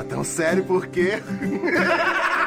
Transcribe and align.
Tá 0.00 0.04
tão 0.04 0.24
sério 0.24 0.64
por 0.64 0.86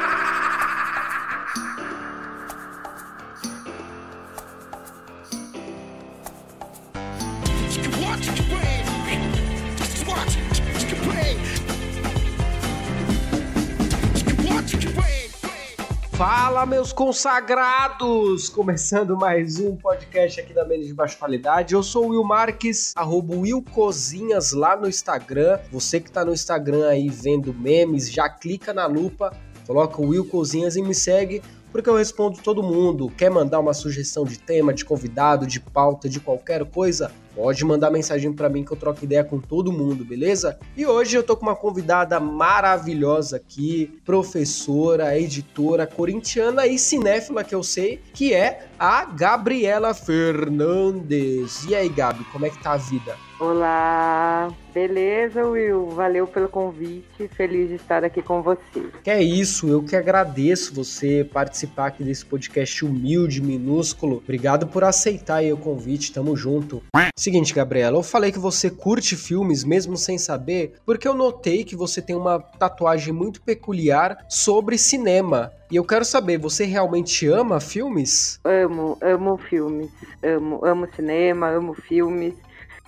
Meus 16.66 16.94
consagrados! 16.94 18.48
Começando 18.48 19.18
mais 19.18 19.58
um 19.60 19.76
podcast 19.76 20.40
aqui 20.40 20.54
da 20.54 20.64
Menos 20.64 20.86
de 20.86 20.94
Baixa 20.94 21.14
Qualidade. 21.18 21.74
Eu 21.74 21.82
sou 21.82 22.06
o 22.06 22.08
Will 22.08 22.24
Marques, 22.24 22.94
arroba 22.96 23.36
Will 23.36 23.62
Cozinhas 23.62 24.52
lá 24.52 24.74
no 24.74 24.88
Instagram. 24.88 25.58
Você 25.70 26.00
que 26.00 26.10
tá 26.10 26.24
no 26.24 26.32
Instagram 26.32 26.88
aí 26.88 27.10
vendo 27.10 27.52
memes, 27.52 28.10
já 28.10 28.30
clica 28.30 28.72
na 28.72 28.86
lupa, 28.86 29.36
coloca 29.66 30.00
o 30.00 30.08
Will 30.08 30.24
Cozinhas 30.24 30.74
e 30.74 30.82
me 30.82 30.94
segue, 30.94 31.42
porque 31.70 31.90
eu 31.90 31.96
respondo 31.96 32.38
todo 32.42 32.62
mundo. 32.62 33.10
Quer 33.10 33.30
mandar 33.30 33.60
uma 33.60 33.74
sugestão 33.74 34.24
de 34.24 34.38
tema, 34.38 34.72
de 34.72 34.86
convidado, 34.86 35.46
de 35.46 35.60
pauta, 35.60 36.08
de 36.08 36.18
qualquer 36.18 36.64
coisa? 36.64 37.12
Pode 37.34 37.64
mandar 37.64 37.90
mensagem 37.90 38.32
para 38.32 38.48
mim 38.48 38.64
que 38.64 38.72
eu 38.72 38.76
troco 38.76 39.04
ideia 39.04 39.24
com 39.24 39.40
todo 39.40 39.72
mundo, 39.72 40.04
beleza? 40.04 40.58
E 40.76 40.86
hoje 40.86 41.16
eu 41.16 41.22
tô 41.22 41.36
com 41.36 41.46
uma 41.46 41.56
convidada 41.56 42.20
maravilhosa 42.20 43.36
aqui, 43.36 43.98
professora, 44.04 45.18
editora, 45.18 45.86
corintiana 45.86 46.66
e 46.66 46.78
cinéfila 46.78 47.42
que 47.42 47.54
eu 47.54 47.62
sei, 47.62 48.00
que 48.12 48.32
é 48.32 48.68
a 48.78 49.04
Gabriela 49.04 49.92
Fernandes. 49.94 51.64
E 51.64 51.74
aí, 51.74 51.88
Gabi, 51.88 52.24
como 52.32 52.46
é 52.46 52.50
que 52.50 52.62
tá 52.62 52.72
a 52.72 52.76
vida? 52.76 53.16
Olá, 53.40 54.48
beleza, 54.72 55.44
Will? 55.44 55.88
Valeu 55.88 56.24
pelo 56.24 56.48
convite, 56.48 57.26
feliz 57.34 57.68
de 57.68 57.74
estar 57.74 58.04
aqui 58.04 58.22
com 58.22 58.40
você. 58.40 58.88
Que 59.02 59.10
é 59.10 59.20
isso, 59.20 59.68
eu 59.68 59.82
que 59.82 59.96
agradeço 59.96 60.72
você 60.72 61.28
participar 61.32 61.86
aqui 61.86 62.04
desse 62.04 62.24
podcast 62.24 62.84
humilde, 62.84 63.42
minúsculo. 63.42 64.18
Obrigado 64.18 64.68
por 64.68 64.84
aceitar 64.84 65.36
aí 65.36 65.52
o 65.52 65.56
convite, 65.56 66.12
tamo 66.12 66.36
junto. 66.36 66.80
Seguinte, 67.16 67.52
Gabriela, 67.52 67.98
eu 67.98 68.04
falei 68.04 68.30
que 68.30 68.38
você 68.38 68.70
curte 68.70 69.16
filmes 69.16 69.64
mesmo 69.64 69.96
sem 69.96 70.16
saber, 70.16 70.74
porque 70.86 71.08
eu 71.08 71.14
notei 71.14 71.64
que 71.64 71.74
você 71.74 72.00
tem 72.00 72.14
uma 72.14 72.38
tatuagem 72.38 73.12
muito 73.12 73.42
peculiar 73.42 74.16
sobre 74.28 74.78
cinema. 74.78 75.52
E 75.72 75.76
eu 75.76 75.84
quero 75.84 76.04
saber, 76.04 76.38
você 76.38 76.64
realmente 76.64 77.26
ama 77.26 77.58
filmes? 77.58 78.38
Amo, 78.44 78.96
amo 79.00 79.36
filmes, 79.38 79.90
amo, 80.22 80.64
amo 80.64 80.88
cinema, 80.94 81.48
amo 81.48 81.74
filmes 81.74 82.34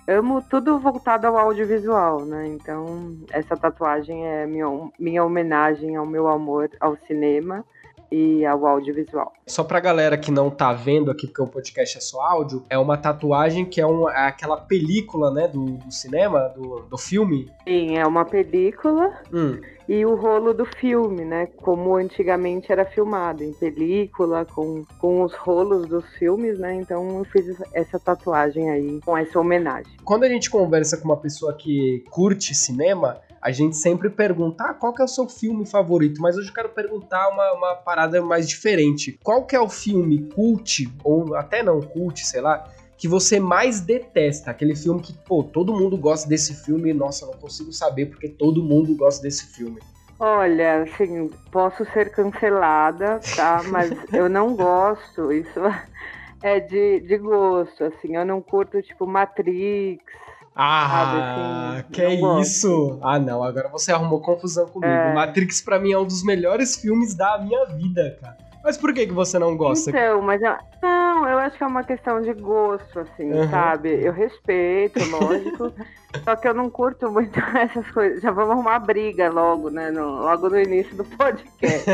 amo 0.07 0.41
tudo 0.41 0.79
voltado 0.79 1.27
ao 1.27 1.37
audiovisual, 1.37 2.25
né? 2.25 2.47
Então, 2.47 3.17
essa 3.31 3.55
tatuagem 3.57 4.25
é 4.25 4.47
minha, 4.47 4.67
minha 4.97 5.23
homenagem 5.23 5.95
ao 5.95 6.05
meu 6.05 6.27
amor 6.27 6.69
ao 6.79 6.95
cinema 7.05 7.65
e 8.11 8.45
ao 8.45 8.65
audiovisual. 8.65 9.33
Só 9.45 9.63
pra 9.63 9.79
galera 9.79 10.17
que 10.17 10.31
não 10.31 10.49
tá 10.49 10.73
vendo 10.73 11.11
aqui, 11.11 11.27
porque 11.27 11.41
o 11.41 11.47
podcast 11.47 11.97
é 11.97 12.01
só 12.01 12.21
áudio, 12.21 12.63
é 12.69 12.77
uma 12.77 12.97
tatuagem 12.97 13.65
que 13.65 13.81
é, 13.81 13.85
um, 13.85 14.09
é 14.09 14.27
aquela 14.27 14.57
película, 14.57 15.31
né, 15.31 15.47
do, 15.47 15.65
do, 15.77 15.91
cinema, 15.91 16.49
do, 16.49 16.81
do 16.89 16.97
filme. 16.97 17.49
Sim, 17.67 17.97
é 17.97 18.05
uma 18.05 18.25
película. 18.25 19.13
Hum. 19.33 19.59
E 19.87 20.05
o 20.05 20.15
rolo 20.15 20.53
do 20.53 20.65
filme, 20.65 21.23
né? 21.23 21.47
Como 21.55 21.95
antigamente 21.95 22.69
era 22.69 22.83
filmado, 22.83 23.41
em 23.41 23.53
película, 23.53 24.43
com, 24.43 24.83
com 24.99 25.23
os 25.23 25.33
rolos 25.33 25.87
dos 25.87 26.05
filmes, 26.17 26.59
né? 26.59 26.75
Então 26.75 27.19
eu 27.19 27.23
fiz 27.23 27.45
essa 27.73 27.97
tatuagem 27.97 28.69
aí, 28.69 28.99
com 29.05 29.17
essa 29.17 29.39
homenagem. 29.39 29.93
Quando 30.03 30.25
a 30.25 30.29
gente 30.29 30.49
conversa 30.49 30.97
com 30.97 31.05
uma 31.05 31.15
pessoa 31.15 31.53
que 31.53 32.03
curte 32.09 32.53
cinema, 32.53 33.21
a 33.41 33.51
gente 33.51 33.75
sempre 33.75 34.09
pergunta 34.09 34.65
ah, 34.65 34.73
qual 34.73 34.93
que 34.93 35.01
é 35.01 35.05
o 35.05 35.07
seu 35.07 35.27
filme 35.27 35.65
favorito, 35.65 36.21
mas 36.21 36.37
hoje 36.37 36.49
eu 36.49 36.53
quero 36.53 36.69
perguntar 36.69 37.29
uma, 37.29 37.53
uma 37.53 37.75
parada 37.75 38.21
mais 38.21 38.47
diferente. 38.47 39.19
Qual 39.23 39.45
que 39.45 39.55
é 39.55 39.59
o 39.59 39.69
filme 39.69 40.29
cult, 40.33 40.89
ou 41.03 41.35
até 41.35 41.61
não 41.61 41.81
cult, 41.81 42.25
sei 42.25 42.41
lá, 42.41 42.67
que 42.97 43.07
você 43.07 43.39
mais 43.39 43.79
detesta? 43.79 44.51
Aquele 44.51 44.75
filme 44.75 45.01
que, 45.01 45.13
pô, 45.13 45.43
todo 45.43 45.73
mundo 45.73 45.97
gosta 45.97 46.27
desse 46.27 46.53
filme 46.65 46.89
e, 46.89 46.93
nossa, 46.93 47.25
não 47.25 47.33
consigo 47.33 47.71
saber 47.71 48.07
porque 48.07 48.27
todo 48.27 48.63
mundo 48.63 48.95
gosta 48.95 49.21
desse 49.21 49.45
filme. 49.53 49.79
Olha, 50.19 50.81
assim, 50.81 51.29
posso 51.51 51.85
ser 51.93 52.09
cancelada, 52.09 53.19
tá? 53.35 53.61
Mas 53.69 53.91
eu 54.11 54.27
não 54.27 54.55
gosto, 54.55 55.31
isso 55.31 55.59
é 56.41 56.59
de, 56.59 57.01
de 57.01 57.17
gosto, 57.17 57.83
assim, 57.83 58.15
eu 58.15 58.25
não 58.25 58.41
curto, 58.41 58.81
tipo, 58.81 59.05
Matrix, 59.05 60.03
ah, 60.59 61.75
assim, 61.77 61.91
que 61.91 62.01
é 62.01 62.15
isso? 62.41 62.97
Ah, 63.01 63.19
não, 63.19 63.43
agora 63.43 63.69
você 63.69 63.91
arrumou 63.91 64.19
confusão 64.21 64.67
comigo. 64.67 64.91
É... 64.91 65.13
Matrix 65.13 65.61
para 65.61 65.77
mim 65.77 65.91
é 65.91 65.99
um 65.99 66.05
dos 66.05 66.23
melhores 66.23 66.75
filmes 66.75 67.13
da 67.13 67.37
minha 67.37 67.65
vida, 67.65 68.17
cara. 68.19 68.37
Mas 68.63 68.75
por 68.75 68.93
que, 68.93 69.07
que 69.07 69.13
você 69.13 69.39
não 69.39 69.55
gosta? 69.55 69.91
Então, 69.91 70.21
mas 70.21 70.41
eu... 70.41 70.53
não, 70.81 71.25
eu 71.25 71.37
acho 71.37 71.57
que 71.57 71.63
é 71.63 71.67
uma 71.67 71.83
questão 71.83 72.21
de 72.21 72.33
gosto, 72.33 72.99
assim, 72.99 73.31
uhum. 73.31 73.49
sabe? 73.49 74.03
Eu 74.03 74.11
respeito, 74.11 74.99
lógico. 75.09 75.71
só 76.25 76.35
que 76.35 76.47
eu 76.47 76.53
não 76.53 76.69
curto 76.69 77.09
muito 77.11 77.39
essas 77.55 77.89
coisas. 77.91 78.21
Já 78.21 78.31
vamos 78.31 78.51
arrumar 78.51 78.79
briga 78.79 79.29
logo, 79.29 79.69
né? 79.69 79.91
No, 79.91 80.19
logo 80.21 80.49
no 80.49 80.59
início 80.59 80.95
do 80.97 81.05
podcast. 81.05 81.89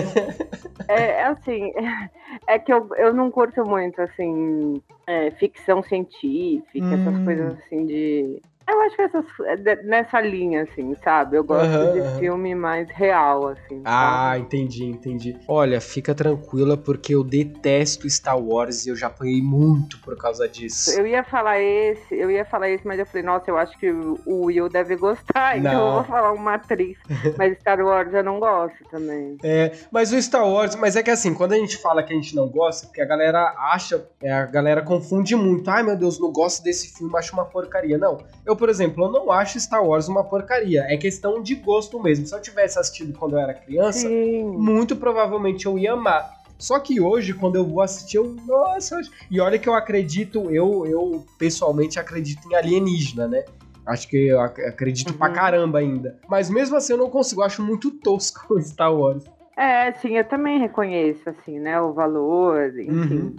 é, 0.88 1.12
é 1.12 1.25
assim, 1.25 1.72
é 2.47 2.57
que 2.57 2.74
eu, 2.74 2.90
eu 2.97 3.13
não 3.13 3.30
curto 3.30 3.63
muito, 3.66 4.01
assim, 4.01 4.81
é, 5.06 5.31
ficção 5.31 5.84
científica, 5.84 6.85
hum. 6.85 6.94
essas 6.94 7.24
coisas 7.24 7.53
assim 7.59 7.85
de 7.85 8.41
eu 8.68 8.81
acho 8.81 8.96
que 8.96 9.01
essas, 9.01 9.25
é, 9.46 9.84
nessa 9.84 10.22
linha, 10.22 10.63
assim, 10.63 10.96
sabe? 11.03 11.38
Eu 11.38 11.44
gosto 11.44 11.69
uhum, 11.69 11.94
de 11.94 12.00
uhum. 12.00 12.19
filme 12.19 12.56
mais 12.56 12.90
real, 12.90 13.50
assim. 13.50 13.81
Ah, 13.84 14.31
sabe? 14.34 14.41
entendi, 14.41 14.85
entendi. 14.85 15.38
Olha, 15.47 15.81
fica 15.81 16.16
tranquila, 16.16 16.78
porque 16.78 17.13
eu 17.13 17.24
detesto 17.24 18.09
Star 18.09 18.40
Wars 18.40 18.85
e 18.85 18.90
eu 18.90 18.96
já 18.96 19.07
apanhei 19.07 19.41
muito 19.41 20.00
por 20.00 20.18
causa 20.18 20.47
disso. 20.47 20.91
Eu 20.91 21.06
ia 21.06 21.24
falar 21.24 21.59
esse, 21.59 22.16
eu 22.16 22.31
ia 22.31 22.46
falar 22.46 22.69
esse, 22.69 22.85
mas 22.88 23.00
eu 23.00 23.06
falei, 23.06 23.24
nossa, 23.24 23.50
eu 23.50 23.57
acho 23.57 23.78
que 23.78 23.91
o 23.91 24.46
Will 24.46 24.69
deve 24.69 24.95
gostar, 24.95 25.57
então 25.59 25.74
não. 25.74 25.88
eu 25.88 25.94
vou 25.95 26.03
falar 26.03 26.31
uma 26.31 26.56
atriz. 26.56 26.97
mas 27.38 27.57
Star 27.59 27.80
Wars 27.80 28.13
eu 28.13 28.24
não 28.24 28.40
gosto 28.40 28.84
também. 28.90 29.38
É, 29.44 29.72
mas 29.91 30.12
o 30.12 30.22
Star 30.22 30.47
Wars, 30.47 30.75
mas 30.75 30.95
é 30.95 31.03
que 31.03 31.12
assim, 31.12 31.34
quando 31.34 31.53
a 31.53 31.57
gente 31.57 31.78
fala 31.78 32.03
que 32.03 32.13
a 32.13 32.16
gente 32.16 32.35
não 32.35 32.47
gosta, 32.47 32.88
porque 32.88 33.01
a 33.01 33.06
galera 33.06 33.53
acha, 33.74 34.07
é, 34.22 34.31
a 34.31 34.45
galera 34.45 34.81
confunde 34.81 35.35
muito. 35.35 35.69
Ai, 35.69 35.84
meu 35.84 35.97
Deus, 35.97 36.19
não 36.19 36.31
gosto 36.31 36.63
desse 36.63 36.95
filme, 36.95 37.16
acho 37.18 37.34
uma 37.34 37.45
porcaria. 37.45 37.97
Não, 37.97 38.18
eu 38.45 38.53
eu, 38.53 38.58
por 38.58 38.69
exemplo, 38.69 39.06
eu 39.06 39.12
não 39.12 39.31
acho 39.31 39.59
Star 39.59 39.84
Wars 39.84 40.08
uma 40.08 40.24
porcaria. 40.24 40.86
É 40.88 40.96
questão 40.96 41.41
de 41.41 41.56
gosto 41.56 42.02
mesmo. 42.02 42.25
Se 42.25 42.34
eu 42.34 42.41
tivesse 42.41 42.80
assistido 42.80 43.18
quando 43.18 43.34
eu 43.34 43.40
era 43.40 43.53
criança, 43.53 44.08
Sim. 44.08 44.44
muito 44.44 44.96
provavelmente 44.96 45.66
eu 45.66 45.78
ia 45.78 45.94
amar. 45.94 46.41
Só 46.58 46.80
que 46.80 47.02
hoje, 47.02 47.34
quando 47.34 47.56
eu 47.56 47.66
vou 47.66 47.81
assistir, 47.81 48.18
eu. 48.18 48.36
Nossa! 48.47 49.02
E 49.30 49.42
olha 49.42 49.59
que 49.59 49.68
eu 49.68 49.74
acredito, 49.74 50.50
eu, 50.50 50.86
eu 50.86 51.25
pessoalmente 51.38 52.00
acredito 52.00 52.47
em 52.50 52.56
alienígena, 52.56 53.28
né? 53.28 53.44
Acho 53.86 54.08
que 54.08 54.28
eu 54.28 54.40
acredito 54.40 55.12
uhum. 55.12 55.18
pra 55.18 55.30
caramba 55.30 55.80
ainda. 55.80 56.18
Mas 56.30 56.50
mesmo 56.50 56.78
assim 56.78 56.94
eu 56.94 56.97
não 56.97 57.09
consigo, 57.09 57.42
eu 57.42 57.46
acho 57.46 57.62
muito 57.62 57.92
tosco 57.92 58.58
Star 58.62 58.94
Wars. 58.94 59.25
É, 59.58 59.92
sim, 59.94 60.18
eu 60.18 60.24
também 60.24 60.59
reconheço, 60.59 61.30
assim, 61.30 61.59
né, 61.59 61.80
o 61.80 61.94
valor, 61.94 62.69
enfim. 62.80 62.92
Uhum 62.92 63.36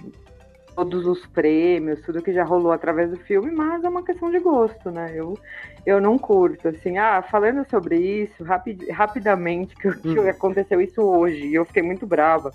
todos 0.75 1.07
os 1.07 1.25
prêmios, 1.27 2.01
tudo 2.03 2.23
que 2.23 2.33
já 2.33 2.45
rolou 2.45 2.73
através 2.73 3.11
do 3.11 3.17
filme, 3.19 3.51
mas 3.51 3.85
é 3.85 3.89
uma 3.89 4.05
questão 4.05 4.31
de 4.31 4.39
gosto, 4.41 4.91
né? 4.91 5.13
Eu, 5.15 5.39
eu 5.87 6.01
não 6.01 6.19
curto, 6.19 6.69
assim, 6.69 6.99
ah, 6.99 7.23
falando 7.23 7.69
sobre 7.69 7.97
isso, 7.97 8.43
rapid, 8.43 8.89
rapidamente, 8.91 9.75
que, 9.77 9.91
que 9.97 10.21
hum. 10.21 10.29
aconteceu 10.29 10.81
isso 10.81 11.03
hoje, 11.03 11.47
e 11.47 11.55
eu 11.55 11.65
fiquei 11.65 11.83
muito 11.83 12.07
brava. 12.07 12.51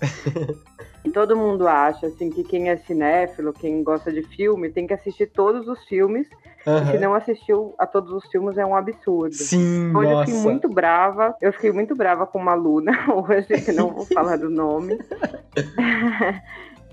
e 1.04 1.10
todo 1.10 1.36
mundo 1.36 1.66
acha, 1.66 2.06
assim, 2.06 2.30
que 2.30 2.44
quem 2.44 2.68
é 2.68 2.76
cinéfilo, 2.76 3.52
quem 3.52 3.82
gosta 3.82 4.12
de 4.12 4.22
filme, 4.22 4.70
tem 4.70 4.86
que 4.86 4.94
assistir 4.94 5.26
todos 5.26 5.66
os 5.66 5.82
filmes, 5.86 6.28
Uhum. 6.66 6.82
E 6.82 6.90
se 6.90 6.98
não 6.98 7.14
assistiu 7.14 7.74
a 7.78 7.86
todos 7.86 8.12
os 8.12 8.26
filmes 8.30 8.58
é 8.58 8.66
um 8.66 8.74
absurdo. 8.76 9.34
Sim, 9.34 9.94
Hoje 9.96 10.10
nossa. 10.10 10.30
eu 10.30 10.34
fiquei 10.34 10.40
muito 10.40 10.68
brava. 10.68 11.34
Eu 11.40 11.52
fiquei 11.52 11.72
muito 11.72 11.94
brava 11.94 12.26
com 12.26 12.38
uma 12.38 12.52
aluna 12.52 12.92
hoje, 13.08 13.62
que 13.64 13.72
não 13.72 13.90
vou 13.90 14.04
falar 14.12 14.36
do 14.36 14.50
nome. 14.50 14.98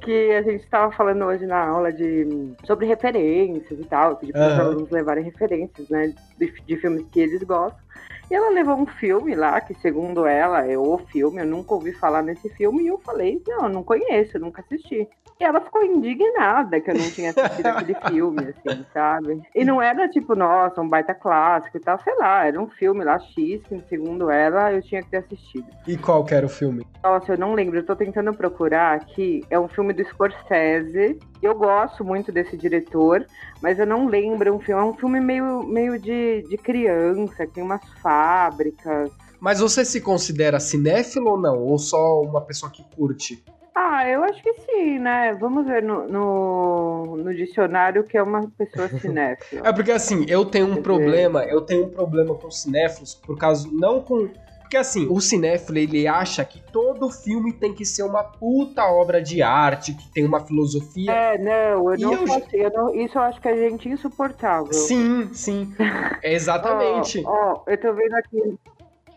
Que 0.07 0.31
a 0.31 0.42
gente 0.42 0.63
estava 0.63 0.89
falando 0.94 1.25
hoje 1.25 1.45
na 1.45 1.68
aula 1.68 1.92
de 1.92 2.56
sobre 2.63 2.86
referências 2.86 3.77
e 3.77 3.83
tal, 3.83 4.18
de 4.24 4.31
para 4.31 4.54
os 4.54 4.59
alunos 4.59 4.89
levarem 4.89 5.21
referências, 5.21 5.89
né, 5.89 6.13
de, 6.39 6.54
de 6.65 6.77
filmes 6.77 7.06
que 7.12 7.19
eles 7.19 7.44
gostam. 7.44 7.87
E 8.29 8.35
ela 8.35 8.50
levou 8.50 8.75
um 8.75 8.85
filme 8.85 9.35
lá, 9.35 9.62
que 9.62 9.74
segundo 9.75 10.25
ela 10.25 10.65
é 10.65 10.77
o 10.77 10.97
filme, 10.97 11.41
eu 11.41 11.45
nunca 11.45 11.74
ouvi 11.74 11.94
falar 11.94 12.21
nesse 12.21 12.50
filme, 12.50 12.83
e 12.83 12.88
eu 12.88 12.97
falei, 13.00 13.41
não, 13.47 13.69
não 13.69 13.83
conheço, 13.83 14.38
nunca 14.38 14.62
assisti. 14.62 15.07
E 15.39 15.44
ela 15.44 15.62
ficou 15.62 15.83
indignada 15.83 16.81
que 16.81 16.89
eu 16.89 16.95
não 16.95 17.12
tinha 17.12 17.29
assistido 17.29 17.68
aquele 17.68 17.94
filme, 18.09 18.41
assim, 18.41 18.85
sabe? 18.91 19.41
E 19.53 19.63
não 19.63 19.79
era 19.81 20.09
tipo, 20.09 20.35
nossa, 20.35 20.81
um 20.81 20.89
baita 20.89 21.13
clássico 21.13 21.77
e 21.77 21.79
tal, 21.79 22.00
sei 22.03 22.15
lá, 22.15 22.45
era 22.45 22.59
um 22.59 22.68
filme 22.68 23.03
lá 23.03 23.19
X, 23.19 23.62
que 23.68 23.79
segundo 23.88 24.31
ela 24.31 24.74
eu 24.74 24.81
tinha 24.81 25.01
que 25.03 25.09
ter 25.09 25.18
assistido. 25.18 25.68
E 25.88 25.95
qual 25.95 26.25
que 26.25 26.33
era 26.33 26.45
o 26.45 26.50
filme? 26.50 26.85
Nossa, 27.03 27.33
eu 27.33 27.38
não 27.38 27.53
lembro, 27.53 27.77
eu 27.77 27.85
tô 27.85 27.95
tentando 27.95 28.33
procurar 28.33 28.95
aqui. 28.95 29.45
É 29.50 29.59
um 29.59 29.68
filme 29.68 29.94
do 29.94 30.03
Scorsese. 30.06 31.19
Eu 31.41 31.53
gosto 31.53 32.03
muito 32.03 32.31
desse 32.31 32.57
diretor, 32.57 33.24
mas 33.62 33.77
eu 33.77 33.85
não 33.85 34.07
lembro 34.07 34.56
um 34.56 34.59
filme. 34.59 34.81
É 34.81 34.85
um 34.85 34.95
filme 34.95 35.21
meio, 35.21 35.62
meio 35.63 36.00
de, 36.00 36.41
de 36.50 36.57
criança, 36.57 37.47
tem 37.53 37.63
umas 37.63 37.88
fábricas 38.17 39.11
Mas 39.39 39.59
você 39.59 39.85
se 39.85 40.01
considera 40.01 40.59
cinéfilo 40.59 41.31
ou 41.31 41.39
não? 41.39 41.59
Ou 41.59 41.77
só 41.77 42.21
uma 42.21 42.41
pessoa 42.41 42.71
que 42.71 42.83
curte? 42.95 43.43
Ah, 43.75 44.09
eu 44.09 44.23
acho 44.23 44.41
que 44.41 44.53
sim, 44.53 44.97
né? 44.97 45.37
Vamos 45.39 45.67
ver 45.67 45.83
no, 45.83 46.07
no, 46.07 47.17
no 47.17 47.35
dicionário 47.35 48.03
que 48.03 48.17
é 48.17 48.23
uma 48.23 48.49
pessoa 48.57 48.87
cinéfila. 48.99 49.67
é 49.67 49.71
porque 49.71 49.91
assim, 49.91 50.25
eu 50.27 50.43
tenho 50.45 50.65
um 50.65 50.75
Quer 50.75 50.81
problema, 50.81 51.41
dizer... 51.41 51.53
eu 51.53 51.61
tenho 51.61 51.85
um 51.85 51.89
problema 51.89 52.33
com 52.33 52.49
cinéfilos, 52.49 53.13
por 53.13 53.37
causa. 53.37 53.69
Não 53.71 54.01
com. 54.01 54.29
Porque 54.67 54.75
assim, 54.75 55.07
o 55.09 55.21
cinéfilo 55.21 55.77
ele 55.77 56.05
acha 56.09 56.43
que 56.43 56.61
todo 56.73 57.09
filme 57.09 57.53
tem 57.53 57.73
que 57.73 57.85
ser 57.85 58.03
uma 58.03 58.21
puta 58.21 58.83
obra 58.85 59.21
de 59.21 59.41
arte, 59.41 59.93
que 59.93 60.11
tem 60.11 60.25
uma 60.25 60.41
filosofia. 60.41 61.09
É, 61.09 61.37
não, 61.37 61.93
eu 61.93 61.97
não 61.97 62.13
eu... 62.13 62.27
Eu 62.51 62.71
não, 62.71 62.93
isso 62.93 63.17
eu 63.17 63.21
acho 63.21 63.39
que 63.39 63.47
a 63.47 63.55
gente 63.55 63.87
insuportável. 63.87 64.73
Sim, 64.73 65.29
sim. 65.33 65.73
É 66.21 66.33
exatamente. 66.33 67.23
Ó, 67.25 67.31
oh, 67.31 67.63
oh, 67.65 67.71
eu 67.71 67.77
tô 67.77 67.93
vendo 67.93 68.13
aqui 68.15 68.57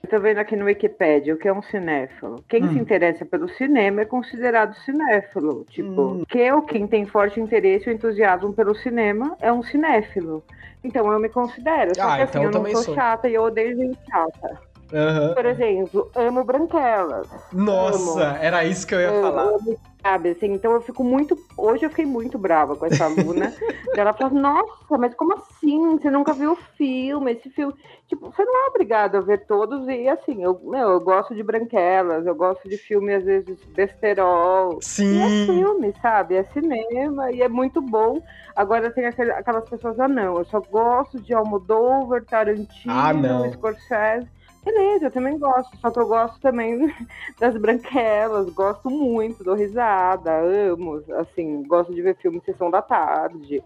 tô 0.08 0.18
vendo 0.18 0.38
aqui 0.38 0.56
no 0.56 0.64
Wikipedia 0.64 1.34
o 1.34 1.36
que 1.36 1.48
é 1.48 1.52
um 1.52 1.62
cinéfilo. 1.62 2.44
Quem 2.48 2.64
hum. 2.64 2.72
se 2.72 2.78
interessa 2.78 3.24
pelo 3.24 3.48
cinema 3.48 4.02
é 4.02 4.04
considerado 4.04 4.74
cinéfilo. 4.84 5.64
Tipo, 5.68 6.02
hum. 6.02 6.24
que 6.28 6.52
ou 6.52 6.62
quem 6.62 6.86
tem 6.86 7.06
forte 7.06 7.40
interesse 7.40 7.88
ou 7.88 7.94
entusiasmo 7.94 8.52
pelo 8.52 8.74
cinema 8.74 9.36
é 9.40 9.52
um 9.52 9.64
cinéfilo. 9.64 10.44
Então 10.82 11.10
eu 11.12 11.18
me 11.18 11.28
considero. 11.28 11.92
Só 11.94 12.02
ah, 12.02 12.16
que 12.16 12.22
assim, 12.22 12.38
então 12.38 12.42
eu 12.44 12.50
não 12.50 12.70
sou, 12.70 12.82
sou 12.82 12.94
chata 12.94 13.28
e 13.28 13.34
eu 13.34 13.42
odeio 13.42 13.76
gente 13.76 13.98
chata. 14.08 14.69
Uhum. 14.92 15.34
Por 15.34 15.46
exemplo, 15.46 16.10
amo 16.14 16.44
branquelas. 16.44 17.28
Nossa, 17.52 18.28
amo. 18.28 18.38
era 18.40 18.64
isso 18.64 18.86
que 18.86 18.94
eu 18.94 19.00
ia 19.00 19.20
falar. 19.20 19.42
Amo 19.42 19.78
sabe? 20.02 20.30
Assim, 20.30 20.46
então 20.52 20.72
eu 20.72 20.80
fico 20.80 21.04
muito. 21.04 21.36
Hoje 21.56 21.84
eu 21.84 21.90
fiquei 21.90 22.06
muito 22.06 22.38
brava 22.38 22.76
com 22.76 22.86
essa 22.86 23.04
aluna. 23.04 23.52
ela 23.96 24.12
falou: 24.12 24.34
Nossa, 24.34 24.98
mas 24.98 25.14
como 25.14 25.34
assim? 25.34 25.98
Você 25.98 26.10
nunca 26.10 26.32
viu 26.32 26.52
o 26.52 26.58
filme? 26.76 27.32
Esse 27.32 27.50
filme. 27.50 27.74
Tipo, 28.08 28.30
você 28.30 28.44
não 28.44 28.66
é 28.66 28.68
obrigado 28.70 29.16
a 29.16 29.20
ver 29.20 29.46
todos. 29.46 29.86
E 29.88 30.08
assim, 30.08 30.42
eu, 30.42 30.58
meu, 30.64 30.90
eu 30.90 31.00
gosto 31.00 31.34
de 31.34 31.42
branquelas, 31.42 32.26
eu 32.26 32.34
gosto 32.34 32.68
de 32.68 32.76
filme, 32.76 33.14
às 33.14 33.24
vezes, 33.24 33.58
besterol. 33.74 34.78
Sim. 34.80 35.14
E 35.14 35.22
é 35.22 35.46
filme, 35.46 35.94
sabe? 36.02 36.36
É 36.36 36.44
cinema 36.44 37.30
e 37.30 37.42
é 37.42 37.48
muito 37.48 37.80
bom. 37.80 38.20
Agora 38.56 38.90
tem 38.90 39.06
aquelas 39.06 39.68
pessoas, 39.68 39.98
ah, 40.00 40.08
não, 40.08 40.38
eu 40.38 40.44
só 40.44 40.60
gosto 40.60 41.20
de 41.20 41.32
Almodóvar, 41.32 42.24
Tarantino, 42.24 43.44
ah, 43.44 43.50
Scorsese. 43.52 44.28
Beleza, 44.64 45.06
eu 45.06 45.10
também 45.10 45.38
gosto, 45.38 45.76
só 45.78 45.90
que 45.90 45.98
eu 45.98 46.06
gosto 46.06 46.38
também 46.40 46.94
das 47.40 47.56
branquelas, 47.56 48.50
gosto 48.50 48.90
muito, 48.90 49.42
dou 49.42 49.54
risada, 49.54 50.30
amo, 50.40 51.02
assim, 51.18 51.62
gosto 51.62 51.94
de 51.94 52.02
ver 52.02 52.16
filme 52.16 52.42
Sessão 52.44 52.70
da 52.70 52.82
Tarde, 52.82 53.62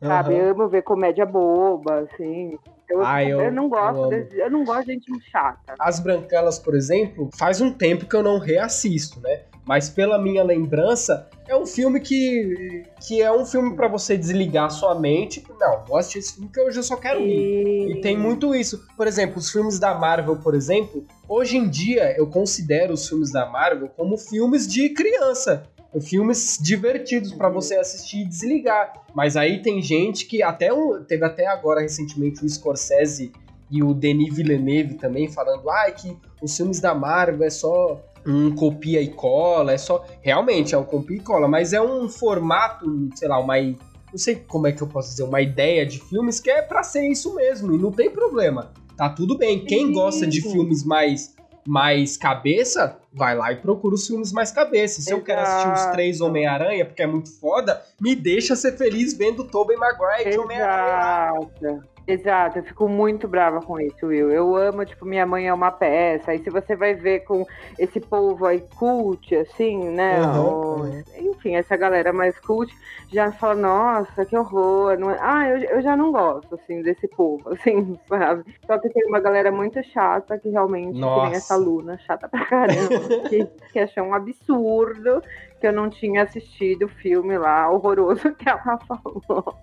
uhum. 0.00 0.08
sabe? 0.08 0.38
Amo 0.38 0.68
ver 0.68 0.82
comédia 0.82 1.26
boba, 1.26 2.00
assim. 2.00 2.56
Eu, 2.88 3.04
ah, 3.04 3.22
eu, 3.22 3.40
eu, 3.40 3.52
não 3.52 3.68
gosto 3.68 4.12
eu, 4.14 4.24
de, 4.24 4.38
eu 4.38 4.50
não 4.50 4.64
gosto 4.64 4.86
de 4.86 4.94
gente 4.94 5.30
chata. 5.30 5.74
As 5.78 6.00
branquelas, 6.00 6.58
por 6.58 6.74
exemplo, 6.74 7.28
faz 7.36 7.60
um 7.60 7.70
tempo 7.70 8.06
que 8.06 8.16
eu 8.16 8.22
não 8.22 8.38
reassisto, 8.38 9.20
né? 9.20 9.42
Mas 9.68 9.90
pela 9.90 10.18
minha 10.18 10.42
lembrança, 10.42 11.28
é 11.46 11.54
um 11.54 11.66
filme 11.66 12.00
que, 12.00 12.84
que 13.06 13.20
é 13.20 13.30
um 13.30 13.44
filme 13.44 13.76
para 13.76 13.86
você 13.86 14.16
desligar 14.16 14.70
sua 14.70 14.98
mente. 14.98 15.44
Não, 15.60 15.84
vou 15.84 15.98
assistir 15.98 16.20
esse 16.20 16.34
filme 16.36 16.48
que 16.50 16.58
hoje 16.58 16.78
eu 16.78 16.82
só 16.82 16.96
quero 16.96 17.20
rir. 17.20 17.90
E 17.90 18.00
tem 18.00 18.16
muito 18.16 18.54
isso. 18.54 18.82
Por 18.96 19.06
exemplo, 19.06 19.36
os 19.36 19.50
filmes 19.50 19.78
da 19.78 19.94
Marvel, 19.94 20.36
por 20.36 20.54
exemplo, 20.54 21.04
hoje 21.28 21.58
em 21.58 21.68
dia 21.68 22.16
eu 22.16 22.26
considero 22.26 22.94
os 22.94 23.06
filmes 23.06 23.30
da 23.30 23.44
Marvel 23.44 23.90
como 23.94 24.16
filmes 24.16 24.66
de 24.66 24.88
criança. 24.88 25.64
Filmes 26.00 26.58
divertidos 26.58 27.34
para 27.34 27.50
você 27.50 27.74
assistir 27.74 28.22
e 28.22 28.24
desligar. 28.24 28.94
Mas 29.14 29.36
aí 29.36 29.60
tem 29.60 29.82
gente 29.82 30.24
que 30.24 30.42
até 30.42 30.72
um, 30.72 31.04
teve 31.04 31.26
até 31.26 31.46
agora 31.46 31.82
recentemente 31.82 32.42
o 32.42 32.48
Scorsese 32.48 33.32
e 33.70 33.82
o 33.82 33.92
Denis 33.92 34.34
Villeneuve 34.34 34.94
também 34.94 35.30
falando 35.30 35.68
ah, 35.68 35.90
que 35.90 36.16
os 36.40 36.56
filmes 36.56 36.80
da 36.80 36.94
Marvel 36.94 37.46
é 37.46 37.50
só 37.50 38.02
um 38.28 38.54
copia 38.54 39.00
e 39.00 39.08
cola, 39.08 39.72
é 39.72 39.78
só. 39.78 40.04
Realmente 40.20 40.74
é 40.74 40.78
um 40.78 40.84
copia 40.84 41.16
e 41.16 41.20
cola, 41.20 41.48
mas 41.48 41.72
é 41.72 41.80
um 41.80 42.08
formato, 42.08 42.86
sei 43.14 43.26
lá, 43.26 43.38
uma. 43.38 43.58
Não 43.58 44.16
sei 44.16 44.36
como 44.36 44.66
é 44.66 44.72
que 44.72 44.82
eu 44.82 44.86
posso 44.86 45.10
dizer, 45.10 45.22
uma 45.22 45.40
ideia 45.40 45.84
de 45.84 45.98
filmes 45.98 46.40
que 46.40 46.50
é 46.50 46.62
para 46.62 46.82
ser 46.82 47.08
isso 47.08 47.34
mesmo, 47.34 47.74
e 47.74 47.78
não 47.78 47.90
tem 47.90 48.10
problema. 48.10 48.72
Tá 48.96 49.08
tudo 49.08 49.36
bem. 49.36 49.64
Quem 49.64 49.92
gosta 49.92 50.26
de 50.26 50.40
filmes 50.42 50.84
mais 50.84 51.36
mais 51.66 52.16
cabeça, 52.16 52.98
vai 53.12 53.36
lá 53.36 53.52
e 53.52 53.56
procura 53.56 53.94
os 53.94 54.06
filmes 54.06 54.32
mais 54.32 54.50
cabeça. 54.50 55.02
Se 55.02 55.10
Exato. 55.10 55.20
eu 55.20 55.24
quero 55.24 55.42
assistir 55.42 55.70
os 55.70 55.92
três 55.92 56.20
Homem-Aranha, 56.22 56.86
porque 56.86 57.02
é 57.02 57.06
muito 57.06 57.30
foda, 57.38 57.82
me 58.00 58.16
deixa 58.16 58.56
ser 58.56 58.72
feliz 58.78 59.12
vendo 59.12 59.44
Tobey 59.44 59.76
Maguire 59.76 60.30
de 60.30 60.38
Homem-Aranha. 60.38 61.48
Exato, 62.08 62.58
eu 62.58 62.62
fico 62.62 62.88
muito 62.88 63.28
brava 63.28 63.60
com 63.60 63.78
isso, 63.78 64.06
Will. 64.06 64.30
Eu 64.30 64.56
amo, 64.56 64.82
tipo, 64.86 65.04
minha 65.04 65.26
mãe 65.26 65.46
é 65.46 65.52
uma 65.52 65.70
peça. 65.70 66.30
Aí 66.30 66.38
se 66.38 66.48
você 66.48 66.74
vai 66.74 66.94
ver 66.94 67.20
com 67.20 67.44
esse 67.78 68.00
povo 68.00 68.46
aí 68.46 68.64
cult, 68.78 69.36
assim, 69.36 69.90
né? 69.90 70.18
Uhum, 70.22 71.04
Enfim, 71.18 71.54
essa 71.54 71.76
galera 71.76 72.10
mais 72.10 72.40
cult 72.40 72.74
já 73.12 73.30
fala, 73.30 73.56
nossa, 73.56 74.24
que 74.24 74.34
horror. 74.34 74.98
Não 74.98 75.10
é... 75.10 75.18
Ah, 75.20 75.48
eu, 75.50 75.58
eu 75.58 75.82
já 75.82 75.94
não 75.94 76.10
gosto, 76.10 76.54
assim, 76.54 76.80
desse 76.80 77.06
povo, 77.08 77.42
assim, 77.52 77.98
sabe? 78.08 78.42
Só 78.66 78.78
que 78.78 78.88
tem 78.88 79.06
uma 79.06 79.20
galera 79.20 79.52
muito 79.52 79.82
chata 79.82 80.38
que 80.38 80.48
realmente 80.48 80.98
tem 80.98 81.32
essa 81.34 81.52
aluna 81.52 81.98
chata 81.98 82.26
pra 82.26 82.46
caramba, 82.46 83.28
que, 83.28 83.44
que 83.70 83.78
achou 83.78 84.04
um 84.04 84.14
absurdo 84.14 85.22
que 85.60 85.66
eu 85.66 85.72
não 85.74 85.90
tinha 85.90 86.22
assistido 86.22 86.86
o 86.86 86.88
filme 86.88 87.36
lá 87.36 87.70
horroroso 87.70 88.32
que 88.36 88.48
ela 88.48 88.78
falou. 88.78 89.58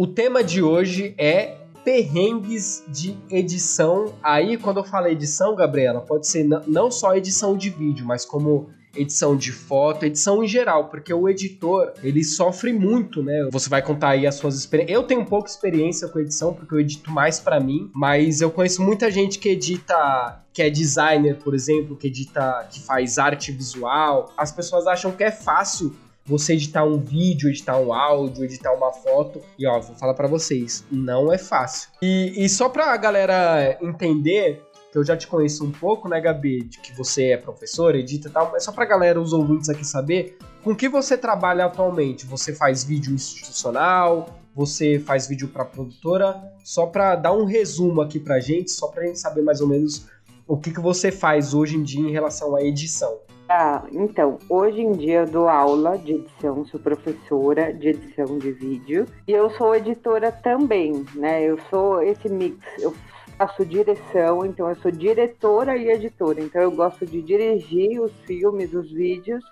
O 0.00 0.06
tema 0.06 0.42
de 0.42 0.62
hoje 0.62 1.14
é 1.18 1.58
perrengues 1.84 2.82
de 2.88 3.18
edição. 3.30 4.14
Aí, 4.22 4.56
quando 4.56 4.78
eu 4.78 4.84
falo 4.84 5.08
edição, 5.08 5.54
Gabriela, 5.54 6.00
pode 6.00 6.26
ser 6.26 6.48
não 6.66 6.90
só 6.90 7.14
edição 7.14 7.54
de 7.54 7.68
vídeo, 7.68 8.06
mas 8.06 8.24
como 8.24 8.70
edição 8.96 9.36
de 9.36 9.52
foto, 9.52 10.06
edição 10.06 10.42
em 10.42 10.48
geral, 10.48 10.88
porque 10.88 11.12
o 11.12 11.28
editor, 11.28 11.92
ele 12.02 12.24
sofre 12.24 12.72
muito, 12.72 13.22
né? 13.22 13.46
Você 13.52 13.68
vai 13.68 13.82
contar 13.82 14.12
aí 14.12 14.26
as 14.26 14.36
suas 14.36 14.54
experiências. 14.54 14.96
Eu 14.96 15.02
tenho 15.02 15.22
de 15.22 15.50
experiência 15.50 16.08
com 16.08 16.18
edição, 16.18 16.54
porque 16.54 16.74
eu 16.74 16.80
edito 16.80 17.10
mais 17.10 17.38
para 17.38 17.60
mim, 17.60 17.90
mas 17.94 18.40
eu 18.40 18.50
conheço 18.50 18.82
muita 18.82 19.10
gente 19.10 19.38
que 19.38 19.50
edita 19.50 20.42
que 20.50 20.62
é 20.62 20.70
designer, 20.70 21.36
por 21.36 21.54
exemplo, 21.54 21.94
que 21.94 22.06
edita, 22.06 22.66
que 22.72 22.80
faz 22.80 23.18
arte 23.18 23.52
visual. 23.52 24.32
As 24.34 24.50
pessoas 24.50 24.86
acham 24.86 25.12
que 25.12 25.22
é 25.22 25.30
fácil 25.30 25.94
você 26.24 26.54
editar 26.54 26.84
um 26.84 26.98
vídeo, 26.98 27.48
editar 27.48 27.78
um 27.78 27.92
áudio, 27.92 28.44
editar 28.44 28.72
uma 28.72 28.92
foto. 28.92 29.40
E 29.58 29.66
ó, 29.66 29.80
vou 29.80 29.96
falar 29.96 30.14
para 30.14 30.28
vocês, 30.28 30.84
não 30.90 31.32
é 31.32 31.38
fácil. 31.38 31.90
E, 32.02 32.32
e 32.36 32.48
só 32.48 32.68
pra 32.68 32.96
galera 32.96 33.78
entender, 33.80 34.62
que 34.90 34.98
eu 34.98 35.04
já 35.04 35.16
te 35.16 35.26
conheço 35.26 35.64
um 35.64 35.70
pouco, 35.70 36.08
né, 36.08 36.20
Gabi, 36.20 36.64
de 36.64 36.78
que 36.78 36.96
você 36.96 37.30
é 37.30 37.36
professor, 37.36 37.94
edita 37.94 38.28
e 38.28 38.30
tal, 38.30 38.50
mas 38.52 38.64
só 38.64 38.72
pra 38.72 38.84
galera, 38.84 39.20
os 39.20 39.32
ouvintes 39.32 39.68
aqui 39.68 39.84
saber, 39.84 40.36
com 40.62 40.74
que 40.74 40.88
você 40.88 41.16
trabalha 41.16 41.64
atualmente? 41.64 42.26
Você 42.26 42.52
faz 42.52 42.84
vídeo 42.84 43.14
institucional? 43.14 44.28
Você 44.54 44.98
faz 44.98 45.26
vídeo 45.26 45.48
para 45.48 45.64
produtora? 45.64 46.42
Só 46.62 46.86
para 46.86 47.16
dar 47.16 47.32
um 47.32 47.44
resumo 47.44 48.00
aqui 48.00 48.18
pra 48.18 48.40
gente, 48.40 48.70
só 48.70 48.88
pra 48.88 49.06
gente 49.06 49.18
saber 49.18 49.42
mais 49.42 49.60
ou 49.60 49.68
menos 49.68 50.06
o 50.46 50.56
que, 50.56 50.72
que 50.72 50.80
você 50.80 51.12
faz 51.12 51.54
hoje 51.54 51.76
em 51.76 51.82
dia 51.82 52.00
em 52.00 52.10
relação 52.10 52.56
à 52.56 52.62
edição. 52.62 53.20
Ah, 53.52 53.82
então, 53.90 54.38
hoje 54.48 54.80
em 54.80 54.92
dia 54.92 55.22
eu 55.22 55.26
dou 55.26 55.48
aula 55.48 55.98
de 55.98 56.12
edição, 56.12 56.64
sou 56.66 56.78
professora 56.78 57.74
de 57.74 57.88
edição 57.88 58.38
de 58.38 58.52
vídeo 58.52 59.06
e 59.26 59.32
eu 59.32 59.50
sou 59.50 59.74
editora 59.74 60.30
também, 60.30 61.04
né? 61.16 61.42
Eu 61.42 61.58
sou 61.68 62.00
esse 62.00 62.28
mix, 62.28 62.64
eu 62.78 62.94
faço 63.36 63.66
direção, 63.66 64.46
então 64.46 64.68
eu 64.68 64.76
sou 64.76 64.92
diretora 64.92 65.76
e 65.76 65.90
editora, 65.90 66.40
então 66.40 66.62
eu 66.62 66.70
gosto 66.70 67.04
de 67.04 67.20
dirigir 67.20 68.00
os 68.00 68.12
filmes, 68.20 68.72
os 68.72 68.88
vídeos 68.92 69.42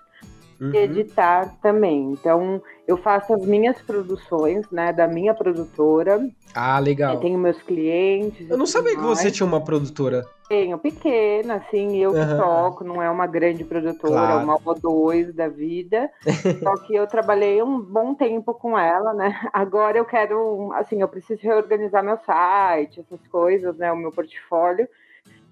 uhum. 0.59 0.71
e 0.73 0.77
editar 0.77 1.55
também. 1.61 2.11
Então 2.11 2.61
eu 2.87 2.97
faço 2.97 3.33
as 3.33 3.45
minhas 3.45 3.79
produções, 3.81 4.69
né, 4.71 4.91
da 4.91 5.07
minha 5.07 5.33
produtora. 5.33 6.27
Ah, 6.53 6.79
legal. 6.79 7.15
Eu 7.15 7.19
tenho 7.19 7.37
meus 7.37 7.61
clientes. 7.61 8.49
Eu 8.49 8.57
não 8.57 8.65
sabia 8.65 8.93
mais. 8.93 8.99
que 8.99 9.15
você 9.23 9.31
tinha 9.31 9.45
uma 9.45 9.61
produtora. 9.61 10.25
Tenho, 10.47 10.79
pequena, 10.79 11.57
assim, 11.57 11.97
eu 11.97 12.11
que 12.11 12.35
toco, 12.35 12.83
não 12.83 12.99
é 12.99 13.07
uma 13.07 13.27
grande 13.27 13.63
produtora, 13.63 14.13
claro. 14.13 14.39
é 14.39 14.43
uma 14.43 14.59
ou 14.65 14.73
dois 14.73 15.31
da 15.35 15.47
vida. 15.47 16.09
Só 16.63 16.75
que 16.77 16.95
eu 16.95 17.05
trabalhei 17.05 17.61
um 17.61 17.79
bom 17.79 18.15
tempo 18.15 18.55
com 18.55 18.77
ela, 18.77 19.13
né? 19.13 19.39
Agora 19.53 19.99
eu 19.99 20.05
quero, 20.05 20.73
assim, 20.73 21.01
eu 21.01 21.07
preciso 21.07 21.43
reorganizar 21.43 22.03
meu 22.03 22.17
site, 22.25 22.99
essas 22.99 23.25
coisas, 23.27 23.77
né? 23.77 23.91
O 23.91 23.95
meu 23.95 24.11
portfólio. 24.11 24.87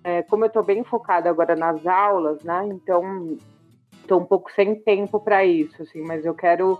É, 0.03 0.23
como 0.23 0.45
eu 0.45 0.49
tô 0.49 0.63
bem 0.63 0.83
focada 0.83 1.29
agora 1.29 1.55
nas 1.55 1.85
aulas, 1.85 2.41
né? 2.43 2.67
Então, 2.71 3.37
tô 4.07 4.17
um 4.17 4.25
pouco 4.25 4.51
sem 4.51 4.75
tempo 4.75 5.19
para 5.19 5.45
isso, 5.45 5.81
assim, 5.83 6.01
mas 6.01 6.25
eu 6.25 6.33
quero 6.33 6.79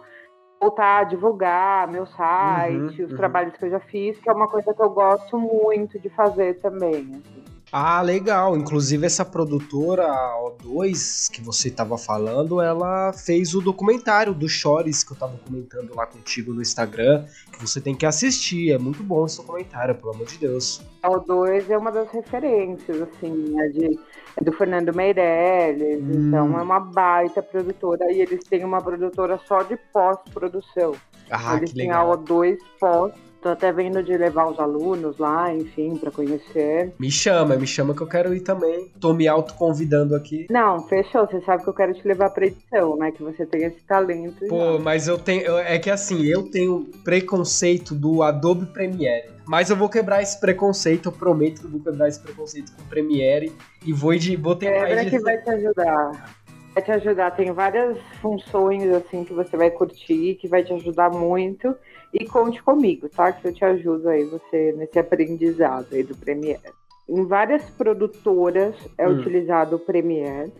voltar 0.59 0.99
a 0.99 1.03
divulgar 1.03 1.87
meu 1.87 2.05
site, 2.05 3.01
uhum, 3.01 3.05
os 3.05 3.11
uhum. 3.11 3.17
trabalhos 3.17 3.55
que 3.55 3.65
eu 3.65 3.69
já 3.69 3.79
fiz, 3.79 4.19
que 4.19 4.29
é 4.29 4.33
uma 4.33 4.47
coisa 4.47 4.73
que 4.73 4.81
eu 4.81 4.89
gosto 4.89 5.37
muito 5.37 5.99
de 5.99 6.09
fazer 6.09 6.59
também. 6.59 7.11
Assim. 7.11 7.46
Ah, 7.71 8.01
legal. 8.01 8.55
Inclusive 8.55 9.05
essa 9.05 9.25
produtora 9.25 10.03
a 10.03 10.37
O2 10.41 11.29
que 11.31 11.41
você 11.41 11.67
estava 11.67 11.97
falando, 11.97 12.61
ela 12.61 13.11
fez 13.13 13.53
o 13.53 13.61
documentário 13.61 14.33
do 14.33 14.47
Chores 14.47 15.03
que 15.03 15.11
eu 15.11 15.15
estava 15.15 15.37
comentando 15.37 15.93
lá 15.95 16.05
contigo 16.05 16.53
no 16.53 16.61
Instagram, 16.61 17.25
que 17.51 17.61
você 17.61 17.81
tem 17.81 17.93
que 17.93 18.05
assistir. 18.05 18.71
É 18.71 18.77
muito 18.77 19.03
bom 19.03 19.25
esse 19.25 19.37
documentário, 19.37 19.95
pelo 19.95 20.13
amor 20.13 20.25
de 20.25 20.37
Deus. 20.37 20.81
A 21.03 21.09
O2 21.09 21.69
é 21.69 21.77
uma 21.77 21.91
das 21.91 22.09
referências, 22.11 23.01
assim, 23.01 23.59
é 23.59 23.67
de 23.69 23.99
é 24.39 24.43
do 24.43 24.51
Fernando 24.51 24.93
Meirelles, 24.93 25.99
hum. 25.99 26.27
então 26.27 26.59
é 26.59 26.61
uma 26.61 26.79
baita 26.79 27.41
produtora 27.41 28.11
e 28.11 28.21
eles 28.21 28.43
têm 28.43 28.63
uma 28.63 28.79
produtora 28.79 29.39
só 29.47 29.63
de 29.63 29.75
pós-produção. 29.91 30.93
Ah, 31.29 31.57
eles 31.57 31.73
têm 31.73 31.91
a 31.91 32.03
O2 32.03 32.57
pós 32.79 33.13
Tô 33.41 33.49
até 33.49 33.71
vendo 33.71 34.01
de 34.03 34.17
levar 34.17 34.47
os 34.47 34.59
alunos 34.59 35.17
lá, 35.17 35.53
enfim, 35.53 35.95
para 35.97 36.11
conhecer. 36.11 36.93
Me 36.99 37.11
chama, 37.11 37.55
me 37.55 37.67
chama 37.67 37.93
que 37.93 38.01
eu 38.01 38.07
quero 38.07 38.33
ir 38.33 38.41
também. 38.41 38.91
Tô 38.99 39.13
me 39.13 39.27
autoconvidando 39.27 40.15
aqui. 40.15 40.47
Não, 40.49 40.81
fechou. 40.87 41.27
Você 41.27 41.39
sabe 41.41 41.63
que 41.63 41.69
eu 41.69 41.73
quero 41.73 41.93
te 41.93 42.07
levar 42.07 42.29
pra 42.31 42.47
edição, 42.47 42.97
né? 42.97 43.11
Que 43.11 43.21
você 43.21 43.45
tem 43.45 43.63
esse 43.63 43.79
talento. 43.81 44.45
Pô, 44.47 44.79
mas 44.79 45.07
eu 45.07 45.17
tenho. 45.17 45.57
É 45.57 45.77
que 45.77 45.89
assim, 45.89 46.25
eu 46.25 46.49
tenho 46.49 46.89
preconceito 47.03 47.93
do 47.93 48.23
Adobe 48.23 48.65
Premiere. 48.67 49.29
Mas 49.45 49.69
eu 49.69 49.77
vou 49.77 49.87
quebrar 49.87 50.21
esse 50.21 50.37
preconceito, 50.39 51.07
eu 51.07 51.11
prometo 51.13 51.61
que 51.61 51.65
eu 51.67 51.71
vou 51.71 51.79
quebrar 51.79 52.09
esse 52.09 52.19
preconceito 52.19 52.73
com 52.75 52.81
o 52.81 52.85
Premiere 52.85 53.53
e 53.85 53.93
vou, 53.93 54.13
de, 54.13 54.35
vou 54.35 54.55
tentar 54.55 54.87
Quebra 54.87 55.05
que 55.05 55.19
vai 55.19 55.37
te 55.37 55.49
ajudar 55.49 56.35
vai 56.77 56.83
te 56.83 56.91
ajudar. 56.91 57.31
Tem 57.31 57.51
várias 57.51 57.97
funções 58.21 58.87
assim 58.93 59.23
que 59.23 59.33
você 59.33 59.57
vai 59.57 59.71
curtir, 59.71 60.35
que 60.35 60.47
vai 60.47 60.63
te 60.63 60.73
ajudar 60.73 61.09
muito. 61.09 61.75
E 62.13 62.25
conte 62.25 62.61
comigo, 62.63 63.09
tá? 63.09 63.31
Que 63.31 63.47
eu 63.47 63.53
te 63.53 63.63
ajudo 63.65 64.09
aí 64.09 64.23
você 64.25 64.73
nesse 64.77 64.97
aprendizado 64.97 65.87
aí 65.93 66.03
do 66.03 66.15
Premiere. 66.15 66.61
Em 67.07 67.25
várias 67.25 67.69
produtoras 67.71 68.75
é 68.97 69.07
hum. 69.07 69.19
utilizado 69.19 69.75
o 69.75 69.79
Premiere. 69.79 70.51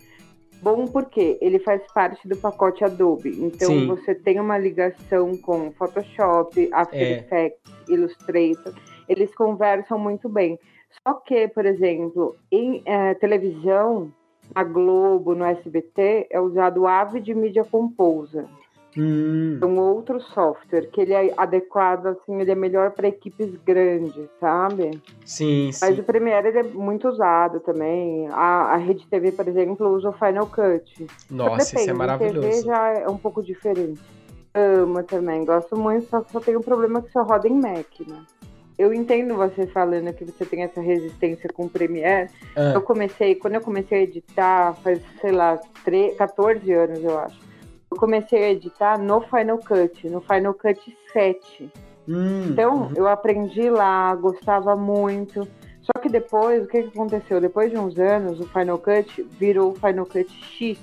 Bom 0.61 0.85
porque 0.85 1.37
ele 1.39 1.59
faz 1.59 1.81
parte 1.93 2.27
do 2.27 2.35
pacote 2.35 2.83
Adobe. 2.83 3.29
Então 3.29 3.69
Sim. 3.69 3.87
você 3.87 4.15
tem 4.15 4.39
uma 4.39 4.57
ligação 4.57 5.37
com 5.37 5.71
Photoshop, 5.71 6.69
After 6.73 6.99
é. 6.99 7.19
Effects, 7.19 7.71
Illustrator. 7.87 8.73
Eles 9.07 9.33
conversam 9.35 9.99
muito 9.99 10.27
bem. 10.27 10.59
Só 11.03 11.13
que, 11.13 11.47
por 11.49 11.65
exemplo, 11.65 12.35
em 12.51 12.81
é, 12.85 13.13
televisão, 13.13 14.11
na 14.55 14.63
Globo, 14.63 15.35
no 15.35 15.45
SBT, 15.45 16.27
é 16.29 16.39
usado 16.39 16.81
o 16.81 16.87
Avid 16.87 17.33
Media 17.33 17.63
Composer. 17.63 18.45
Hum. 18.97 19.59
Um 19.63 19.79
outro 19.79 20.19
software 20.19 20.89
que 20.91 21.01
ele 21.01 21.13
é 21.13 21.31
adequado, 21.37 22.07
assim, 22.07 22.41
ele 22.41 22.51
é 22.51 22.55
melhor 22.55 22.91
para 22.91 23.07
equipes 23.07 23.53
grandes, 23.63 24.27
sabe? 24.39 24.99
Sim, 25.23 25.71
sim. 25.71 25.79
Mas 25.85 25.99
o 25.99 26.03
Premiere 26.03 26.47
ele 26.47 26.59
é 26.59 26.63
muito 26.63 27.07
usado 27.07 27.59
também. 27.59 28.27
A, 28.29 28.73
a 28.73 28.77
Rede 28.77 29.05
TV, 29.07 29.31
por 29.31 29.47
exemplo, 29.47 29.87
usa 29.89 30.09
o 30.09 30.13
Final 30.13 30.47
Cut. 30.47 31.05
Nossa, 31.29 31.79
isso 31.79 31.89
é 31.89 31.93
maravilhoso. 31.93 32.39
A 32.39 32.49
TV 32.49 32.61
já 32.63 32.93
é 32.93 33.07
um 33.07 33.17
pouco 33.17 33.43
diferente. 33.43 34.01
Amo 34.55 35.03
também, 35.03 35.45
gosto 35.45 35.77
muito, 35.77 36.09
só 36.09 36.23
só 36.23 36.39
tem 36.39 36.57
um 36.57 36.61
problema 36.61 36.99
que 37.03 37.11
só 37.11 37.21
roda 37.21 37.47
em 37.47 37.53
Mac, 37.53 37.99
né? 38.07 38.23
Eu 38.75 38.91
entendo 38.91 39.35
você 39.35 39.67
falando 39.67 40.11
que 40.13 40.25
você 40.25 40.45
tem 40.45 40.63
essa 40.63 40.81
resistência 40.81 41.49
com 41.53 41.65
o 41.65 41.69
Premiere. 41.69 42.29
Ah. 42.55 42.73
Eu 42.73 42.81
comecei, 42.81 43.35
quando 43.35 43.55
eu 43.55 43.61
comecei 43.61 43.99
a 43.99 44.03
editar, 44.03 44.73
faz, 44.83 45.01
sei 45.21 45.31
lá, 45.31 45.59
3, 45.83 46.15
14 46.15 46.71
anos, 46.73 47.03
eu 47.03 47.19
acho 47.19 47.47
eu 47.97 47.99
comecei 47.99 48.43
a 48.43 48.51
editar 48.51 48.99
no 48.99 49.19
Final 49.21 49.57
Cut, 49.57 50.07
no 50.07 50.21
Final 50.21 50.53
Cut 50.53 50.97
7. 51.11 51.69
Hum, 52.07 52.49
então, 52.49 52.83
uhum. 52.83 52.91
eu 52.95 53.07
aprendi 53.07 53.69
lá, 53.69 54.13
gostava 54.15 54.75
muito. 54.75 55.47
Só 55.81 55.99
que 55.99 56.07
depois, 56.07 56.63
o 56.63 56.67
que, 56.67 56.83
que 56.83 56.89
aconteceu? 56.89 57.41
Depois 57.41 57.71
de 57.71 57.77
uns 57.77 57.97
anos, 57.97 58.39
o 58.39 58.47
Final 58.47 58.77
Cut 58.77 59.23
virou 59.39 59.71
o 59.71 59.75
Final 59.75 60.05
Cut 60.05 60.29
X, 60.29 60.77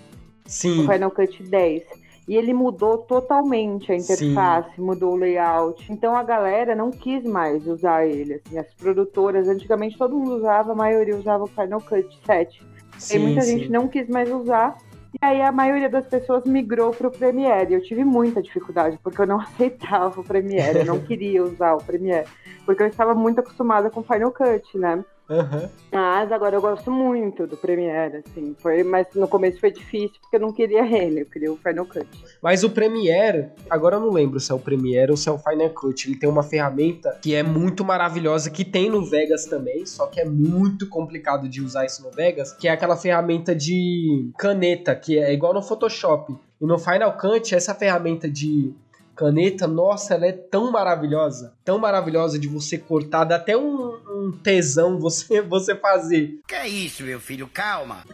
Sim. 0.44 0.85
o 0.85 0.92
Final 0.92 1.11
Cut 1.11 1.42
10. 1.42 1.83
E 2.26 2.37
ele 2.37 2.54
mudou 2.54 2.99
totalmente 2.99 3.92
a 3.92 3.94
interface, 3.94 4.75
Sim. 4.75 4.83
mudou 4.83 5.12
o 5.12 5.16
layout. 5.16 5.92
Então 5.92 6.16
a 6.16 6.23
galera 6.23 6.75
não 6.75 6.90
quis 6.90 7.23
mais 7.23 7.66
usar 7.66 8.06
ele. 8.06 8.35
Assim, 8.35 8.59
as 8.59 8.73
produtoras, 8.75 9.47
antigamente 9.47 9.97
todo 9.97 10.16
mundo 10.16 10.37
usava, 10.37 10.73
a 10.73 10.75
maioria 10.75 11.16
usava 11.16 11.44
o 11.44 11.49
Final 11.49 11.80
Cut 11.83 12.09
7. 12.25 12.62
Sim, 12.99 13.16
e 13.16 13.18
muita 13.18 13.42
sim. 13.42 13.59
gente 13.59 13.71
não 13.71 13.87
quis 13.87 14.09
mais 14.09 14.30
usar. 14.30 14.76
E 15.14 15.25
aí 15.25 15.40
a 15.40 15.52
maioria 15.52 15.88
das 15.88 16.06
pessoas 16.06 16.44
migrou 16.44 16.92
para 16.92 17.06
o 17.06 17.11
Premiere. 17.11 17.73
Eu 17.73 17.83
tive 17.83 18.04
muita 18.04 18.42
dificuldade, 18.42 18.99
porque 19.02 19.21
eu 19.21 19.26
não 19.26 19.38
aceitava 19.40 20.21
o 20.21 20.25
Premiere, 20.25 20.80
eu 20.80 20.85
não 20.85 21.00
queria 21.00 21.42
usar 21.42 21.75
o 21.75 21.83
Premiere, 21.83 22.26
porque 22.66 22.83
eu 22.83 22.88
estava 22.88 23.14
muito 23.14 23.38
acostumada 23.38 23.90
com 23.90 24.02
Final 24.02 24.33
Cut, 24.33 24.76
né? 24.76 25.04
Uhum. 25.28 25.69
Mas 25.90 26.31
agora 26.31 26.57
eu 26.57 26.61
gosto 26.61 26.90
muito 26.90 27.47
do 27.47 27.57
Premiere, 27.57 28.23
assim. 28.26 28.54
Foi, 28.59 28.83
mas 28.83 29.07
no 29.14 29.26
começo 29.26 29.59
foi 29.59 29.71
difícil 29.71 30.16
porque 30.21 30.37
eu 30.37 30.40
não 30.40 30.52
queria 30.52 30.85
ele, 30.87 31.23
eu 31.23 31.26
queria 31.26 31.52
o 31.52 31.57
Final 31.57 31.87
Cut. 31.87 32.07
Mas 32.43 32.62
o 32.62 32.71
Premiere, 32.71 33.49
agora 33.71 33.97
eu 33.97 34.00
não 34.00 34.11
lembro 34.11 34.38
se 34.38 34.52
é 34.52 34.54
o 34.54 34.59
Premiere 34.59 35.11
ou 35.11 35.16
se 35.16 35.28
é 35.28 35.33
o 35.33 35.38
Final 35.38 35.71
Cut. 35.71 36.09
Ele 36.09 36.19
tem 36.19 36.28
uma 36.28 36.43
ferramenta 36.43 37.19
que 37.23 37.35
é 37.35 37.43
muito 37.43 37.85
maravilhosa, 37.85 38.50
que 38.50 38.64
tem 38.64 38.90
no 38.90 39.04
Vegas 39.04 39.47
também, 39.47 39.87
só 39.87 40.07
que 40.07 40.21
é 40.21 40.25
muito 40.25 40.88
complicado 40.88 41.49
de 41.49 41.62
usar 41.62 41.87
isso 41.87 42.02
no 42.02 42.11
Vegas, 42.11 42.52
que 42.52 42.69
é 42.69 42.73
aquela 42.73 42.97
ferramenta 42.97 43.54
de 43.54 44.31
caneta, 44.38 44.95
que 44.95 45.19
é 45.19 45.33
igual 45.33 45.54
no 45.54 45.62
Photoshop. 45.62 46.37
E 46.61 46.66
no 46.66 46.78
Final 46.78 47.16
Cut, 47.16 47.54
essa 47.54 47.75
ferramenta 47.75 48.28
de 48.28 48.75
caneta, 49.14 49.66
nossa, 49.66 50.14
ela 50.14 50.26
é 50.26 50.33
tão 50.33 50.71
maravilhosa, 50.71 51.54
tão 51.64 51.78
maravilhosa 51.78 52.38
de 52.38 52.49
você 52.49 52.76
cortar, 52.76 53.25
dá 53.25 53.37
até 53.37 53.56
um, 53.56 53.99
um 54.09 54.33
tesão 54.33 54.99
você, 54.99 55.40
você 55.42 55.75
fazer. 55.75 56.40
Que 56.47 56.54
é 56.54 56.68
isso, 56.68 57.02
meu 57.02 57.21
filho? 57.21 57.49
Calma. 57.52 58.04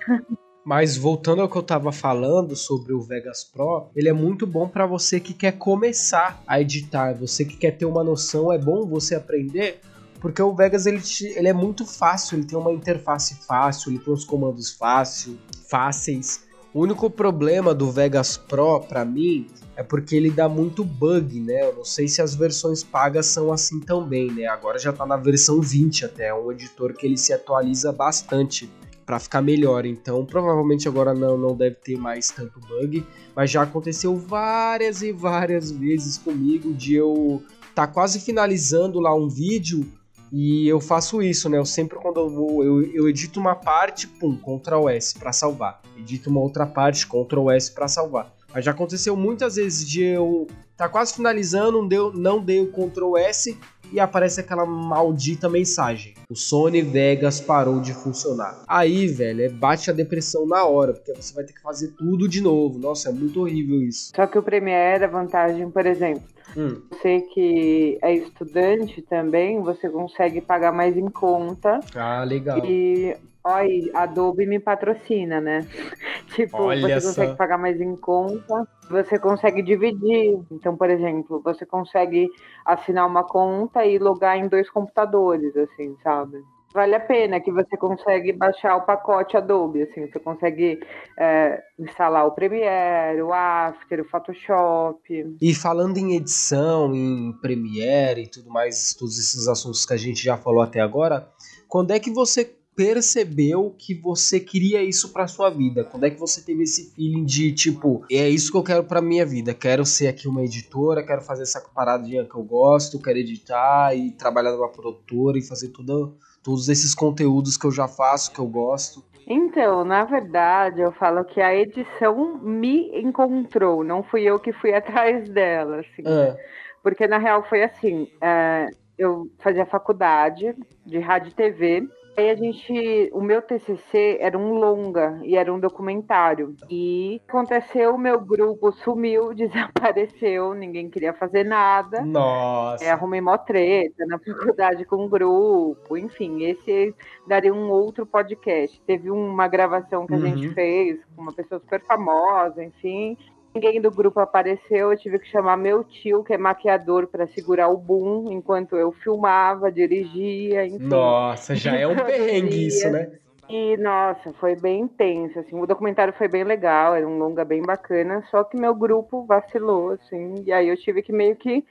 Mas 0.65 0.97
voltando 0.97 1.41
ao 1.41 1.49
que 1.49 1.57
eu 1.57 1.63
estava 1.63 1.91
falando 1.91 2.55
sobre 2.55 2.93
o 2.93 3.01
Vegas 3.01 3.43
Pro, 3.43 3.89
ele 3.97 4.09
é 4.09 4.13
muito 4.13 4.47
bom 4.47 4.69
para 4.69 4.87
você 4.87 5.19
que 5.19 5.33
quer 5.33 5.53
começar 5.53 6.43
a 6.47 6.61
editar, 6.61 7.15
você 7.15 7.45
que 7.45 7.57
quer 7.57 7.73
ter 7.73 7.87
uma 7.87 8.05
noção, 8.05 8.53
é 8.53 8.59
bom 8.59 8.87
você 8.87 9.15
aprender, 9.15 9.81
porque 10.21 10.41
o 10.43 10.55
Vegas 10.55 10.85
ele, 10.85 11.01
ele 11.35 11.49
é 11.49 11.53
muito 11.53 11.87
fácil, 11.87 12.37
ele 12.37 12.47
tem 12.47 12.59
uma 12.59 12.73
interface 12.73 13.37
fácil, 13.47 13.91
ele 13.91 13.99
tem 14.01 14.13
os 14.13 14.25
comandos 14.25 14.71
fácil, 14.71 15.39
fáceis. 15.69 16.45
O 16.75 16.81
único 16.83 17.11
problema 17.11 17.75
do 17.75 17.91
Vegas 17.91 18.37
Pro 18.37 18.81
para 18.81 19.05
mim 19.05 19.49
é 19.81 19.83
porque 19.83 20.15
ele 20.15 20.31
dá 20.31 20.47
muito 20.47 20.85
bug, 20.85 21.41
né? 21.41 21.65
Eu 21.65 21.75
não 21.75 21.87
sei 21.87 22.07
se 22.07 22.21
as 22.21 22.35
versões 22.35 22.85
pagas 22.85 23.25
são 23.25 23.51
assim 23.51 23.81
também, 23.81 24.31
né? 24.31 24.45
Agora 24.45 24.79
já 24.79 24.93
tá 24.93 25.07
na 25.07 25.17
versão 25.17 25.59
20 25.59 26.05
até, 26.05 26.27
é 26.27 26.35
um 26.35 26.53
editor 26.53 26.93
que 26.93 27.07
ele 27.07 27.17
se 27.17 27.33
atualiza 27.33 27.91
bastante 27.91 28.71
para 29.07 29.19
ficar 29.19 29.41
melhor. 29.41 29.87
Então, 29.87 30.27
provavelmente 30.27 30.87
agora 30.87 31.15
não, 31.15 31.39
não 31.39 31.57
deve 31.57 31.77
ter 31.77 31.97
mais 31.97 32.29
tanto 32.29 32.61
bug, 32.61 33.07
mas 33.35 33.51
já 33.51 33.63
aconteceu 33.63 34.15
várias 34.15 35.01
e 35.01 35.13
várias 35.13 35.71
vezes 35.71 36.19
comigo 36.19 36.75
de 36.75 36.97
eu 36.97 37.43
tá 37.75 37.87
quase 37.87 38.21
finalizando 38.21 39.01
lá 39.01 39.15
um 39.15 39.31
vídeo 39.31 39.91
e 40.31 40.69
eu 40.69 40.79
faço 40.79 41.23
isso, 41.23 41.49
né? 41.49 41.57
Eu 41.57 41.65
sempre 41.65 41.97
quando 41.99 42.21
eu 42.21 42.29
vou, 42.29 42.63
eu, 42.63 42.83
eu 42.93 43.09
edito 43.09 43.41
uma 43.41 43.55
parte, 43.55 44.07
pum, 44.07 44.37
Ctrl 44.37 44.91
S 44.91 45.19
para 45.19 45.33
salvar. 45.33 45.81
Edito 45.97 46.29
uma 46.29 46.41
outra 46.43 46.67
parte, 46.67 47.07
Ctrl 47.07 47.51
S 47.51 47.73
para 47.73 47.89
salvar. 47.89 48.31
Mas 48.53 48.65
já 48.65 48.73
aconteceu 48.73 49.17
muitas 49.17 49.57
vezes 49.57 49.89
de 49.89 50.03
eu 50.03 50.47
tá 50.77 50.89
quase 50.89 51.15
finalizando, 51.15 51.73
não 51.73 51.87
deu, 51.87 52.13
não 52.13 52.43
dei 52.43 52.61
o 52.61 52.73
Ctrl 52.73 53.17
S 53.19 53.57
e 53.93 54.01
aparece 54.01 54.41
aquela 54.41 54.65
maldita 54.65 55.49
mensagem. 55.49 56.15
O 56.31 56.35
Sony 56.35 56.81
Vegas 56.81 57.41
parou 57.41 57.81
de 57.81 57.93
funcionar. 57.93 58.63
Aí, 58.67 59.07
velho, 59.07 59.43
é, 59.43 59.49
bate 59.49 59.91
a 59.91 59.93
depressão 59.93 60.47
na 60.47 60.65
hora, 60.65 60.93
porque 60.93 61.13
você 61.15 61.35
vai 61.35 61.45
ter 61.45 61.53
que 61.53 61.61
fazer 61.61 61.89
tudo 61.99 62.29
de 62.29 62.41
novo. 62.41 62.79
Nossa, 62.79 63.11
é 63.11 63.13
muito 63.13 63.41
horrível 63.41 63.83
isso. 63.83 64.13
Só 64.15 64.27
que 64.27 64.39
o 64.39 64.43
Premiere, 64.43 65.05
a 65.05 65.09
vantagem, 65.09 65.71
por 65.71 65.85
exemplo, 65.85 66.23
hum. 66.57 66.81
você 66.91 67.21
que 67.21 67.99
é 68.01 68.15
estudante 68.15 69.03
também, 69.03 69.61
você 69.61 69.89
consegue 69.89 70.41
pagar 70.41 70.73
mais 70.73 70.97
em 70.97 71.11
conta. 71.11 71.81
Ah, 71.95 72.25
legal. 72.25 72.65
E 72.65 73.17
Olha, 73.43 73.91
Adobe 73.95 74.47
me 74.47 74.61
patrocina, 74.61 75.41
né? 75.41 75.67
tipo, 76.35 76.59
Olha 76.59 77.01
você 77.01 77.07
consegue 77.07 77.37
pagar 77.37 77.59
mais 77.59 77.81
em 77.81 77.97
conta, 77.97 78.69
você 78.91 79.19
consegue 79.19 79.63
dividir. 79.63 80.39
Então, 80.51 80.77
por 80.77 80.91
exemplo, 80.91 81.41
você 81.43 81.65
consegue 81.65 82.29
assinar 82.65 83.07
uma 83.07 83.25
conta 83.25 83.85
e 83.85 83.99
logar 83.99 84.37
em 84.37 84.49
dois 84.49 84.69
computadores, 84.69 85.57
assim, 85.57 85.97
sabe? 86.03 86.43
Vale 86.73 86.95
a 86.95 87.01
pena 87.01 87.41
que 87.41 87.51
você 87.51 87.77
consegue 87.77 88.33
baixar 88.33 88.77
o 88.77 88.83
pacote 88.83 89.37
Adobe, 89.37 89.83
assim, 89.83 90.07
você 90.07 90.21
consegue 90.21 90.79
é, 91.19 91.61
instalar 91.77 92.27
o 92.27 92.31
Premiere, 92.31 93.21
o 93.23 93.33
After, 93.33 94.01
o 94.01 94.09
Photoshop. 94.09 95.37
E 95.43 95.53
falando 95.53 95.97
em 95.97 96.15
edição, 96.15 96.95
em 96.95 97.33
Premiere 97.41 98.23
e 98.23 98.31
tudo 98.31 98.51
mais, 98.51 98.95
todos 98.95 99.19
esses 99.19 99.49
assuntos 99.49 99.85
que 99.85 99.95
a 99.95 99.97
gente 99.97 100.23
já 100.23 100.37
falou 100.37 100.63
até 100.63 100.81
agora, 100.81 101.29
quando 101.67 101.91
é 101.91 101.99
que 101.99 102.13
você 102.13 102.45
percebeu 102.75 103.75
que 103.79 103.95
você 103.95 104.41
queria 104.41 104.83
isso 104.83 105.13
para 105.13 105.27
sua 105.27 105.51
vida? 105.51 105.85
Quando 105.85 106.05
é 106.05 106.11
que 106.11 106.19
você 106.19 106.41
teve 106.41 106.63
esse 106.63 106.95
feeling 106.95 107.25
de 107.25 107.53
tipo, 107.53 108.05
é 108.11 108.29
isso 108.29 108.51
que 108.51 108.57
eu 108.57 108.63
quero 108.63 108.85
para 108.85 109.03
minha 109.03 109.27
vida? 109.27 109.53
Quero 109.53 109.85
ser 109.85 110.09
aqui 110.09 110.27
uma 110.29 110.43
editora, 110.43 111.05
quero 111.05 111.23
fazer 111.23 111.43
essa 111.43 111.61
paradinha 111.61 112.25
que 112.25 112.35
eu 112.35 112.43
gosto, 112.43 113.01
quero 113.01 113.19
editar 113.19 113.95
e 113.95 114.13
trabalhar 114.13 114.53
numa 114.53 114.71
produtora 114.71 115.39
e 115.39 115.43
fazer 115.43 115.69
tudo 115.69 116.17
todos 116.43 116.69
esses 116.69 116.95
conteúdos 116.95 117.57
que 117.57 117.67
eu 117.67 117.71
já 117.71 117.87
faço, 117.87 118.33
que 118.33 118.39
eu 118.39 118.47
gosto. 118.47 119.05
Então, 119.27 119.85
na 119.85 120.05
verdade, 120.05 120.81
eu 120.81 120.91
falo 120.93 121.25
que 121.25 121.41
a 121.41 121.55
edição 121.55 122.39
me 122.39 122.91
encontrou, 123.01 123.85
não 123.85 124.03
fui 124.03 124.23
eu 124.23 124.41
que 124.41 124.53
fui 124.53 124.73
atrás 124.75 125.29
dela, 125.29 125.81
assim. 125.81 126.03
Ah, 126.05 126.37
Porque 126.83 127.07
na 127.07 127.19
real 127.19 127.47
foi 127.49 127.63
assim, 127.63 128.09
é, 128.21 128.69
eu 128.99 129.31
fazia 129.39 129.65
faculdade 129.67 130.55
de 130.85 130.99
rádio 130.99 131.31
e 131.31 131.35
TV. 131.35 131.89
Aí 132.21 132.29
a 132.29 132.35
gente, 132.35 133.11
o 133.15 133.21
meu 133.23 133.41
TCC 133.41 134.19
era 134.21 134.37
um 134.37 134.53
longa 134.53 135.19
e 135.25 135.37
era 135.37 135.51
um 135.53 135.59
documentário. 135.59 136.55
E 136.69 137.19
aconteceu, 137.27 137.95
o 137.95 137.99
meu 137.99 138.21
grupo 138.21 138.71
sumiu, 138.73 139.33
desapareceu, 139.35 140.53
ninguém 140.53 140.91
queria 140.91 141.15
fazer 141.15 141.45
nada. 141.45 142.03
nossa. 142.03 142.85
É, 142.85 142.91
arrumei 142.91 143.23
mó 143.23 143.39
treta 143.39 144.05
na 144.07 144.19
faculdade 144.19 144.85
com 144.85 144.97
um 145.05 145.09
grupo, 145.09 145.97
enfim, 145.97 146.45
esse 146.45 146.95
daria 147.27 147.55
um 147.55 147.71
outro 147.71 148.05
podcast. 148.05 148.81
Teve 148.83 149.11
uma 149.11 149.49
gravação 149.49 150.07
que 150.07 150.13
a 150.13 150.17
Uhum. 150.19 150.27
gente 150.37 150.53
fez 150.53 150.99
com 151.17 151.23
uma 151.23 151.33
pessoa 151.33 151.59
super 151.59 151.81
famosa, 151.87 152.63
enfim. 152.63 153.17
Ninguém 153.55 153.81
do 153.81 153.91
grupo 153.91 154.21
apareceu, 154.21 154.93
eu 154.93 154.99
tive 154.99 155.19
que 155.19 155.27
chamar 155.29 155.57
meu 155.57 155.83
tio, 155.83 156.23
que 156.23 156.33
é 156.33 156.39
maquiador, 156.39 157.09
para 157.09 157.27
segurar 157.29 157.69
o 157.69 157.77
boom 157.77 158.31
enquanto 158.33 158.77
eu 158.77 158.93
filmava, 158.93 159.73
dirigia, 159.73 160.67
enfim. 160.67 160.87
Nossa, 160.87 161.57
já 161.57 161.75
é 161.77 161.87
um 161.87 161.97
perrengue 162.07 162.69
isso, 162.69 162.89
né? 162.91 163.11
E, 163.49 163.77
nossa, 163.79 164.33
foi 164.35 164.55
bem 164.55 164.83
intenso, 164.83 165.41
assim, 165.41 165.61
o 165.61 165.67
documentário 165.67 166.13
foi 166.13 166.29
bem 166.29 166.45
legal, 166.45 166.95
era 166.95 167.07
um 167.07 167.19
longa 167.19 167.45
bem 167.45 167.61
bacana, 167.61 168.23
só 168.31 168.45
que 168.45 168.57
meu 168.57 168.73
grupo 168.73 169.27
vacilou, 169.27 169.91
assim, 169.91 170.45
e 170.47 170.53
aí 170.53 170.69
eu 170.69 170.77
tive 170.77 171.03
que 171.03 171.13
meio 171.13 171.35
que 171.35 171.65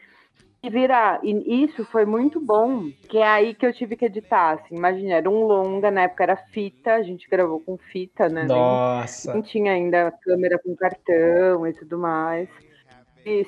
me 0.62 0.70
virar, 0.70 1.20
e 1.24 1.64
isso 1.64 1.86
foi 1.86 2.06
muito 2.06 2.40
bom, 2.40 2.90
que 3.10 3.18
é 3.18 3.28
aí 3.28 3.54
que 3.54 3.66
eu 3.66 3.74
tive 3.74 3.96
que 3.96 4.06
editar, 4.06 4.52
assim, 4.52 4.76
imagina, 4.76 5.14
era 5.16 5.30
um 5.30 5.44
longa, 5.44 5.90
na 5.90 6.02
época 6.02 6.24
era 6.24 6.36
fita, 6.36 6.96
a 6.96 7.02
gente 7.02 7.30
gravou 7.30 7.62
com 7.62 7.78
fita, 7.78 8.28
né, 8.28 8.44
Nossa. 8.44 9.34
nem 9.34 9.42
tinha 9.42 9.72
ainda 9.72 10.12
câmera 10.12 10.60
com 10.60 10.76
cartão 10.76 11.66
e 11.66 11.74
tudo 11.74 11.98
mais, 11.98 12.50
e, 12.62 12.69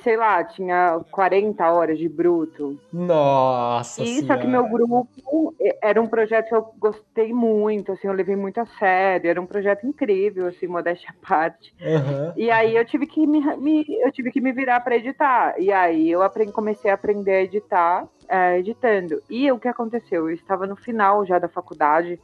sei 0.04 0.18
lá, 0.18 0.44
tinha 0.44 1.00
40 1.12 1.72
horas 1.72 1.98
de 1.98 2.08
bruto, 2.10 2.78
Nossa 2.92 4.04
e 4.04 4.26
só 4.26 4.38
que 4.38 4.48
meu 4.48 4.68
grupo 4.68 5.54
era 5.82 6.02
um 6.02 6.08
projeto 6.08 6.48
que 6.50 6.56
eu 6.56 6.74
gostei 6.78 7.34
muito, 7.34 7.92
assim, 7.92 8.08
eu 8.08 8.14
levei 8.14 8.36
muito 8.36 8.60
a 8.60 8.66
sério, 8.66 9.30
era 9.30 9.42
um 9.42 9.46
projeto 9.46 9.86
incrível, 9.86 10.48
assim, 10.48 10.68
modéstia 10.68 11.10
à 11.12 11.28
parte. 11.28 11.74
Aham. 11.82 12.34
E 12.36 12.50
aí 12.50 12.76
eu 12.76 12.86
tive 12.86 13.06
que 13.06 13.26
me, 13.28 13.40
me- 13.58 13.86
eu 14.02 14.12
tive 14.12 14.32
que 14.32 14.42
me 14.42 14.52
virar 14.52 14.80
para 14.80 14.96
editar. 14.96 15.56
E 15.60 15.72
aí 15.72 16.10
eu 16.10 16.22
aprendi, 16.22 16.52
comecei 16.52 16.90
a 16.90 16.94
aprender 16.96 17.32
a 17.32 17.42
editar, 17.44 18.08
eh, 18.28 18.60
editando. 18.60 19.22
E 19.30 19.52
o 19.52 19.60
que 19.60 19.68
aconteceu? 19.68 20.30
Eu 20.30 20.36
estava 20.36 20.66
no 20.66 20.76
final 20.76 21.26
já 21.26 21.38
da 21.40 21.48
faculdade, 21.50 22.20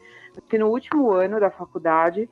que 0.49 0.57
no 0.57 0.67
último 0.69 1.11
ano 1.11 1.39
da 1.39 1.49
faculdade, 1.51 2.29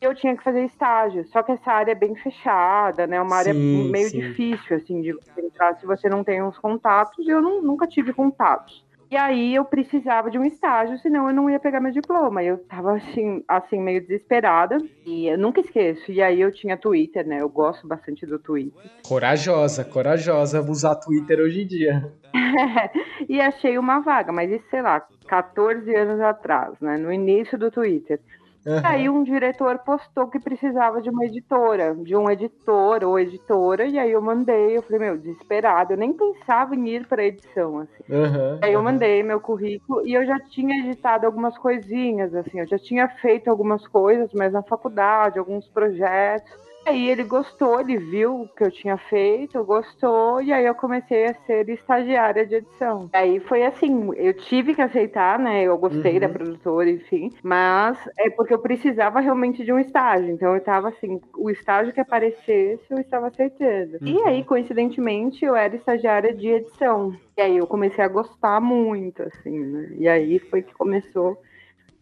eu 0.00 0.14
tinha 0.14 0.36
que 0.36 0.42
fazer 0.44 0.64
estágio. 0.64 1.24
Só 1.28 1.42
que 1.42 1.52
essa 1.52 1.70
área 1.70 1.92
é 1.92 1.94
bem 1.94 2.14
fechada, 2.16 3.06
né? 3.06 3.16
É 3.16 3.22
uma 3.22 3.36
área 3.36 3.52
Sim, 3.54 3.90
meio 3.90 4.08
sim. 4.10 4.20
difícil, 4.20 4.76
assim, 4.76 5.00
de 5.00 5.14
entrar 5.38 5.74
se 5.76 5.86
você 5.86 6.08
não 6.08 6.22
tem 6.22 6.42
uns 6.42 6.58
contatos. 6.58 7.26
E 7.26 7.30
eu 7.30 7.40
não- 7.40 7.62
nunca 7.62 7.86
tive 7.86 8.12
contatos. 8.12 8.84
E 9.08 9.16
aí 9.16 9.54
eu 9.54 9.64
precisava 9.64 10.30
de 10.30 10.36
um 10.38 10.44
estágio, 10.44 10.98
senão 10.98 11.28
eu 11.28 11.34
não 11.34 11.48
ia 11.48 11.60
pegar 11.60 11.80
meu 11.80 11.92
diploma. 11.92 12.42
Eu 12.42 12.58
tava 12.64 12.96
assim, 12.96 13.42
assim, 13.46 13.80
meio 13.80 14.00
desesperada. 14.00 14.78
E 15.06 15.26
eu 15.28 15.38
nunca 15.38 15.60
esqueço. 15.60 16.10
E 16.10 16.20
aí 16.20 16.40
eu 16.40 16.52
tinha 16.52 16.76
Twitter, 16.76 17.24
né? 17.26 17.40
Eu 17.40 17.48
gosto 17.48 17.86
bastante 17.86 18.26
do 18.26 18.38
Twitter. 18.38 18.90
Corajosa, 19.06 19.84
corajosa 19.84 20.60
usar 20.60 20.96
Twitter 20.96 21.38
hoje 21.38 21.62
em 21.62 21.66
dia. 21.66 22.12
e 23.28 23.40
achei 23.40 23.78
uma 23.78 24.00
vaga, 24.00 24.32
mas 24.32 24.50
isso, 24.50 24.64
sei 24.70 24.82
lá, 24.82 25.00
14 25.28 25.94
anos 25.94 26.20
atrás, 26.20 26.74
né? 26.80 26.96
No 26.96 27.12
início 27.12 27.56
do 27.56 27.70
Twitter. 27.70 28.20
E 28.66 28.86
aí 28.86 29.08
um 29.08 29.22
diretor 29.22 29.78
postou 29.78 30.26
que 30.26 30.40
precisava 30.40 31.00
de 31.00 31.08
uma 31.08 31.24
editora, 31.24 31.94
de 31.94 32.16
um 32.16 32.28
editor 32.28 33.04
ou 33.04 33.18
editora, 33.18 33.86
e 33.86 33.96
aí 33.96 34.10
eu 34.10 34.20
mandei, 34.20 34.76
eu 34.76 34.82
falei, 34.82 34.98
meu, 34.98 35.16
desesperado, 35.16 35.92
eu 35.92 35.96
nem 35.96 36.12
pensava 36.12 36.74
em 36.74 36.88
ir 36.88 37.06
para 37.06 37.24
edição, 37.24 37.78
assim. 37.78 38.12
Aham. 38.12 38.58
Aí 38.60 38.72
eu 38.72 38.82
mandei 38.82 39.22
meu 39.22 39.40
currículo 39.40 40.04
e 40.04 40.14
eu 40.14 40.26
já 40.26 40.40
tinha 40.40 40.80
editado 40.84 41.26
algumas 41.26 41.56
coisinhas, 41.56 42.34
assim, 42.34 42.58
eu 42.58 42.66
já 42.66 42.78
tinha 42.78 43.08
feito 43.08 43.48
algumas 43.48 43.86
coisas, 43.86 44.32
mas 44.32 44.52
na 44.52 44.62
faculdade, 44.62 45.38
alguns 45.38 45.68
projetos. 45.68 46.65
Aí 46.86 47.08
ele 47.10 47.24
gostou, 47.24 47.80
ele 47.80 47.96
viu 47.98 48.42
o 48.42 48.48
que 48.48 48.62
eu 48.62 48.70
tinha 48.70 48.96
feito, 48.96 49.62
gostou, 49.64 50.40
e 50.40 50.52
aí 50.52 50.64
eu 50.64 50.74
comecei 50.74 51.26
a 51.26 51.34
ser 51.34 51.68
estagiária 51.68 52.46
de 52.46 52.54
edição. 52.56 53.10
Aí 53.12 53.40
foi 53.40 53.64
assim, 53.64 54.10
eu 54.14 54.32
tive 54.34 54.72
que 54.74 54.80
aceitar, 54.82 55.36
né? 55.38 55.64
Eu 55.64 55.76
gostei 55.78 56.14
Uhum. 56.14 56.20
da 56.20 56.28
produtora, 56.28 56.88
enfim, 56.88 57.32
mas 57.42 57.98
é 58.16 58.30
porque 58.30 58.54
eu 58.54 58.60
precisava 58.60 59.18
realmente 59.18 59.64
de 59.64 59.72
um 59.72 59.80
estágio. 59.80 60.30
Então 60.30 60.54
eu 60.54 60.62
tava 60.62 60.88
assim, 60.90 61.20
o 61.36 61.50
estágio 61.50 61.92
que 61.92 62.00
aparecesse, 62.00 62.84
eu 62.88 62.98
estava 63.00 63.26
aceitando. 63.28 63.98
E 64.04 64.12
Uhum. 64.18 64.26
aí, 64.28 64.44
coincidentemente, 64.44 65.44
eu 65.44 65.56
era 65.56 65.74
estagiária 65.74 66.32
de 66.32 66.48
edição. 66.48 67.12
E 67.36 67.40
aí 67.42 67.56
eu 67.56 67.66
comecei 67.66 68.04
a 68.04 68.08
gostar 68.08 68.60
muito, 68.60 69.22
assim, 69.22 69.58
né? 69.58 69.88
E 69.98 70.08
aí 70.08 70.38
foi 70.38 70.62
que 70.62 70.72
começou 70.72 71.36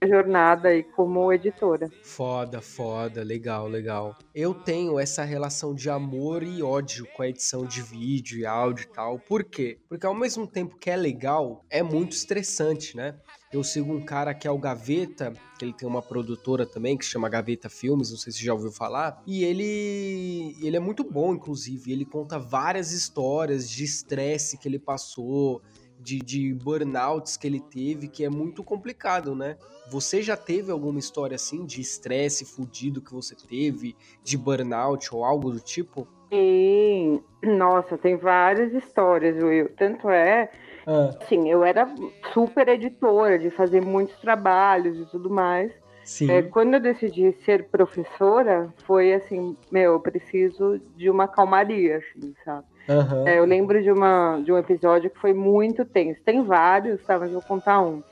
jornada 0.07 0.69
aí 0.69 0.83
como 0.83 1.33
editora. 1.33 1.89
Foda, 2.03 2.61
foda, 2.61 3.23
legal, 3.23 3.67
legal. 3.69 4.17
Eu 4.35 4.55
tenho 4.55 4.99
essa 4.99 5.25
relação 5.25 5.75
de 5.75 5.91
amor 5.91 6.43
e 6.43 6.63
ódio 6.63 7.07
com 7.15 7.23
a 7.23 7.29
edição 7.29 7.65
de 7.65 7.83
vídeo 7.83 8.39
e 8.39 8.47
áudio 8.47 8.85
e 8.85 8.93
tal. 8.93 9.19
Por 9.19 9.45
quê? 9.45 9.79
Porque 9.89 10.07
ao 10.07 10.15
mesmo 10.15 10.47
tempo 10.47 10.77
que 10.77 10.91
é 10.91 10.97
legal, 10.97 11.65
é 11.71 11.83
muito 11.83 12.13
estressante, 12.13 12.97
né? 12.97 13.15
Eu 13.55 13.63
sigo 13.63 13.93
um 13.93 14.05
cara 14.05 14.35
que 14.35 14.49
é 14.49 14.51
o 14.51 14.59
Gaveta, 14.59 15.33
que 15.57 15.65
ele 15.65 15.73
tem 15.73 15.87
uma 15.87 16.03
produtora 16.03 16.67
também 16.67 16.99
que 16.99 17.05
chama 17.05 17.29
Gaveta 17.29 17.69
Filmes, 17.69 18.11
não 18.11 18.19
sei 18.19 18.33
se 18.33 18.45
já 18.45 18.53
ouviu 18.53 18.73
falar. 18.73 19.23
E 19.25 19.45
ele, 19.45 20.57
ele 20.61 20.77
é 20.77 20.81
muito 20.81 21.05
bom, 21.05 21.33
inclusive. 21.33 21.93
Ele 21.93 22.05
conta 22.05 22.37
várias 22.37 22.91
histórias 22.91 23.71
de 23.71 23.85
estresse 23.85 24.59
que 24.59 24.67
ele 24.67 24.81
passou, 24.81 25.63
de, 26.05 26.19
de 26.19 26.53
burnouts 26.53 27.37
que 27.37 27.47
ele 27.47 27.61
teve, 27.61 28.09
que 28.09 28.25
é 28.25 28.29
muito 28.29 28.63
complicado, 28.63 29.35
né? 29.35 29.57
Você 29.91 30.23
já 30.23 30.37
teve 30.37 30.71
alguma 30.71 30.99
história 30.99 31.35
assim 31.35 31.65
de 31.65 31.81
estresse 31.81 32.45
fudido 32.45 33.01
que 33.01 33.13
você 33.13 33.35
teve, 33.35 33.97
de 34.23 34.37
burnout 34.37 35.15
ou 35.15 35.25
algo 35.25 35.51
do 35.51 35.61
tipo? 35.61 36.07
Sim, 36.31 37.23
nossa, 37.43 37.97
tem 37.97 38.17
várias 38.17 38.73
histórias, 38.73 39.43
Will. 39.43 39.71
Tanto 39.77 40.09
é, 40.11 40.51
Ah, 40.87 41.11
assim, 41.21 41.51
eu 41.51 41.65
era 41.65 41.87
super 42.33 42.69
editora 42.69 43.39
de 43.39 43.51
fazer 43.51 43.81
muitos 43.81 44.17
trabalhos 44.21 44.99
e 44.99 45.11
tudo 45.11 45.31
mais. 45.31 45.73
Sim. 46.05 46.31
É, 46.31 46.43
quando 46.43 46.75
eu 46.75 46.81
decidi 46.81 47.33
ser 47.45 47.65
professora, 47.69 48.73
foi 48.87 49.13
assim, 49.15 49.57
meu, 49.71 49.93
eu 49.95 50.01
preciso 50.01 50.81
de 50.97 51.11
uma 51.11 51.27
calmaria, 51.27 51.99
assim, 51.99 52.35
sabe? 52.45 52.67
Aham. 52.89 53.27
É, 53.27 53.39
eu 53.39 53.45
lembro 53.45 53.83
de, 53.83 53.91
uma, 53.91 54.41
de 54.45 54.53
um 54.53 54.59
episódio 54.59 55.11
que 55.11 55.19
foi 55.19 55.33
muito 55.33 55.85
tenso. 55.85 56.21
Tem 56.23 56.43
vários, 56.43 57.03
tá? 57.05 57.19
Mas 57.19 57.29
eu 57.29 57.41
vou 57.41 57.43
contar 57.43 57.81
um. 57.81 58.03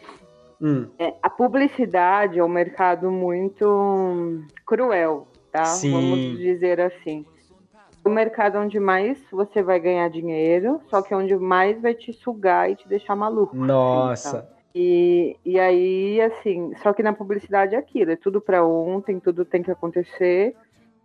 Hum, 0.60 0.88
É, 0.98 1.12
a 1.22 1.28
publicidade 1.28 2.38
é 2.38 2.44
um 2.44 2.48
mercado 2.48 3.10
muito 3.10 4.40
cruel, 4.64 5.26
tá? 5.50 5.64
Sim. 5.64 5.92
Vamos 5.92 6.38
dizer 6.38 6.80
assim. 6.80 7.26
O 8.04 8.08
mercado 8.08 8.58
onde 8.58 8.80
mais 8.80 9.18
você 9.30 9.62
vai 9.62 9.78
ganhar 9.78 10.08
dinheiro, 10.08 10.80
só 10.88 11.02
que 11.02 11.14
onde 11.14 11.36
mais 11.36 11.80
vai 11.80 11.94
te 11.94 12.12
sugar 12.12 12.70
e 12.70 12.74
te 12.74 12.88
deixar 12.88 13.14
maluco. 13.14 13.54
Nossa. 13.54 14.48
E, 14.74 15.36
e 15.44 15.58
aí, 15.60 16.20
assim, 16.20 16.72
só 16.82 16.92
que 16.92 17.02
na 17.02 17.12
publicidade 17.12 17.74
é 17.74 17.78
aquilo, 17.78 18.12
é 18.12 18.16
tudo 18.16 18.40
para 18.40 18.64
ontem, 18.64 19.20
tudo 19.20 19.44
tem 19.44 19.62
que 19.62 19.70
acontecer. 19.70 20.54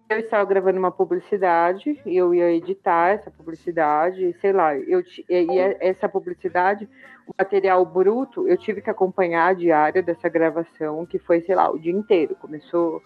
Eu 0.09 0.19
estava 0.19 0.45
gravando 0.45 0.79
uma 0.79 0.91
publicidade, 0.91 1.99
e 2.05 2.15
eu 2.15 2.33
ia 2.33 2.49
editar 2.51 3.09
essa 3.09 3.29
publicidade, 3.29 4.33
sei 4.39 4.53
lá, 4.53 4.73
eu 4.77 5.01
e 5.01 5.25
e 5.27 5.59
essa 5.81 6.07
publicidade, 6.07 6.87
o 7.27 7.33
material 7.37 7.85
bruto, 7.85 8.47
eu 8.47 8.55
tive 8.55 8.81
que 8.81 8.89
acompanhar 8.89 9.47
a 9.47 9.53
diária 9.53 10.01
dessa 10.01 10.29
gravação, 10.29 11.05
que 11.05 11.19
foi, 11.19 11.41
sei 11.41 11.55
lá, 11.55 11.69
o 11.69 11.77
dia 11.77 11.91
inteiro. 11.91 12.35
Começou 12.35 13.01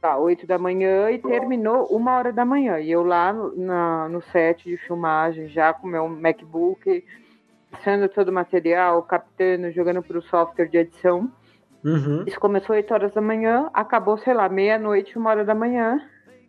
tá, 0.00 0.18
8 0.18 0.44
da 0.44 0.58
manhã 0.58 1.08
e 1.10 1.18
terminou 1.18 1.86
uma 1.86 2.16
hora 2.16 2.32
da 2.32 2.44
manhã. 2.44 2.80
E 2.80 2.90
eu 2.90 3.04
lá 3.04 3.32
no, 3.32 3.56
na- 3.56 4.08
no 4.08 4.20
set 4.20 4.64
de 4.68 4.76
filmagem, 4.76 5.48
já 5.48 5.72
com 5.72 5.86
meu 5.86 6.08
MacBook, 6.08 7.04
passando 7.74 8.08
todo 8.08 8.28
o 8.28 8.32
material, 8.32 9.02
captando, 9.02 9.70
jogando 9.72 10.02
para 10.02 10.18
o 10.18 10.22
software 10.22 10.68
de 10.68 10.78
edição. 10.78 11.30
Uhum. 11.84 12.24
Isso 12.26 12.38
começou 12.38 12.76
8 12.76 12.94
horas 12.94 13.12
da 13.12 13.20
manhã, 13.20 13.68
acabou, 13.74 14.16
sei 14.18 14.32
lá, 14.32 14.48
meia-noite, 14.48 15.18
uma 15.18 15.30
hora 15.30 15.44
da 15.44 15.54
manhã. 15.54 16.00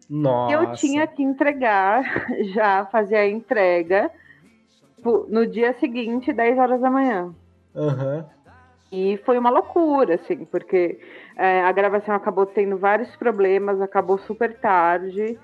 Nossa. 0.10 0.52
E 0.52 0.54
eu 0.54 0.72
tinha 0.74 1.08
que 1.08 1.24
entregar, 1.24 2.04
já 2.54 2.86
fazer 2.86 3.16
a 3.16 3.28
entrega 3.28 4.12
no 5.30 5.46
dia 5.46 5.74
seguinte, 5.74 6.32
10 6.32 6.58
horas 6.58 6.82
da 6.82 6.90
manhã. 6.90 7.34
Aham. 7.76 8.26
E 8.92 9.18
foi 9.26 9.38
uma 9.38 9.50
loucura, 9.50 10.16
assim, 10.16 10.46
porque 10.46 11.00
é, 11.36 11.62
a 11.62 11.72
gravação 11.72 12.16
acabou 12.16 12.46
tendo 12.46 12.78
vários 12.78 13.14
problemas, 13.18 13.82
acabou 13.82 14.18
super 14.20 14.58
tarde. 14.58 15.38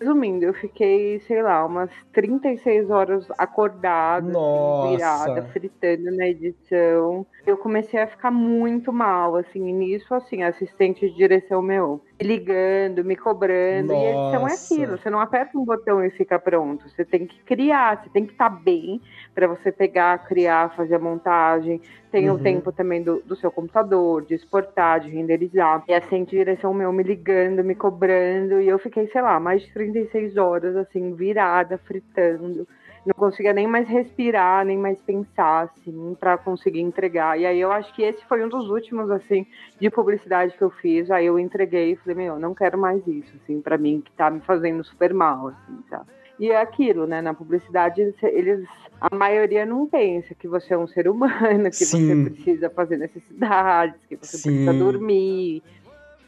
Resumindo, 0.00 0.44
eu 0.44 0.54
fiquei, 0.54 1.20
sei 1.20 1.42
lá, 1.42 1.64
umas 1.64 1.90
36 2.12 2.90
horas 2.90 3.26
acordada, 3.38 4.32
assim, 4.32 4.90
virada, 4.90 5.42
fritando 5.52 6.10
na 6.16 6.26
edição. 6.26 7.26
Eu 7.46 7.56
comecei 7.56 8.00
a 8.00 8.06
ficar 8.06 8.30
muito 8.30 8.92
mal, 8.92 9.36
assim, 9.36 9.68
e 9.68 9.72
nisso, 9.72 10.12
assim, 10.14 10.42
assistente 10.42 11.08
de 11.08 11.16
direção 11.16 11.62
meu, 11.62 12.02
me 12.04 12.11
ligando, 12.22 13.04
me 13.04 13.16
cobrando, 13.16 13.92
Nossa. 13.92 14.04
e 14.04 14.08
edição 14.08 14.48
é 14.48 14.52
aquilo, 14.52 14.98
você 14.98 15.10
não 15.10 15.20
aperta 15.20 15.58
um 15.58 15.64
botão 15.64 16.04
e 16.04 16.10
fica 16.10 16.38
pronto, 16.38 16.88
você 16.88 17.04
tem 17.04 17.26
que 17.26 17.38
criar, 17.44 18.02
você 18.02 18.10
tem 18.10 18.24
que 18.24 18.32
estar 18.32 18.50
tá 18.50 18.56
bem 18.56 19.00
para 19.34 19.46
você 19.46 19.72
pegar, 19.72 20.18
criar, 20.26 20.74
fazer 20.74 20.94
a 20.94 20.98
montagem, 20.98 21.80
tem 22.12 22.28
uhum. 22.28 22.36
o 22.36 22.38
tempo 22.38 22.70
também 22.70 23.02
do, 23.02 23.22
do, 23.22 23.34
seu 23.34 23.50
computador, 23.50 24.22
de 24.26 24.34
exportar, 24.34 25.00
de 25.00 25.08
renderizar. 25.08 25.82
E 25.88 25.94
assim, 25.94 26.24
direção 26.24 26.74
meu 26.74 26.92
me 26.92 27.02
ligando, 27.02 27.64
me 27.64 27.74
cobrando. 27.74 28.60
E 28.60 28.68
eu 28.68 28.78
fiquei, 28.78 29.08
sei 29.08 29.22
lá, 29.22 29.40
mais 29.40 29.62
de 29.62 29.72
36 29.72 30.36
horas, 30.36 30.76
assim, 30.76 31.14
virada, 31.14 31.78
fritando. 31.78 32.68
Não 33.04 33.14
conseguia 33.14 33.52
nem 33.52 33.66
mais 33.66 33.88
respirar, 33.88 34.64
nem 34.64 34.78
mais 34.78 35.00
pensar, 35.02 35.62
assim, 35.64 36.16
para 36.20 36.38
conseguir 36.38 36.80
entregar. 36.80 37.38
E 37.38 37.44
aí 37.44 37.60
eu 37.60 37.72
acho 37.72 37.92
que 37.94 38.02
esse 38.02 38.24
foi 38.26 38.44
um 38.44 38.48
dos 38.48 38.70
últimos, 38.70 39.10
assim, 39.10 39.44
de 39.80 39.90
publicidade 39.90 40.56
que 40.56 40.62
eu 40.62 40.70
fiz. 40.70 41.10
Aí 41.10 41.26
eu 41.26 41.38
entreguei 41.38 41.92
e 41.92 41.96
falei, 41.96 42.16
meu, 42.16 42.38
não 42.38 42.54
quero 42.54 42.78
mais 42.78 43.04
isso, 43.06 43.32
assim, 43.42 43.60
para 43.60 43.76
mim, 43.76 44.00
que 44.00 44.12
tá 44.12 44.30
me 44.30 44.40
fazendo 44.40 44.84
super 44.84 45.12
mal, 45.12 45.48
assim, 45.48 45.82
tá? 45.90 46.02
E 46.38 46.50
é 46.50 46.60
aquilo, 46.60 47.06
né? 47.06 47.20
Na 47.20 47.34
publicidade, 47.34 48.14
eles 48.22 48.66
a 49.02 49.16
maioria 49.16 49.66
não 49.66 49.84
pensa 49.88 50.32
que 50.32 50.46
você 50.46 50.74
é 50.74 50.78
um 50.78 50.86
ser 50.86 51.08
humano, 51.08 51.64
que 51.64 51.72
Sim. 51.72 52.06
você 52.06 52.30
precisa 52.30 52.70
fazer 52.70 52.96
necessidades, 52.96 54.00
que 54.08 54.16
você 54.16 54.36
Sim. 54.36 54.50
precisa 54.50 54.72
dormir. 54.72 55.60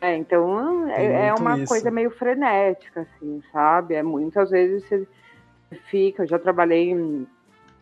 É, 0.00 0.16
então 0.16 0.88
é, 0.88 1.28
é 1.28 1.34
uma 1.34 1.56
isso. 1.56 1.68
coisa 1.68 1.88
meio 1.90 2.10
frenética, 2.10 3.02
assim, 3.02 3.40
sabe? 3.52 3.94
É 3.94 4.02
muitas 4.02 4.50
vezes 4.50 4.84
você 4.88 5.06
fica. 5.74 6.22
Eu 6.22 6.28
já 6.28 6.38
trabalhei 6.38 6.90
em, 6.90 7.26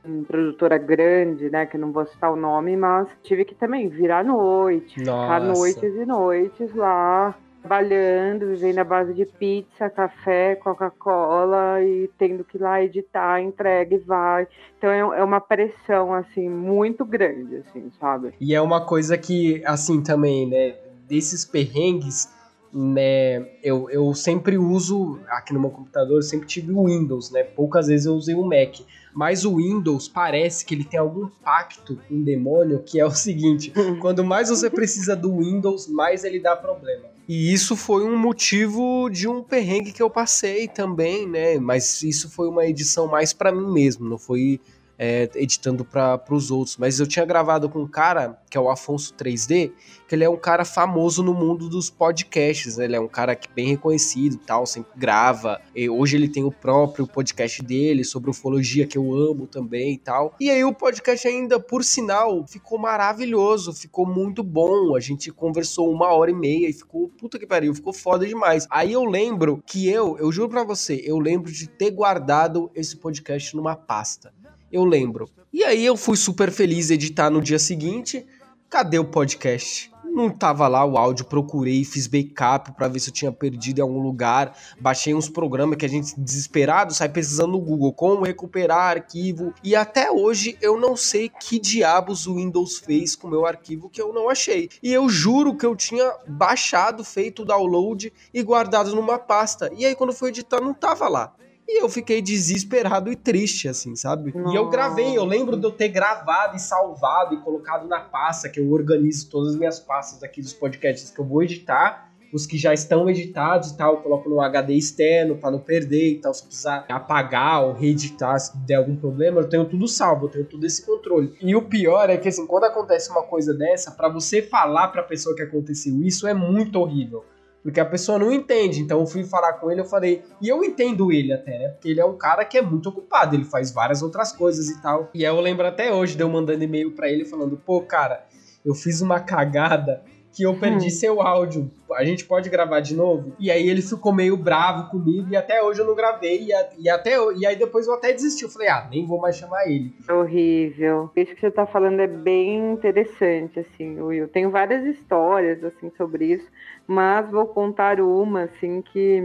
em 0.04 0.24
produtora 0.24 0.78
grande, 0.78 1.50
né? 1.50 1.66
Que 1.66 1.78
não 1.78 1.92
vou 1.92 2.06
citar 2.06 2.32
o 2.32 2.36
nome, 2.36 2.76
mas 2.76 3.08
tive 3.22 3.44
que 3.44 3.54
também 3.54 3.88
virar 3.88 4.24
noite, 4.24 5.02
Nossa. 5.02 5.22
ficar 5.22 5.40
noites 5.40 5.94
e 5.96 6.06
noites 6.06 6.74
lá 6.74 7.34
trabalhando, 7.62 8.48
vivendo 8.48 8.78
à 8.78 8.84
base 8.84 9.14
de 9.14 9.24
pizza, 9.24 9.88
café, 9.88 10.56
Coca-Cola 10.56 11.80
e 11.80 12.10
tendo 12.18 12.42
que 12.42 12.58
ir 12.58 12.60
lá 12.60 12.82
editar, 12.82 13.40
entrega 13.40 13.94
e 13.94 13.98
vai. 13.98 14.48
Então 14.76 14.90
é, 14.90 15.20
é 15.20 15.24
uma 15.24 15.40
pressão, 15.40 16.12
assim, 16.12 16.48
muito 16.48 17.04
grande, 17.04 17.58
assim, 17.58 17.90
sabe? 18.00 18.34
E 18.40 18.54
é 18.54 18.60
uma 18.60 18.84
coisa 18.84 19.16
que, 19.16 19.62
assim, 19.64 20.02
também, 20.02 20.48
né, 20.48 20.74
desses 21.08 21.44
perrengues, 21.44 22.28
né, 22.72 23.46
eu, 23.62 23.90
eu 23.90 24.14
sempre 24.14 24.56
uso, 24.56 25.20
aqui 25.28 25.52
no 25.52 25.60
meu 25.60 25.70
computador, 25.70 26.18
eu 26.18 26.22
sempre 26.22 26.46
tive 26.46 26.72
o 26.72 26.86
Windows, 26.86 27.30
né, 27.30 27.42
poucas 27.42 27.86
vezes 27.86 28.06
eu 28.06 28.14
usei 28.14 28.34
o 28.34 28.44
Mac. 28.44 28.80
Mas 29.14 29.44
o 29.44 29.56
Windows 29.56 30.08
parece 30.08 30.64
que 30.64 30.74
ele 30.74 30.84
tem 30.84 30.98
algum 30.98 31.28
pacto 31.28 31.98
com 32.08 32.14
o 32.14 32.24
demônio, 32.24 32.82
que 32.82 32.98
é 32.98 33.04
o 33.04 33.10
seguinte: 33.10 33.70
quando 34.00 34.24
mais 34.24 34.48
você 34.48 34.70
precisa 34.70 35.14
do 35.14 35.36
Windows, 35.38 35.86
mais 35.86 36.24
ele 36.24 36.40
dá 36.40 36.56
problema. 36.56 37.12
E 37.28 37.52
isso 37.52 37.76
foi 37.76 38.04
um 38.04 38.16
motivo 38.16 39.08
de 39.10 39.28
um 39.28 39.42
perrengue 39.42 39.92
que 39.92 40.02
eu 40.02 40.10
passei 40.10 40.66
também, 40.66 41.28
né? 41.28 41.58
Mas 41.58 42.02
isso 42.02 42.30
foi 42.30 42.48
uma 42.48 42.66
edição 42.66 43.06
mais 43.06 43.32
para 43.32 43.52
mim 43.52 43.70
mesmo, 43.70 44.08
não 44.08 44.18
foi 44.18 44.60
é, 45.04 45.28
editando 45.34 45.84
para 45.84 46.22
os 46.30 46.52
outros. 46.52 46.76
Mas 46.76 47.00
eu 47.00 47.08
tinha 47.08 47.24
gravado 47.24 47.68
com 47.68 47.80
um 47.80 47.88
cara, 47.88 48.40
que 48.48 48.56
é 48.56 48.60
o 48.60 48.70
Afonso 48.70 49.12
3D, 49.14 49.72
que 50.06 50.14
ele 50.14 50.22
é 50.22 50.30
um 50.30 50.36
cara 50.36 50.64
famoso 50.64 51.24
no 51.24 51.34
mundo 51.34 51.68
dos 51.68 51.90
podcasts. 51.90 52.76
Né? 52.76 52.84
Ele 52.84 52.94
é 52.94 53.00
um 53.00 53.08
cara 53.08 53.34
que 53.34 53.48
bem 53.52 53.66
reconhecido 53.66 54.36
tal, 54.36 54.64
sempre 54.64 54.92
grava. 54.96 55.60
E 55.74 55.90
hoje 55.90 56.16
ele 56.16 56.28
tem 56.28 56.44
o 56.44 56.52
próprio 56.52 57.04
podcast 57.04 57.60
dele 57.64 58.04
sobre 58.04 58.30
ufologia, 58.30 58.86
que 58.86 58.96
eu 58.96 59.12
amo 59.12 59.48
também 59.48 59.94
e 59.94 59.98
tal. 59.98 60.36
E 60.38 60.48
aí 60.48 60.62
o 60.62 60.72
podcast 60.72 61.26
ainda, 61.26 61.58
por 61.58 61.82
sinal, 61.82 62.46
ficou 62.46 62.78
maravilhoso, 62.78 63.72
ficou 63.72 64.06
muito 64.06 64.44
bom. 64.44 64.94
A 64.94 65.00
gente 65.00 65.32
conversou 65.32 65.90
uma 65.90 66.12
hora 66.12 66.30
e 66.30 66.34
meia 66.34 66.68
e 66.68 66.72
ficou, 66.72 67.08
puta 67.08 67.40
que 67.40 67.46
pariu, 67.46 67.74
ficou 67.74 67.92
foda 67.92 68.24
demais. 68.24 68.68
Aí 68.70 68.92
eu 68.92 69.04
lembro 69.04 69.60
que 69.66 69.88
eu, 69.88 70.16
eu 70.18 70.30
juro 70.30 70.48
pra 70.48 70.62
você, 70.62 71.02
eu 71.04 71.18
lembro 71.18 71.50
de 71.50 71.68
ter 71.68 71.90
guardado 71.90 72.70
esse 72.72 72.96
podcast 72.96 73.56
numa 73.56 73.74
pasta 73.74 74.32
eu 74.72 74.84
lembro. 74.84 75.28
E 75.52 75.62
aí 75.62 75.84
eu 75.84 75.96
fui 75.96 76.16
super 76.16 76.50
feliz 76.50 76.90
editar 76.90 77.28
no 77.28 77.42
dia 77.42 77.58
seguinte. 77.58 78.26
Cadê 78.70 78.98
o 78.98 79.04
podcast? 79.04 79.92
Não 80.04 80.28
tava 80.30 80.68
lá 80.68 80.84
o 80.84 80.98
áudio, 80.98 81.24
procurei, 81.24 81.84
fiz 81.84 82.06
backup 82.06 82.72
para 82.72 82.88
ver 82.88 83.00
se 83.00 83.08
eu 83.08 83.14
tinha 83.14 83.32
perdido 83.32 83.78
em 83.78 83.82
algum 83.82 84.00
lugar. 84.00 84.56
Baixei 84.78 85.14
uns 85.14 85.28
programas 85.28 85.76
que 85.76 85.86
a 85.86 85.88
gente 85.88 86.18
desesperado 86.18 86.92
sai 86.92 87.08
pesquisando 87.08 87.52
no 87.52 87.60
Google 87.60 87.92
como 87.92 88.24
recuperar 88.24 88.90
arquivo. 88.90 89.54
E 89.62 89.76
até 89.76 90.10
hoje 90.10 90.56
eu 90.60 90.78
não 90.78 90.96
sei 90.96 91.28
que 91.30 91.58
diabos 91.58 92.26
o 92.26 92.36
Windows 92.36 92.78
fez 92.78 93.16
com 93.16 93.26
o 93.26 93.30
meu 93.30 93.46
arquivo 93.46 93.88
que 93.88 94.02
eu 94.02 94.12
não 94.12 94.28
achei. 94.28 94.68
E 94.82 94.92
eu 94.92 95.08
juro 95.08 95.56
que 95.56 95.64
eu 95.64 95.76
tinha 95.76 96.10
baixado, 96.26 97.04
feito 97.04 97.42
o 97.42 97.46
download 97.46 98.12
e 98.34 98.42
guardado 98.42 98.94
numa 98.94 99.18
pasta. 99.18 99.70
E 99.76 99.86
aí 99.86 99.94
quando 99.94 100.12
foi 100.12 100.30
editar 100.30 100.60
não 100.60 100.74
tava 100.74 101.08
lá. 101.08 101.34
E 101.72 101.82
eu 101.82 101.88
fiquei 101.88 102.20
desesperado 102.20 103.10
e 103.10 103.16
triste, 103.16 103.66
assim, 103.66 103.96
sabe? 103.96 104.30
Nossa. 104.36 104.52
E 104.52 104.56
eu 104.58 104.68
gravei, 104.68 105.16
eu 105.16 105.24
lembro 105.24 105.56
de 105.56 105.66
eu 105.66 105.70
ter 105.70 105.88
gravado 105.88 106.54
e 106.54 106.60
salvado 106.60 107.34
e 107.34 107.38
colocado 107.38 107.88
na 107.88 107.98
pasta, 107.98 108.46
que 108.46 108.60
eu 108.60 108.70
organizo 108.70 109.30
todas 109.30 109.54
as 109.54 109.56
minhas 109.56 109.80
pastas 109.80 110.22
aqui 110.22 110.42
dos 110.42 110.52
podcasts 110.52 111.10
que 111.10 111.18
eu 111.18 111.24
vou 111.24 111.42
editar. 111.42 112.12
Os 112.30 112.46
que 112.46 112.58
já 112.58 112.74
estão 112.74 113.08
editados 113.08 113.70
e 113.70 113.76
tal, 113.76 113.94
eu 113.94 114.00
coloco 114.00 114.28
no 114.28 114.40
HD 114.40 114.74
externo 114.74 115.36
para 115.36 115.50
não 115.50 115.58
perder 115.58 116.12
e 116.12 116.18
tal. 116.18 116.34
Se 116.34 116.44
precisar 116.44 116.84
apagar 116.90 117.64
ou 117.64 117.72
reeditar 117.72 118.38
se 118.38 118.54
der 118.58 118.76
algum 118.76 118.96
problema, 118.96 119.40
eu 119.40 119.48
tenho 119.48 119.64
tudo 119.64 119.88
salvo, 119.88 120.26
eu 120.26 120.30
tenho 120.30 120.44
todo 120.44 120.64
esse 120.64 120.84
controle. 120.84 121.34
E 121.40 121.56
o 121.56 121.62
pior 121.62 122.10
é 122.10 122.18
que, 122.18 122.28
assim, 122.28 122.46
quando 122.46 122.64
acontece 122.64 123.10
uma 123.10 123.22
coisa 123.22 123.54
dessa, 123.54 123.90
para 123.90 124.10
você 124.10 124.42
falar 124.42 124.88
pra 124.88 125.02
pessoa 125.02 125.34
que 125.34 125.42
aconteceu 125.42 126.02
isso 126.02 126.26
é 126.26 126.34
muito 126.34 126.78
horrível. 126.78 127.24
Porque 127.62 127.78
a 127.78 127.84
pessoa 127.84 128.18
não 128.18 128.32
entende. 128.32 128.80
Então 128.80 129.00
eu 129.00 129.06
fui 129.06 129.24
falar 129.24 129.54
com 129.54 129.70
ele, 129.70 129.80
eu 129.80 129.84
falei. 129.84 130.24
E 130.40 130.48
eu 130.48 130.64
entendo 130.64 131.12
ele 131.12 131.32
até, 131.32 131.58
né? 131.58 131.68
Porque 131.68 131.88
ele 131.88 132.00
é 132.00 132.04
um 132.04 132.16
cara 132.16 132.44
que 132.44 132.58
é 132.58 132.62
muito 132.62 132.88
ocupado, 132.88 133.36
ele 133.36 133.44
faz 133.44 133.72
várias 133.72 134.02
outras 134.02 134.32
coisas 134.32 134.68
e 134.68 134.82
tal. 134.82 135.08
E 135.14 135.24
aí 135.24 135.32
eu 135.32 135.40
lembro 135.40 135.66
até 135.66 135.92
hoje 135.92 136.16
de 136.16 136.22
eu 136.22 136.28
mandando 136.28 136.64
e-mail 136.64 136.92
para 136.92 137.08
ele 137.08 137.24
falando: 137.24 137.56
pô, 137.56 137.80
cara, 137.82 138.26
eu 138.64 138.74
fiz 138.74 139.00
uma 139.00 139.20
cagada 139.20 140.02
que 140.32 140.44
eu 140.44 140.58
perdi 140.58 140.86
hum. 140.86 140.90
seu 140.90 141.20
áudio. 141.20 141.70
A 141.92 142.04
gente 142.04 142.24
pode 142.24 142.48
gravar 142.48 142.80
de 142.80 142.96
novo? 142.96 143.32
E 143.38 143.50
aí 143.50 143.68
ele 143.68 143.82
ficou 143.82 144.14
meio 144.14 144.34
bravo 144.36 144.90
comigo 144.90 145.28
e 145.30 145.36
até 145.36 145.62
hoje 145.62 145.80
eu 145.80 145.86
não 145.86 145.94
gravei. 145.94 146.44
E, 146.44 146.54
a, 146.54 146.70
e 146.78 146.88
até 146.88 147.16
e 147.36 147.44
aí 147.44 147.54
depois 147.54 147.86
eu 147.86 147.94
até 147.94 148.12
desisti. 148.12 148.44
Eu 148.44 148.48
falei, 148.48 148.68
ah, 148.68 148.88
nem 148.90 149.06
vou 149.06 149.20
mais 149.20 149.36
chamar 149.36 149.66
ele. 149.66 149.94
Horrível. 150.10 151.10
Isso 151.14 151.34
que 151.34 151.40
você 151.40 151.50
tá 151.50 151.66
falando 151.66 152.00
é 152.00 152.06
bem 152.06 152.72
interessante, 152.72 153.60
assim, 153.60 154.00
Will. 154.00 154.26
Tenho 154.28 154.50
várias 154.50 154.84
histórias, 154.86 155.62
assim, 155.62 155.92
sobre 155.98 156.32
isso, 156.32 156.48
mas 156.86 157.30
vou 157.30 157.46
contar 157.46 158.00
uma, 158.00 158.44
assim, 158.44 158.80
que 158.80 159.22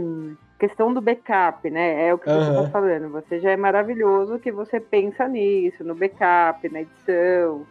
questão 0.58 0.92
do 0.92 1.00
backup, 1.00 1.70
né? 1.70 2.08
É 2.08 2.12
o 2.12 2.18
que 2.18 2.28
uhum. 2.28 2.44
você 2.44 2.62
tá 2.62 2.70
falando. 2.70 3.08
Você 3.10 3.38
já 3.38 3.52
é 3.52 3.56
maravilhoso 3.56 4.38
que 4.38 4.50
você 4.50 4.80
pensa 4.80 5.26
nisso, 5.28 5.84
no 5.84 5.94
backup, 5.94 6.68
na 6.68 6.80
edição, 6.80 7.64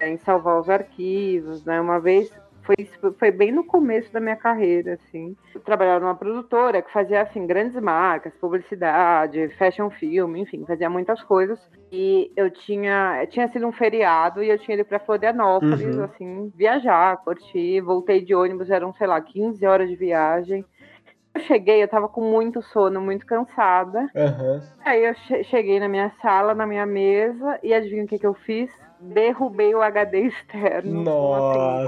é, 0.00 0.08
em 0.08 0.16
salvar 0.18 0.58
os 0.58 0.70
arquivos, 0.70 1.64
né? 1.64 1.80
Uma 1.80 2.00
vez 2.00 2.32
foi, 3.00 3.12
foi 3.12 3.30
bem 3.30 3.52
no 3.52 3.64
começo 3.64 4.12
da 4.12 4.20
minha 4.20 4.36
carreira, 4.36 4.94
assim. 4.94 5.36
Eu 5.54 5.60
trabalhava 5.60 6.00
numa 6.00 6.14
produtora 6.14 6.82
que 6.82 6.92
fazia, 6.92 7.22
assim, 7.22 7.46
grandes 7.46 7.80
marcas, 7.80 8.32
publicidade, 8.34 9.48
fashion 9.56 9.90
film, 9.90 10.36
enfim, 10.36 10.64
fazia 10.66 10.90
muitas 10.90 11.22
coisas. 11.22 11.58
E 11.92 12.32
eu 12.36 12.50
tinha, 12.50 13.26
tinha 13.30 13.48
sido 13.48 13.66
um 13.66 13.72
feriado 13.72 14.42
e 14.42 14.48
eu 14.48 14.58
tinha 14.58 14.76
ido 14.76 14.84
para 14.84 14.98
Florianópolis, 14.98 15.96
uhum. 15.96 16.04
assim, 16.04 16.52
viajar, 16.56 17.16
curtir. 17.18 17.80
Voltei 17.80 18.20
de 18.20 18.34
ônibus, 18.34 18.70
eram, 18.70 18.92
sei 18.94 19.06
lá, 19.06 19.20
15 19.20 19.64
horas 19.66 19.88
de 19.88 19.96
viagem. 19.96 20.64
Eu 21.34 21.40
cheguei, 21.42 21.82
eu 21.82 21.88
tava 21.88 22.08
com 22.08 22.20
muito 22.20 22.60
sono, 22.60 23.00
muito 23.00 23.24
cansada. 23.24 24.00
Uhum. 24.14 24.60
Aí 24.84 25.04
eu 25.04 25.14
cheguei 25.44 25.78
na 25.78 25.88
minha 25.88 26.10
sala, 26.20 26.54
na 26.54 26.66
minha 26.66 26.84
mesa, 26.86 27.58
e 27.62 27.72
adivinha 27.72 28.04
o 28.04 28.06
que, 28.06 28.18
que 28.18 28.26
eu 28.26 28.34
fiz? 28.34 28.70
Derrubei 29.00 29.74
o 29.74 29.82
HD 29.82 30.26
externo. 30.26 31.04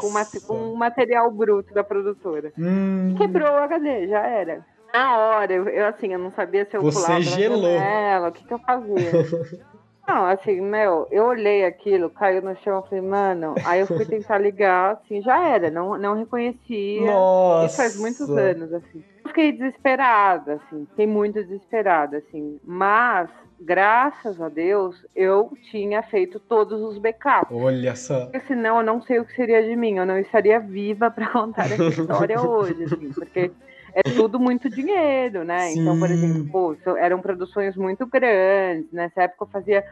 Com, 0.00 0.16
assim, 0.16 0.40
com, 0.40 0.54
um 0.54 0.74
material 0.74 1.30
bruto 1.30 1.72
da 1.74 1.84
produtora. 1.84 2.52
Hum. 2.58 3.14
Quebrou 3.16 3.50
o 3.50 3.58
HD, 3.58 4.08
já 4.08 4.26
era. 4.26 4.64
Na 4.92 5.18
hora, 5.18 5.52
eu, 5.52 5.86
assim, 5.86 6.12
eu 6.12 6.18
não 6.18 6.32
sabia 6.32 6.66
se 6.66 6.76
eu 6.76 6.82
Você 6.82 7.00
pulava 7.00 7.20
gelou. 7.22 7.66
ela, 7.66 8.28
o 8.28 8.32
que, 8.32 8.44
que 8.44 8.52
eu 8.52 8.58
fazia. 8.58 8.96
Não, 10.06 10.26
assim, 10.26 10.60
meu, 10.60 11.06
eu 11.10 11.24
olhei 11.26 11.64
aquilo, 11.64 12.10
caiu 12.10 12.42
no 12.42 12.56
chão, 12.56 12.82
falei, 12.82 13.00
mano, 13.00 13.54
aí 13.64 13.80
eu 13.80 13.86
fui 13.86 14.04
tentar 14.04 14.38
ligar, 14.38 14.92
assim, 14.92 15.22
já 15.22 15.48
era, 15.48 15.70
não, 15.70 15.96
não 15.96 16.14
reconhecia. 16.14 17.06
Nossa. 17.06 17.66
Isso 17.66 17.76
faz 17.76 17.96
muitos 17.96 18.28
anos, 18.30 18.72
assim. 18.72 19.04
Eu 19.24 19.28
fiquei 19.28 19.52
desesperada, 19.52 20.54
assim, 20.54 20.86
fiquei 20.90 21.06
muito 21.06 21.34
desesperada, 21.34 22.18
assim. 22.18 22.58
Mas 22.64 23.30
graças 23.60 24.40
a 24.40 24.48
Deus, 24.48 24.96
eu 25.14 25.52
tinha 25.70 26.02
feito 26.02 26.40
todos 26.40 26.80
os 26.80 26.98
backups. 26.98 27.50
Olha 27.50 27.94
só. 27.94 28.26
Porque 28.26 28.40
senão 28.46 28.78
eu 28.78 28.82
não 28.84 29.00
sei 29.02 29.20
o 29.20 29.24
que 29.24 29.34
seria 29.34 29.62
de 29.62 29.76
mim. 29.76 29.98
Eu 29.98 30.06
não 30.06 30.18
estaria 30.18 30.58
viva 30.58 31.10
para 31.10 31.28
contar 31.30 31.66
essa 31.70 31.84
história 31.84 32.40
hoje, 32.40 32.84
assim, 32.84 33.12
porque 33.12 33.52
é 33.94 34.02
tudo 34.02 34.38
muito 34.38 34.68
dinheiro, 34.70 35.44
né? 35.44 35.70
Sim. 35.70 35.80
Então, 35.80 35.98
por 35.98 36.10
exemplo, 36.10 36.44
pô, 36.50 36.76
eram 36.96 37.20
produções 37.20 37.76
muito 37.76 38.06
grandes. 38.06 38.90
Nessa 38.92 39.22
época 39.22 39.44
eu 39.44 39.48
fazia 39.48 39.84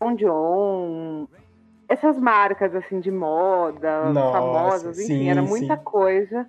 John 0.00 0.14
John, 0.14 1.28
essas 1.88 2.18
marcas 2.18 2.74
assim 2.74 3.00
de 3.00 3.10
moda, 3.10 4.10
Nossa, 4.10 4.38
famosas, 4.38 4.98
enfim, 4.98 5.18
sim, 5.18 5.30
era 5.30 5.42
muita 5.42 5.76
sim. 5.76 5.82
coisa. 5.84 6.46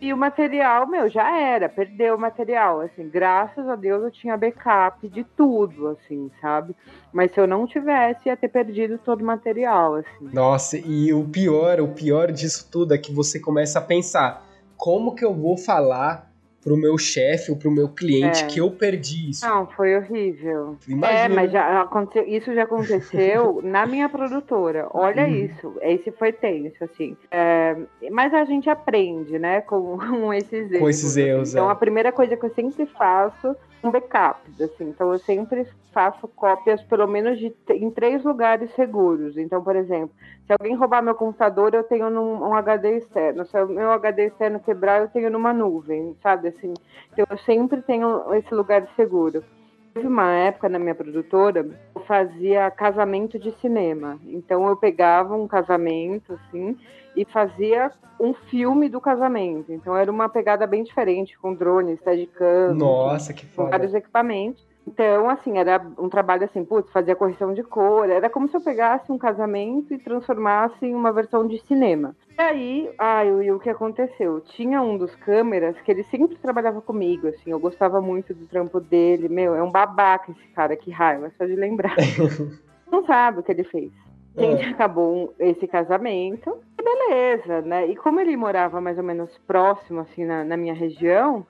E 0.00 0.12
o 0.12 0.16
material, 0.16 0.84
meu, 0.88 1.08
já 1.08 1.38
era, 1.38 1.68
perdeu 1.68 2.16
o 2.16 2.18
material, 2.18 2.80
assim, 2.80 3.08
graças 3.08 3.68
a 3.68 3.76
Deus 3.76 4.02
eu 4.02 4.10
tinha 4.10 4.36
backup 4.36 5.06
de 5.06 5.22
tudo, 5.22 5.90
assim, 5.90 6.28
sabe? 6.40 6.74
Mas 7.12 7.32
se 7.32 7.38
eu 7.38 7.46
não 7.46 7.68
tivesse, 7.68 8.28
ia 8.28 8.36
ter 8.36 8.48
perdido 8.48 8.98
todo 8.98 9.20
o 9.20 9.24
material, 9.24 9.94
assim. 9.94 10.28
Nossa, 10.32 10.76
e 10.76 11.14
o 11.14 11.22
pior, 11.22 11.80
o 11.80 11.86
pior 11.86 12.32
disso 12.32 12.68
tudo 12.68 12.92
é 12.92 12.98
que 12.98 13.12
você 13.12 13.38
começa 13.38 13.78
a 13.78 13.82
pensar, 13.82 14.44
como 14.82 15.14
que 15.14 15.24
eu 15.24 15.32
vou 15.32 15.56
falar 15.56 16.28
pro 16.60 16.76
meu 16.76 16.98
chefe 16.98 17.52
ou 17.52 17.56
pro 17.56 17.70
meu 17.70 17.88
cliente 17.88 18.42
é. 18.42 18.46
que 18.48 18.58
eu 18.58 18.68
perdi 18.68 19.30
isso. 19.30 19.46
Não, 19.46 19.64
foi 19.64 19.96
horrível. 19.96 20.76
Imagina. 20.88 21.20
É, 21.20 21.28
mas 21.28 21.52
já 21.52 21.82
aconteceu, 21.82 22.26
isso 22.26 22.52
já 22.52 22.64
aconteceu 22.64 23.60
na 23.62 23.86
minha 23.86 24.08
produtora. 24.08 24.88
Olha 24.92 25.24
uhum. 25.24 25.34
isso, 25.34 25.76
esse 25.82 26.10
foi 26.10 26.32
tenso, 26.32 26.82
assim. 26.82 27.16
É, 27.30 27.76
mas 28.10 28.34
a 28.34 28.44
gente 28.44 28.68
aprende, 28.68 29.38
né, 29.38 29.60
com, 29.60 29.98
com 30.02 30.34
esses 30.34 30.68
erros. 30.68 30.78
Com 30.80 30.88
esses 30.88 31.16
erros, 31.16 31.42
assim. 31.42 31.58
Então, 31.58 31.68
é. 31.68 31.72
a 31.72 31.76
primeira 31.76 32.10
coisa 32.10 32.36
que 32.36 32.44
eu 32.44 32.52
sempre 32.52 32.84
faço 32.86 33.54
um 33.82 33.90
backup, 33.90 34.40
assim. 34.62 34.88
Então 34.88 35.12
eu 35.12 35.18
sempre 35.18 35.66
faço 35.92 36.26
cópias, 36.28 36.82
pelo 36.82 37.06
menos 37.06 37.38
de, 37.38 37.54
em 37.70 37.90
três 37.90 38.24
lugares 38.24 38.74
seguros. 38.74 39.36
Então, 39.36 39.62
por 39.62 39.76
exemplo, 39.76 40.14
se 40.46 40.52
alguém 40.52 40.74
roubar 40.74 41.02
meu 41.02 41.14
computador, 41.14 41.74
eu 41.74 41.84
tenho 41.84 42.10
num 42.10 42.42
um 42.42 42.54
HD 42.54 42.98
externo. 42.98 43.44
Se 43.44 43.60
o 43.60 43.68
meu 43.68 43.90
HD 43.92 44.26
externo 44.26 44.60
quebrar, 44.60 45.00
eu 45.00 45.08
tenho 45.08 45.30
numa 45.30 45.52
nuvem, 45.52 46.16
sabe? 46.22 46.48
Assim, 46.48 46.74
então 47.12 47.26
eu 47.28 47.38
sempre 47.38 47.82
tenho 47.82 48.32
esse 48.34 48.54
lugar 48.54 48.86
seguro. 48.96 49.44
Teve 49.94 50.06
uma 50.06 50.30
época 50.32 50.68
na 50.68 50.78
minha 50.78 50.94
produtora, 50.94 51.68
eu 51.94 52.00
fazia 52.02 52.70
casamento 52.70 53.38
de 53.38 53.52
cinema. 53.52 54.18
Então 54.26 54.66
eu 54.66 54.76
pegava 54.76 55.36
um 55.36 55.46
casamento, 55.46 56.32
assim, 56.32 56.76
e 57.14 57.24
fazia 57.26 57.90
um 58.18 58.32
filme 58.32 58.88
do 58.88 59.00
casamento. 59.00 59.70
Então 59.72 59.94
era 59.94 60.10
uma 60.10 60.28
pegada 60.28 60.66
bem 60.66 60.82
diferente, 60.82 61.38
com 61.38 61.54
drones, 61.54 61.98
steadicam, 62.00 62.74
Nossa, 62.74 63.34
que 63.34 63.44
foda. 63.44 63.70
vários 63.70 63.92
equipamentos. 63.92 64.66
Então, 64.86 65.28
assim, 65.28 65.58
era 65.58 65.80
um 65.98 66.08
trabalho 66.08 66.44
assim, 66.44 66.64
putz, 66.64 66.90
fazia 66.90 67.14
correção 67.14 67.54
de 67.54 67.62
cor, 67.62 68.10
era 68.10 68.28
como 68.28 68.48
se 68.48 68.56
eu 68.56 68.60
pegasse 68.60 69.10
um 69.12 69.18
casamento 69.18 69.94
e 69.94 69.98
transformasse 69.98 70.84
em 70.84 70.94
uma 70.94 71.12
versão 71.12 71.46
de 71.46 71.58
cinema. 71.66 72.16
E 72.36 72.42
aí, 72.42 72.90
ai, 72.98 73.50
o 73.50 73.60
que 73.60 73.70
aconteceu? 73.70 74.40
Tinha 74.40 74.82
um 74.82 74.98
dos 74.98 75.14
câmeras 75.16 75.80
que 75.82 75.90
ele 75.90 76.02
sempre 76.04 76.36
trabalhava 76.36 76.80
comigo, 76.80 77.28
assim, 77.28 77.50
eu 77.50 77.60
gostava 77.60 78.00
muito 78.00 78.34
do 78.34 78.46
trampo 78.46 78.80
dele, 78.80 79.28
meu, 79.28 79.54
é 79.54 79.62
um 79.62 79.70
babaca 79.70 80.32
esse 80.32 80.48
cara, 80.48 80.76
que 80.76 80.90
raiva, 80.90 81.30
só 81.38 81.44
de 81.44 81.54
lembrar. 81.54 81.94
Não 82.90 83.04
sabe 83.06 83.40
o 83.40 83.42
que 83.42 83.52
ele 83.52 83.64
fez. 83.64 83.92
Gente, 84.36 84.64
é. 84.64 84.68
acabou 84.70 85.34
esse 85.38 85.66
casamento, 85.66 86.58
beleza, 86.82 87.60
né? 87.62 87.86
E 87.86 87.96
como 87.96 88.20
ele 88.20 88.36
morava 88.36 88.80
mais 88.80 88.98
ou 88.98 89.04
menos 89.04 89.30
próximo, 89.46 90.00
assim, 90.00 90.24
na, 90.24 90.42
na 90.44 90.56
minha 90.56 90.74
região, 90.74 91.46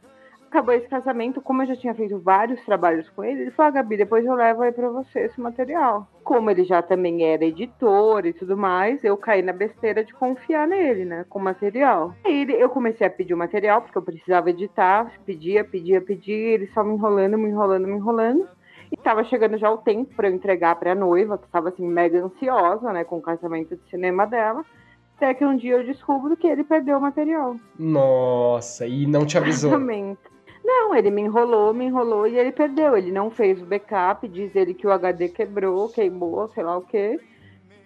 acabou 0.53 0.75
esse 0.75 0.87
casamento, 0.87 1.41
como 1.41 1.63
eu 1.63 1.69
já 1.69 1.77
tinha 1.77 1.95
feito 1.95 2.19
vários 2.19 2.63
trabalhos 2.67 3.09
com 3.09 3.25
ele, 3.25 3.43
ele 3.43 3.51
falou, 3.51 3.71
ah, 3.71 3.73
Gabi, 3.73 3.97
depois 3.97 4.25
eu 4.25 4.35
levo 4.35 4.63
aí 4.63 4.71
pra 4.71 4.91
você 4.91 5.21
esse 5.21 5.41
material. 5.41 6.07
Como 6.23 6.51
ele 6.51 6.63
já 6.65 6.83
também 6.83 7.25
era 7.25 7.43
editor 7.43 8.27
e 8.27 8.35
tudo 8.35 8.55
mais, 8.55 9.03
eu 9.03 9.17
caí 9.17 9.41
na 9.41 9.53
besteira 9.53 10.05
de 10.05 10.13
confiar 10.13 10.69
nele, 10.69 11.07
né, 11.07 11.25
com 11.29 11.39
material. 11.39 12.15
Aí 12.23 12.47
eu 12.51 12.69
comecei 12.69 13.07
a 13.07 13.11
pedir 13.11 13.33
o 13.33 13.39
material, 13.39 13.81
porque 13.81 13.97
eu 13.97 14.03
precisava 14.03 14.51
editar, 14.51 15.11
pedia, 15.25 15.65
pedia, 15.65 16.03
pedia, 16.03 16.55
ele 16.55 16.67
só 16.69 16.85
me 16.85 16.95
enrolando, 16.95 17.39
me 17.39 17.49
enrolando, 17.49 17.89
me 17.89 17.95
enrolando. 17.95 18.47
E 18.91 18.97
tava 18.99 19.25
chegando 19.25 19.57
já 19.57 19.71
o 19.71 19.79
tempo 19.79 20.15
para 20.15 20.29
eu 20.29 20.35
entregar 20.35 20.77
pra 20.77 20.95
noiva, 20.95 21.39
que 21.39 21.49
tava 21.49 21.71
assim, 21.71 21.89
mega 21.89 22.23
ansiosa, 22.23 22.93
né, 22.93 23.05
com 23.05 23.17
o 23.17 23.23
casamento 23.23 23.75
de 23.75 23.89
cinema 23.89 24.27
dela. 24.27 24.63
Até 25.17 25.33
que 25.33 25.47
um 25.47 25.57
dia 25.57 25.77
eu 25.77 25.85
descubro 25.85 26.37
que 26.37 26.47
ele 26.47 26.65
perdeu 26.65 26.99
o 26.99 27.01
material. 27.01 27.57
Nossa, 27.79 28.87
e 28.87 29.07
não 29.07 29.25
te 29.25 29.39
avisou? 29.39 29.71
Casamento. 29.71 30.32
Não, 30.65 30.95
ele 30.95 31.11
me 31.11 31.23
enrolou, 31.23 31.75
me 31.75 31.87
enrolou 31.87 32.27
e 32.27 32.39
ele 32.39 32.53
perdeu. 32.53 32.97
Ele 32.97 33.11
não 33.11 33.31
fez 33.31 33.61
o 33.61 33.67
backup, 33.67 34.27
diz 34.29 34.55
ele 34.55 34.75
que 34.75 34.87
o 34.87 34.93
HD 34.93 35.29
quebrou, 35.29 35.89
queimou, 35.89 36.49
sei 36.55 36.63
lá 36.63 36.77
o 36.77 36.83
quê. 36.83 37.19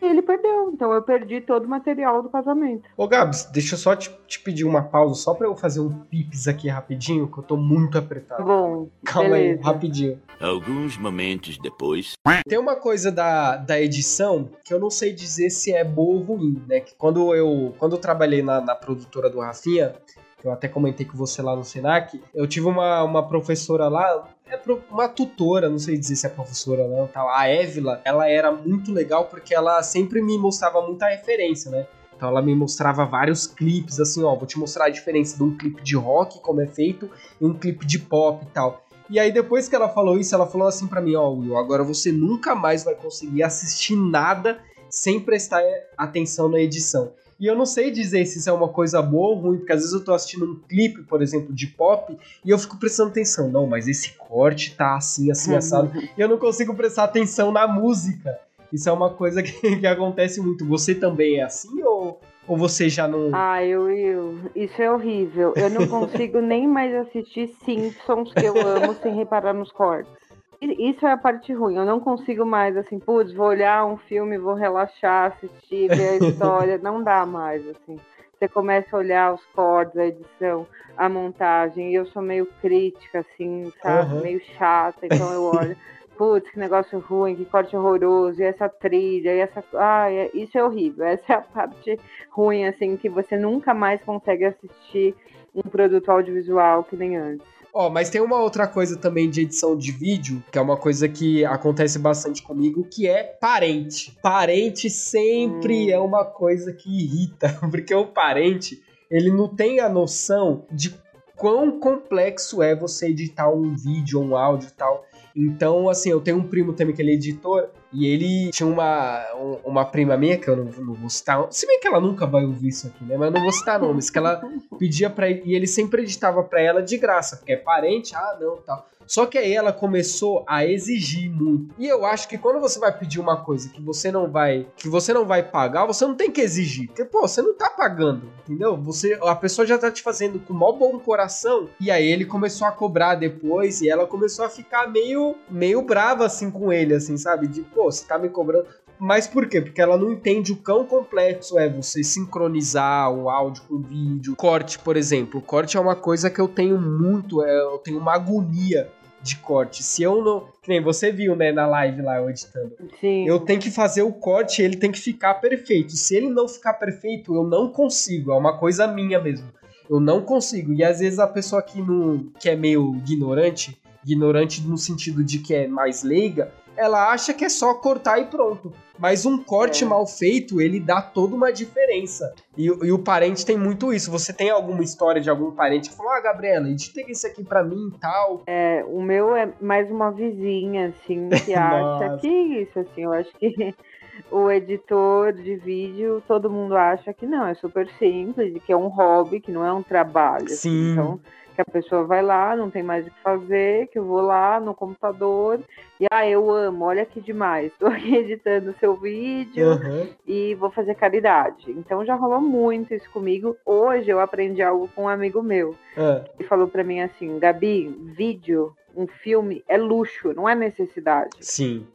E 0.00 0.06
ele 0.06 0.22
perdeu. 0.22 0.70
Então 0.72 0.92
eu 0.92 1.02
perdi 1.02 1.40
todo 1.40 1.64
o 1.64 1.68
material 1.68 2.22
do 2.22 2.28
casamento. 2.28 2.88
Ô 2.96 3.08
Gabs, 3.08 3.46
deixa 3.46 3.74
eu 3.74 3.78
só 3.78 3.96
te, 3.96 4.10
te 4.26 4.40
pedir 4.40 4.64
uma 4.64 4.82
pausa, 4.82 5.14
só 5.14 5.32
pra 5.34 5.46
eu 5.46 5.56
fazer 5.56 5.80
um 5.80 5.90
pips 5.90 6.46
aqui 6.46 6.68
rapidinho, 6.68 7.30
que 7.30 7.38
eu 7.38 7.42
tô 7.42 7.56
muito 7.56 7.96
apertado. 7.96 8.44
Bom. 8.44 8.88
Calma 9.04 9.30
beleza. 9.30 9.58
aí, 9.58 9.64
rapidinho. 9.64 10.20
Alguns 10.40 10.98
momentos 10.98 11.56
depois. 11.58 12.12
Tem 12.46 12.58
uma 12.58 12.76
coisa 12.76 13.10
da, 13.10 13.56
da 13.56 13.80
edição 13.80 14.50
que 14.64 14.74
eu 14.74 14.78
não 14.78 14.90
sei 14.90 15.12
dizer 15.12 15.48
se 15.50 15.72
é 15.72 15.82
boa 15.82 16.16
ou 16.16 16.22
ruim, 16.22 16.62
né? 16.68 16.80
Que 16.80 16.94
quando 16.94 17.34
eu, 17.34 17.74
quando 17.78 17.96
eu 17.96 17.98
trabalhei 17.98 18.42
na, 18.42 18.60
na 18.60 18.74
produtora 18.74 19.30
do 19.30 19.40
Rafinha, 19.40 19.94
eu 20.44 20.52
até 20.52 20.68
comentei 20.68 21.04
com 21.06 21.16
você 21.16 21.42
lá 21.42 21.56
no 21.56 21.64
Senac, 21.64 22.20
eu 22.34 22.46
tive 22.46 22.66
uma, 22.66 23.02
uma 23.02 23.26
professora 23.26 23.88
lá, 23.88 24.28
é 24.46 24.58
uma 24.90 25.08
tutora, 25.08 25.68
não 25.68 25.78
sei 25.78 25.96
dizer 25.96 26.16
se 26.16 26.26
é 26.26 26.30
professora 26.30 26.86
não, 26.86 27.06
tal. 27.06 27.28
A 27.28 27.48
Évila, 27.48 28.00
ela 28.04 28.28
era 28.28 28.52
muito 28.52 28.92
legal 28.92 29.24
porque 29.26 29.54
ela 29.54 29.82
sempre 29.82 30.22
me 30.22 30.38
mostrava 30.38 30.80
muita 30.82 31.08
referência, 31.08 31.70
né? 31.70 31.86
Então 32.16 32.28
ela 32.28 32.40
me 32.40 32.54
mostrava 32.54 33.04
vários 33.04 33.46
clipes, 33.46 34.00
assim, 34.00 34.22
ó, 34.22 34.34
vou 34.34 34.46
te 34.46 34.58
mostrar 34.58 34.86
a 34.86 34.90
diferença 34.90 35.36
de 35.36 35.42
um 35.42 35.56
clipe 35.56 35.82
de 35.82 35.96
rock, 35.96 36.40
como 36.40 36.60
é 36.60 36.66
feito, 36.66 37.10
e 37.40 37.44
um 37.44 37.52
clipe 37.52 37.84
de 37.84 37.98
pop 37.98 38.44
e 38.44 38.48
tal. 38.50 38.82
E 39.08 39.20
aí 39.20 39.30
depois 39.30 39.68
que 39.68 39.76
ela 39.76 39.88
falou 39.88 40.18
isso, 40.18 40.34
ela 40.34 40.46
falou 40.46 40.66
assim 40.66 40.86
para 40.86 41.00
mim, 41.00 41.14
ó, 41.14 41.28
Will, 41.30 41.56
agora 41.56 41.84
você 41.84 42.10
nunca 42.10 42.54
mais 42.54 42.84
vai 42.84 42.94
conseguir 42.94 43.42
assistir 43.42 43.96
nada 43.96 44.58
sem 44.88 45.20
prestar 45.20 45.62
atenção 45.96 46.48
na 46.48 46.58
edição. 46.58 47.12
E 47.38 47.46
eu 47.46 47.54
não 47.54 47.66
sei 47.66 47.90
dizer 47.90 48.24
se 48.26 48.38
isso 48.38 48.48
é 48.48 48.52
uma 48.52 48.68
coisa 48.68 49.02
boa 49.02 49.28
ou 49.28 49.34
ruim, 49.34 49.58
porque 49.58 49.72
às 49.72 49.80
vezes 49.80 49.92
eu 49.92 50.02
tô 50.02 50.14
assistindo 50.14 50.46
um 50.46 50.54
clipe, 50.54 51.02
por 51.02 51.22
exemplo, 51.22 51.54
de 51.54 51.66
pop, 51.66 52.16
e 52.44 52.50
eu 52.50 52.58
fico 52.58 52.78
prestando 52.78 53.10
atenção. 53.10 53.50
Não, 53.50 53.66
mas 53.66 53.86
esse 53.86 54.12
corte 54.12 54.74
tá 54.74 54.96
assim, 54.96 55.30
assim, 55.30 55.54
assado. 55.54 55.92
e 56.16 56.20
eu 56.20 56.28
não 56.28 56.38
consigo 56.38 56.74
prestar 56.74 57.04
atenção 57.04 57.52
na 57.52 57.66
música. 57.66 58.38
Isso 58.72 58.88
é 58.88 58.92
uma 58.92 59.10
coisa 59.10 59.42
que, 59.44 59.76
que 59.76 59.86
acontece 59.86 60.40
muito. 60.40 60.66
Você 60.66 60.94
também 60.94 61.36
é 61.36 61.42
assim 61.42 61.82
ou, 61.82 62.20
ou 62.48 62.56
você 62.56 62.88
já 62.88 63.06
não. 63.06 63.30
Ah, 63.34 63.62
eu, 63.62 63.90
eu. 63.90 64.38
Isso 64.54 64.80
é 64.80 64.90
horrível. 64.90 65.52
Eu 65.56 65.68
não 65.70 65.86
consigo 65.88 66.40
nem 66.40 66.66
mais 66.66 66.94
assistir 66.94 67.48
Simpsons, 67.64 68.32
que 68.32 68.44
eu 68.44 68.54
amo, 68.66 68.94
sem 69.02 69.14
reparar 69.14 69.52
nos 69.52 69.70
cortes. 69.72 70.25
Isso 70.60 71.06
é 71.06 71.12
a 71.12 71.16
parte 71.16 71.52
ruim. 71.52 71.76
Eu 71.76 71.84
não 71.84 72.00
consigo 72.00 72.44
mais, 72.44 72.76
assim, 72.76 72.98
putz, 72.98 73.32
vou 73.32 73.46
olhar 73.46 73.84
um 73.86 73.96
filme, 73.96 74.38
vou 74.38 74.54
relaxar, 74.54 75.32
assistir, 75.32 75.88
ver 75.88 76.08
a 76.08 76.16
história. 76.26 76.78
não 76.78 77.02
dá 77.02 77.26
mais, 77.26 77.66
assim. 77.68 77.98
Você 78.38 78.48
começa 78.48 78.94
a 78.94 78.98
olhar 78.98 79.34
os 79.34 79.44
cortes, 79.46 79.96
a 79.96 80.06
edição, 80.06 80.66
a 80.96 81.08
montagem. 81.08 81.90
E 81.90 81.94
eu 81.94 82.06
sou 82.06 82.22
meio 82.22 82.46
crítica, 82.60 83.20
assim, 83.20 83.72
sabe? 83.82 84.14
Uhum. 84.14 84.22
Meio 84.22 84.40
chata. 84.58 85.06
Então 85.06 85.32
eu 85.32 85.42
olho, 85.44 85.76
putz, 86.18 86.50
que 86.50 86.58
negócio 86.58 86.98
ruim, 86.98 87.34
que 87.34 87.44
corte 87.46 87.74
horroroso. 87.76 88.40
E 88.40 88.44
essa 88.44 88.68
trilha, 88.68 89.34
e 89.34 89.38
essa. 89.38 89.64
Ah, 89.74 90.06
isso 90.34 90.56
é 90.58 90.64
horrível. 90.64 91.04
Essa 91.06 91.32
é 91.32 91.36
a 91.36 91.40
parte 91.40 91.98
ruim, 92.30 92.66
assim, 92.66 92.96
que 92.96 93.08
você 93.08 93.36
nunca 93.36 93.72
mais 93.72 94.02
consegue 94.02 94.44
assistir 94.44 95.14
um 95.54 95.62
produto 95.62 96.10
audiovisual 96.10 96.84
que 96.84 96.96
nem 96.96 97.16
antes. 97.16 97.55
Ó, 97.78 97.88
oh, 97.88 97.90
mas 97.90 98.08
tem 98.08 98.22
uma 98.22 98.40
outra 98.40 98.66
coisa 98.66 98.96
também 98.96 99.28
de 99.28 99.42
edição 99.42 99.76
de 99.76 99.92
vídeo, 99.92 100.42
que 100.50 100.56
é 100.56 100.62
uma 100.62 100.78
coisa 100.78 101.06
que 101.10 101.44
acontece 101.44 101.98
bastante 101.98 102.42
comigo, 102.42 102.88
que 102.90 103.06
é 103.06 103.22
parente. 103.22 104.16
Parente 104.22 104.88
sempre 104.88 105.88
hum. 105.88 105.90
é 105.90 105.98
uma 105.98 106.24
coisa 106.24 106.72
que 106.72 106.88
irrita, 106.88 107.50
porque 107.70 107.94
o 107.94 108.06
parente, 108.06 108.82
ele 109.10 109.30
não 109.30 109.46
tem 109.46 109.78
a 109.78 109.90
noção 109.90 110.64
de 110.72 110.98
quão 111.36 111.78
complexo 111.78 112.62
é 112.62 112.74
você 112.74 113.08
editar 113.08 113.50
um 113.50 113.76
vídeo, 113.76 114.22
um 114.22 114.34
áudio 114.34 114.70
e 114.70 114.72
tal. 114.72 115.04
Então, 115.36 115.88
assim, 115.90 116.08
eu 116.08 116.20
tenho 116.20 116.38
um 116.38 116.48
primo 116.48 116.72
também 116.72 116.94
que 116.94 117.02
ele 117.02 117.10
é 117.10 117.14
editor, 117.14 117.68
e 117.92 118.06
ele 118.06 118.50
tinha 118.50 118.66
uma, 118.66 119.22
uma 119.62 119.84
prima 119.84 120.16
minha, 120.16 120.38
que 120.38 120.48
eu 120.48 120.56
não, 120.56 120.64
não 120.64 120.94
vou 120.94 121.10
citar, 121.10 121.46
se 121.50 121.66
bem 121.66 121.78
que 121.78 121.86
ela 121.86 122.00
nunca 122.00 122.26
vai 122.26 122.44
ouvir 122.44 122.68
isso 122.68 122.86
aqui, 122.86 123.04
né? 123.04 123.18
Mas 123.18 123.28
eu 123.28 123.34
não 123.34 123.42
vou 123.42 123.52
citar 123.52 123.78
nomes, 123.78 124.08
que 124.08 124.16
ela 124.16 124.40
pedia 124.78 125.10
pra 125.10 125.28
ele, 125.28 125.42
e 125.44 125.54
ele 125.54 125.66
sempre 125.66 126.02
editava 126.02 126.42
pra 126.42 126.62
ela 126.62 126.82
de 126.82 126.96
graça, 126.96 127.36
porque 127.36 127.52
é 127.52 127.56
parente, 127.56 128.14
ah, 128.16 128.38
não, 128.40 128.56
tal. 128.56 128.88
Só 129.06 129.26
que 129.26 129.38
aí 129.38 129.52
ela 129.52 129.72
começou 129.72 130.44
a 130.46 130.66
exigir 130.66 131.30
muito. 131.30 131.74
E 131.78 131.86
eu 131.86 132.04
acho 132.04 132.28
que 132.28 132.38
quando 132.38 132.60
você 132.60 132.78
vai 132.78 132.96
pedir 132.96 133.20
uma 133.20 133.36
coisa 133.36 133.68
que 133.68 133.80
você 133.80 134.10
não 134.10 134.30
vai, 134.30 134.66
que 134.76 134.88
você 134.88 135.12
não 135.12 135.24
vai 135.24 135.42
pagar, 135.42 135.86
você 135.86 136.06
não 136.06 136.14
tem 136.14 136.30
que 136.30 136.40
exigir. 136.40 136.88
Porque, 136.88 137.04
pô, 137.04 137.22
você 137.22 137.42
não 137.42 137.54
tá 137.54 137.70
pagando, 137.70 138.30
entendeu? 138.40 138.76
Você, 138.76 139.18
a 139.22 139.34
pessoa 139.34 139.66
já 139.66 139.78
tá 139.78 139.90
te 139.90 140.02
fazendo 140.02 140.38
com 140.40 140.52
maior 140.52 140.72
bom 140.72 140.98
coração. 140.98 141.68
E 141.80 141.90
aí 141.90 142.06
ele 142.06 142.24
começou 142.24 142.66
a 142.66 142.72
cobrar 142.72 143.14
depois 143.14 143.80
e 143.80 143.88
ela 143.88 144.06
começou 144.06 144.44
a 144.44 144.48
ficar 144.48 144.88
meio, 144.88 145.36
meio 145.50 145.82
brava 145.82 146.26
assim 146.26 146.50
com 146.50 146.72
ele, 146.72 146.94
assim, 146.94 147.16
sabe? 147.16 147.46
De, 147.46 147.62
pô, 147.62 147.84
você 147.84 148.04
tá 148.06 148.18
me 148.18 148.28
cobrando 148.28 148.66
Mas 148.98 149.26
por 149.26 149.48
quê? 149.48 149.60
Porque 149.60 149.80
ela 149.80 149.96
não 149.96 150.12
entende 150.12 150.52
o 150.52 150.56
quão 150.56 150.86
complexo 150.86 151.58
é 151.58 151.68
você 151.68 152.02
sincronizar 152.02 153.12
o 153.12 153.28
áudio 153.28 153.62
com 153.68 153.74
o 153.74 153.82
vídeo. 153.82 154.34
Corte, 154.36 154.78
por 154.78 154.96
exemplo. 154.96 155.40
Corte 155.40 155.76
é 155.76 155.80
uma 155.80 155.96
coisa 155.96 156.30
que 156.30 156.40
eu 156.40 156.48
tenho 156.48 156.80
muito, 156.80 157.44
é, 157.44 157.60
eu 157.60 157.78
tenho 157.78 157.98
uma 157.98 158.14
agonia 158.14 158.90
de 159.26 159.36
corte. 159.36 159.82
Se 159.82 160.02
eu 160.02 160.22
não. 160.22 160.48
Que 160.62 160.68
nem 160.68 160.82
você 160.82 161.10
viu, 161.10 161.34
né, 161.36 161.52
na 161.52 161.66
live 161.66 162.00
lá, 162.02 162.18
eu 162.18 162.30
editando. 162.30 162.72
Sim. 163.00 163.26
Eu 163.26 163.40
tenho 163.40 163.60
que 163.60 163.70
fazer 163.70 164.02
o 164.02 164.12
corte 164.12 164.62
ele 164.62 164.76
tem 164.76 164.90
que 164.90 165.00
ficar 165.00 165.34
perfeito. 165.34 165.92
Se 165.92 166.16
ele 166.16 166.30
não 166.30 166.48
ficar 166.48 166.74
perfeito, 166.74 167.34
eu 167.34 167.44
não 167.44 167.68
consigo. 167.68 168.32
É 168.32 168.36
uma 168.36 168.56
coisa 168.56 168.86
minha 168.86 169.20
mesmo. 169.20 169.48
Eu 169.88 170.00
não 170.00 170.22
consigo. 170.22 170.72
E 170.72 170.82
às 170.82 171.00
vezes 171.00 171.18
a 171.18 171.26
pessoa 171.26 171.62
que, 171.62 171.80
não, 171.80 172.26
que 172.40 172.48
é 172.48 172.56
meio 172.56 172.96
ignorante, 172.96 173.78
ignorante 174.04 174.60
no 174.62 174.78
sentido 174.78 175.22
de 175.22 175.38
que 175.38 175.54
é 175.54 175.66
mais 175.66 176.02
leiga, 176.02 176.52
ela 176.76 177.10
acha 177.10 177.32
que 177.32 177.44
é 177.44 177.48
só 177.48 177.74
cortar 177.74 178.18
e 178.18 178.26
pronto. 178.26 178.72
Mas 178.98 179.26
um 179.26 179.42
corte 179.42 179.84
é. 179.84 179.86
mal 179.86 180.06
feito, 180.06 180.60
ele 180.60 180.80
dá 180.80 181.02
toda 181.02 181.34
uma 181.34 181.52
diferença. 181.52 182.34
E, 182.56 182.66
e, 182.66 182.92
o 182.92 182.98
parente 182.98 183.44
tem 183.44 183.58
muito 183.58 183.92
isso. 183.92 184.10
Você 184.10 184.32
tem 184.32 184.50
alguma 184.50 184.82
história 184.82 185.20
de 185.20 185.28
algum 185.28 185.50
parente 185.50 185.90
que 185.90 185.96
falou: 185.96 186.12
Ah, 186.12 186.20
Gabriela, 186.20 186.68
edita 186.68 187.00
isso 187.10 187.26
aqui 187.26 187.44
pra 187.44 187.62
mim 187.62 187.92
e 187.94 187.98
tal? 187.98 188.42
É, 188.46 188.84
o 188.86 189.02
meu 189.02 189.36
é 189.36 189.52
mais 189.60 189.90
uma 189.90 190.10
vizinha, 190.10 190.88
assim, 190.88 191.28
que 191.44 191.54
acha 191.54 192.18
que 192.18 192.28
isso, 192.28 192.78
assim, 192.78 193.02
eu 193.02 193.12
acho 193.12 193.30
que 193.38 193.74
o 194.30 194.50
editor 194.50 195.32
de 195.32 195.56
vídeo, 195.56 196.22
todo 196.26 196.50
mundo 196.50 196.74
acha 196.76 197.12
que 197.12 197.26
não, 197.26 197.46
é 197.46 197.54
super 197.54 197.88
simples, 197.98 198.62
que 198.64 198.72
é 198.72 198.76
um 198.76 198.88
hobby, 198.88 199.40
que 199.40 199.52
não 199.52 199.64
é 199.64 199.72
um 199.72 199.82
trabalho. 199.82 200.46
Assim. 200.46 200.56
Sim. 200.56 200.92
Assim, 200.92 200.92
então, 200.92 201.20
que 201.56 201.62
a 201.62 201.64
pessoa 201.64 202.04
vai 202.04 202.22
lá, 202.22 202.54
não 202.54 202.70
tem 202.70 202.82
mais 202.82 203.06
o 203.06 203.10
que 203.10 203.22
fazer, 203.22 203.86
que 203.88 203.98
eu 203.98 204.04
vou 204.04 204.20
lá 204.20 204.60
no 204.60 204.74
computador 204.74 205.58
e 205.98 206.04
ah, 206.10 206.28
eu 206.28 206.50
amo, 206.50 206.84
olha 206.84 207.06
que 207.06 207.18
demais, 207.18 207.72
estou 207.72 207.88
aqui 207.88 208.14
editando 208.14 208.76
seu 208.78 208.94
vídeo 208.94 209.70
uhum. 209.70 210.08
e 210.26 210.54
vou 210.54 210.70
fazer 210.70 210.94
caridade. 210.94 211.70
Então 211.70 212.04
já 212.04 212.14
rolou 212.14 212.42
muito 212.42 212.92
isso 212.92 213.10
comigo. 213.10 213.56
Hoje 213.64 214.10
eu 214.10 214.20
aprendi 214.20 214.62
algo 214.62 214.86
com 214.94 215.04
um 215.04 215.08
amigo 215.08 215.42
meu. 215.42 215.70
Uhum. 215.96 216.24
Ele 216.38 216.46
falou 216.46 216.68
para 216.68 216.84
mim 216.84 217.00
assim, 217.00 217.38
Gabi, 217.38 217.88
vídeo, 218.14 218.74
um 218.94 219.06
filme 219.06 219.64
é 219.66 219.78
luxo, 219.78 220.34
não 220.34 220.46
é 220.46 220.54
necessidade. 220.54 221.38
Sim. 221.40 221.86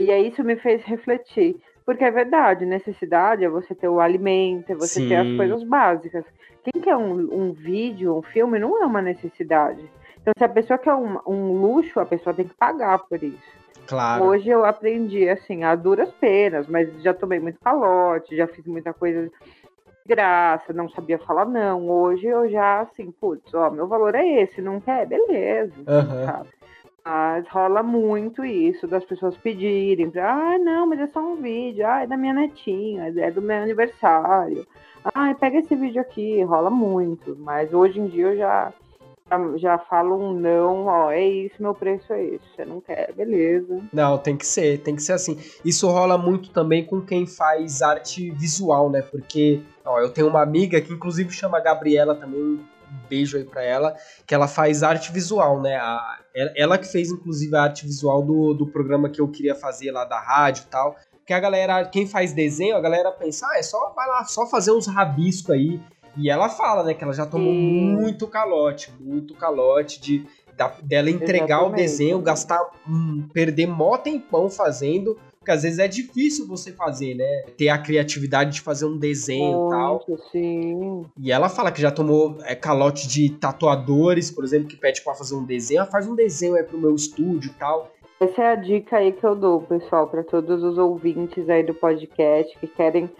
E 0.00 0.10
aí 0.10 0.28
isso 0.28 0.42
me 0.42 0.56
fez 0.56 0.82
refletir. 0.82 1.56
Porque 1.86 2.02
é 2.02 2.10
verdade, 2.10 2.66
necessidade 2.66 3.44
é 3.44 3.48
você 3.48 3.72
ter 3.72 3.88
o 3.88 4.00
alimento, 4.00 4.72
é 4.72 4.74
você 4.74 5.02
Sim. 5.02 5.08
ter 5.08 5.14
as 5.14 5.36
coisas 5.36 5.62
básicas. 5.62 6.24
Quem 6.66 6.82
quer 6.82 6.96
um, 6.96 7.28
um 7.32 7.52
vídeo, 7.52 8.16
um 8.16 8.22
filme, 8.22 8.58
não 8.58 8.82
é 8.82 8.86
uma 8.86 9.00
necessidade. 9.00 9.88
Então, 10.20 10.32
se 10.36 10.42
a 10.42 10.48
pessoa 10.48 10.76
quer 10.76 10.94
um, 10.94 11.20
um 11.24 11.52
luxo, 11.60 12.00
a 12.00 12.04
pessoa 12.04 12.34
tem 12.34 12.48
que 12.48 12.54
pagar 12.54 12.98
por 12.98 13.22
isso. 13.22 13.56
Claro. 13.86 14.24
Hoje 14.24 14.48
eu 14.48 14.64
aprendi, 14.64 15.28
assim, 15.28 15.62
a 15.62 15.76
duras 15.76 16.10
penas, 16.14 16.66
mas 16.66 16.90
já 17.02 17.14
tomei 17.14 17.38
muito 17.38 17.60
calote, 17.60 18.36
já 18.36 18.48
fiz 18.48 18.66
muita 18.66 18.92
coisa 18.92 19.26
de 19.26 19.30
graça, 20.08 20.72
não 20.72 20.88
sabia 20.88 21.20
falar 21.20 21.44
não. 21.44 21.88
Hoje 21.88 22.26
eu 22.26 22.50
já, 22.50 22.80
assim, 22.80 23.12
putz, 23.12 23.54
ó, 23.54 23.70
meu 23.70 23.86
valor 23.86 24.16
é 24.16 24.42
esse, 24.42 24.60
não 24.60 24.80
quer? 24.80 25.06
Beleza, 25.06 25.72
uhum. 25.78 26.26
sabe? 26.26 26.48
Mas 27.04 27.46
rola 27.46 27.84
muito 27.84 28.44
isso, 28.44 28.88
das 28.88 29.04
pessoas 29.04 29.36
pedirem, 29.36 30.10
ah, 30.16 30.58
não, 30.58 30.84
mas 30.88 30.98
é 30.98 31.06
só 31.06 31.20
um 31.20 31.36
vídeo, 31.36 31.86
ah, 31.86 32.02
é 32.02 32.06
da 32.08 32.16
minha 32.16 32.34
netinha, 32.34 33.14
é 33.16 33.30
do 33.30 33.40
meu 33.40 33.62
aniversário. 33.62 34.66
Ah, 35.14 35.34
pega 35.34 35.58
esse 35.58 35.74
vídeo 35.74 36.00
aqui, 36.00 36.42
rola 36.42 36.70
muito. 36.70 37.36
Mas 37.38 37.72
hoje 37.72 38.00
em 38.00 38.06
dia 38.06 38.26
eu 38.26 38.36
já, 38.36 38.72
já, 39.56 39.78
falo 39.78 40.16
um 40.16 40.32
não, 40.32 40.86
ó, 40.86 41.10
é 41.10 41.24
isso, 41.24 41.54
meu 41.60 41.74
preço 41.74 42.12
é 42.12 42.24
esse. 42.24 42.44
Você 42.54 42.64
não 42.64 42.80
quer, 42.80 43.12
beleza. 43.12 43.80
Não, 43.92 44.18
tem 44.18 44.36
que 44.36 44.46
ser, 44.46 44.80
tem 44.80 44.96
que 44.96 45.02
ser 45.02 45.12
assim. 45.12 45.38
Isso 45.64 45.88
rola 45.88 46.18
muito 46.18 46.50
também 46.50 46.84
com 46.84 47.00
quem 47.00 47.26
faz 47.26 47.82
arte 47.82 48.30
visual, 48.30 48.90
né? 48.90 49.02
Porque, 49.02 49.62
ó, 49.84 50.00
eu 50.00 50.10
tenho 50.10 50.28
uma 50.28 50.42
amiga 50.42 50.80
que 50.80 50.92
inclusive 50.92 51.30
chama 51.30 51.60
Gabriela 51.60 52.14
também, 52.14 52.40
um 52.40 52.64
beijo 53.08 53.36
aí 53.36 53.44
pra 53.44 53.62
ela, 53.62 53.94
que 54.26 54.34
ela 54.34 54.48
faz 54.48 54.82
arte 54.82 55.12
visual, 55.12 55.60
né? 55.60 55.76
A, 55.76 56.18
ela 56.34 56.78
que 56.78 56.86
fez, 56.86 57.10
inclusive, 57.10 57.54
a 57.56 57.62
arte 57.62 57.84
visual 57.84 58.22
do, 58.22 58.54
do 58.54 58.66
programa 58.66 59.08
que 59.08 59.20
eu 59.20 59.28
queria 59.28 59.54
fazer 59.54 59.90
lá 59.90 60.04
da 60.04 60.20
rádio 60.20 60.64
e 60.64 60.66
tal. 60.66 60.96
Que 61.26 61.32
a 61.32 61.40
galera, 61.40 61.84
quem 61.84 62.06
faz 62.06 62.32
desenho, 62.32 62.76
a 62.76 62.80
galera 62.80 63.10
pensa, 63.10 63.46
ah, 63.50 63.58
é 63.58 63.62
só, 63.62 63.92
vai 63.94 64.06
lá, 64.06 64.24
só 64.24 64.46
fazer 64.46 64.70
uns 64.70 64.86
rabiscos 64.86 65.50
aí. 65.50 65.80
E 66.16 66.30
ela 66.30 66.48
fala, 66.48 66.82
né, 66.82 66.94
que 66.94 67.04
ela 67.04 67.12
já 67.12 67.26
tomou 67.26 67.52
muito 67.52 68.26
calote, 68.26 68.90
muito 69.00 69.34
calote 69.34 70.00
de 70.00 70.24
da, 70.56 70.68
dela 70.82 71.10
entregar 71.10 71.58
Exatamente. 71.58 71.72
o 71.72 71.76
desenho, 71.76 72.22
gastar, 72.22 72.60
hum, 72.88 73.28
perder 73.32 73.66
mó 73.66 73.98
tempão 73.98 74.48
fazendo, 74.48 75.18
porque 75.46 75.52
às 75.52 75.62
vezes 75.62 75.78
é 75.78 75.86
difícil 75.86 76.44
você 76.48 76.72
fazer, 76.72 77.14
né? 77.14 77.44
Ter 77.56 77.68
a 77.68 77.78
criatividade 77.78 78.54
de 78.54 78.60
fazer 78.60 78.84
um 78.84 78.98
desenho 78.98 79.68
e 79.68 79.70
tal. 79.70 80.04
Sim. 80.32 81.06
E 81.16 81.30
ela 81.30 81.48
fala 81.48 81.70
que 81.70 81.80
já 81.80 81.90
tomou 81.90 82.36
é, 82.42 82.56
calote 82.56 83.06
de 83.06 83.30
tatuadores, 83.30 84.28
por 84.28 84.42
exemplo, 84.42 84.66
que 84.66 84.76
pede 84.76 85.02
para 85.02 85.14
fazer 85.14 85.36
um 85.36 85.44
desenho. 85.44 85.78
Ela 85.78 85.90
faz 85.90 86.08
um 86.08 86.16
desenho 86.16 86.56
aí 86.56 86.64
pro 86.64 86.76
meu 86.76 86.94
estúdio 86.96 87.52
e 87.52 87.54
tal. 87.54 87.92
Essa 88.18 88.42
é 88.42 88.48
a 88.52 88.54
dica 88.54 88.96
aí 88.96 89.12
que 89.12 89.24
eu 89.24 89.34
dou, 89.34 89.60
pessoal, 89.60 90.06
para 90.06 90.24
todos 90.24 90.62
os 90.62 90.78
ouvintes 90.78 91.50
aí 91.50 91.62
do 91.62 91.74
podcast 91.74 92.58
que 92.58 92.66
querem 92.66 93.10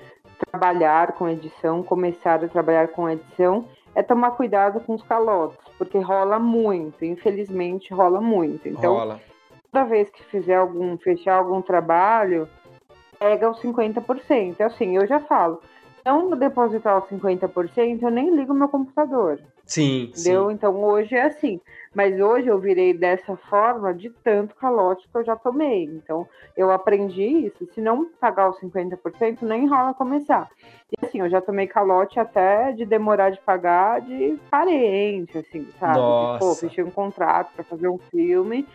trabalhar 0.50 1.12
com 1.12 1.28
edição, 1.28 1.82
começar 1.82 2.42
a 2.42 2.48
trabalhar 2.48 2.88
com 2.88 3.08
edição, 3.08 3.66
é 3.94 4.02
tomar 4.02 4.30
cuidado 4.32 4.80
com 4.80 4.94
os 4.94 5.02
calotes, 5.02 5.58
porque 5.76 5.98
rola 5.98 6.38
muito, 6.38 7.04
infelizmente 7.04 7.92
rola 7.92 8.22
muito. 8.22 8.66
Então, 8.66 8.94
rola. 8.94 9.20
toda 9.70 9.84
vez 9.84 10.08
que 10.08 10.24
fizer 10.24 10.56
algum, 10.56 10.96
fechar 10.96 11.36
algum 11.36 11.60
trabalho, 11.60 12.48
pega 13.18 13.50
os 13.50 13.60
50%. 13.60 14.62
Assim, 14.62 14.96
eu 14.96 15.06
já 15.06 15.20
falo, 15.20 15.60
não 16.06 16.30
depositar 16.30 16.98
os 16.98 17.04
50%, 17.10 18.02
eu 18.02 18.10
nem 18.10 18.34
ligo 18.34 18.54
meu 18.54 18.68
computador. 18.68 19.40
Sim, 19.66 20.04
entendeu? 20.04 20.48
Sim. 20.48 20.54
Então 20.54 20.82
hoje 20.82 21.14
é 21.14 21.22
assim. 21.22 21.60
Mas 21.94 22.20
hoje 22.20 22.46
eu 22.46 22.58
virei 22.58 22.92
dessa 22.92 23.36
forma 23.36 23.94
de 23.94 24.10
tanto 24.22 24.54
calote 24.54 25.08
que 25.08 25.16
eu 25.16 25.24
já 25.24 25.34
tomei. 25.34 25.84
Então 25.84 26.28
eu 26.56 26.70
aprendi 26.70 27.22
isso. 27.22 27.66
Se 27.72 27.80
não 27.80 28.06
pagar 28.20 28.50
os 28.50 28.60
50%, 28.60 29.42
nem 29.42 29.66
rola 29.66 29.94
começar. 29.94 30.48
E 30.92 31.04
assim, 31.04 31.20
eu 31.20 31.28
já 31.28 31.40
tomei 31.40 31.66
calote 31.66 32.20
até 32.20 32.72
de 32.72 32.84
demorar 32.84 33.30
de 33.30 33.40
pagar 33.40 34.00
de 34.02 34.38
parente, 34.50 35.38
assim, 35.38 35.66
sabe? 35.80 35.98
Nossa. 35.98 36.38
Pô, 36.38 36.54
fechei 36.54 36.84
um 36.84 36.90
contrato 36.90 37.52
para 37.54 37.64
fazer 37.64 37.88
um 37.88 37.98
filme 37.98 38.66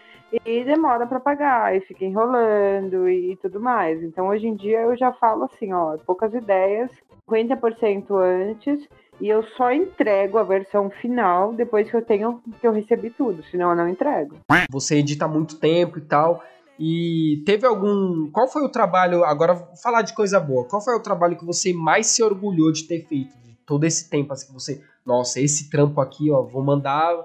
e 0.45 0.63
demora 0.63 1.05
para 1.05 1.19
pagar, 1.19 1.75
e 1.75 1.81
fica 1.81 2.05
enrolando 2.05 3.09
e 3.09 3.35
tudo 3.35 3.59
mais. 3.59 4.01
Então 4.01 4.29
hoje 4.29 4.47
em 4.47 4.55
dia 4.55 4.79
eu 4.81 4.95
já 4.95 5.11
falo 5.11 5.43
assim, 5.43 5.73
ó, 5.73 5.97
poucas 6.05 6.33
ideias, 6.33 6.89
50% 7.29 8.15
antes 8.15 8.87
e 9.21 9.29
eu 9.29 9.43
só 9.55 9.71
entrego 9.71 10.39
a 10.39 10.43
versão 10.43 10.89
final 11.01 11.53
depois 11.53 11.89
que 11.89 11.95
eu 11.95 12.01
tenho 12.01 12.41
que 12.59 12.67
eu 12.67 12.71
recebi 12.71 13.11
tudo, 13.11 13.43
senão 13.51 13.69
eu 13.69 13.75
não 13.75 13.87
entrego. 13.87 14.37
Você 14.69 14.97
edita 14.97 15.27
muito 15.27 15.59
tempo 15.59 15.99
e 15.99 16.01
tal. 16.01 16.43
E 16.79 17.43
teve 17.45 17.67
algum. 17.67 18.31
Qual 18.31 18.47
foi 18.47 18.63
o 18.63 18.69
trabalho. 18.69 19.23
Agora, 19.23 19.53
vou 19.53 19.77
falar 19.77 20.01
de 20.01 20.15
coisa 20.15 20.39
boa. 20.39 20.67
Qual 20.67 20.83
foi 20.83 20.95
o 20.95 21.03
trabalho 21.03 21.37
que 21.37 21.45
você 21.45 21.71
mais 21.71 22.07
se 22.07 22.23
orgulhou 22.23 22.71
de 22.71 22.87
ter 22.87 23.05
feito? 23.05 23.37
De 23.37 23.55
todo 23.67 23.83
esse 23.83 24.09
tempo, 24.09 24.33
assim, 24.33 24.47
que 24.47 24.53
você. 24.53 24.83
Nossa, 25.05 25.39
esse 25.39 25.69
trampo 25.69 26.01
aqui, 26.01 26.31
ó, 26.31 26.41
vou 26.41 26.63
mandar. 26.63 27.15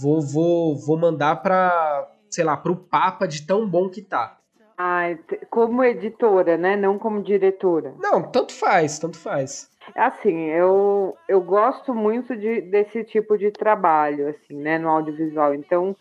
Vou, 0.00 0.20
vou, 0.20 0.76
vou 0.76 0.98
mandar 0.98 1.36
pra. 1.36 2.08
Sei 2.28 2.42
lá, 2.42 2.56
pro 2.56 2.74
Papa 2.74 3.28
de 3.28 3.46
tão 3.46 3.68
bom 3.68 3.88
que 3.88 4.02
tá. 4.02 4.38
Ah, 4.76 5.16
como 5.48 5.84
editora, 5.84 6.56
né? 6.56 6.76
Não 6.76 6.98
como 6.98 7.22
diretora. 7.22 7.94
Não, 8.00 8.22
tanto 8.22 8.52
faz, 8.52 8.98
tanto 8.98 9.16
faz. 9.16 9.70
Assim, 9.94 10.46
eu, 10.46 11.16
eu 11.28 11.40
gosto 11.40 11.94
muito 11.94 12.36
de, 12.36 12.60
desse 12.60 13.04
tipo 13.04 13.38
de 13.38 13.50
trabalho, 13.50 14.28
assim, 14.28 14.56
né, 14.56 14.78
no 14.78 14.88
audiovisual. 14.88 15.54
Então, 15.54 15.96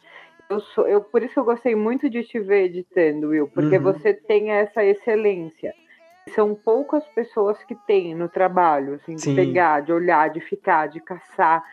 eu 0.50 0.60
sou, 0.60 0.88
eu, 0.88 1.02
por 1.02 1.24
isso 1.24 1.34
que 1.34 1.40
eu 1.40 1.46
gostei 1.46 1.76
muito 1.76 2.10
de 2.10 2.24
te 2.24 2.40
ver 2.40 2.66
editando, 2.66 3.30
Will, 3.30 3.48
porque 3.48 3.78
uhum. 3.78 3.84
você 3.84 4.14
tem 4.14 4.52
essa 4.52 4.84
excelência. 4.84 5.74
São 6.34 6.56
poucas 6.56 7.06
pessoas 7.08 7.64
que 7.64 7.76
têm 7.76 8.16
no 8.16 8.28
trabalho, 8.28 8.96
assim, 8.96 9.16
de 9.16 9.22
Sim. 9.22 9.36
pegar, 9.36 9.82
de 9.82 9.94
olhar, 9.94 10.30
de 10.30 10.40
ficar, 10.40 10.88
de 10.88 11.00
caçar 11.00 11.64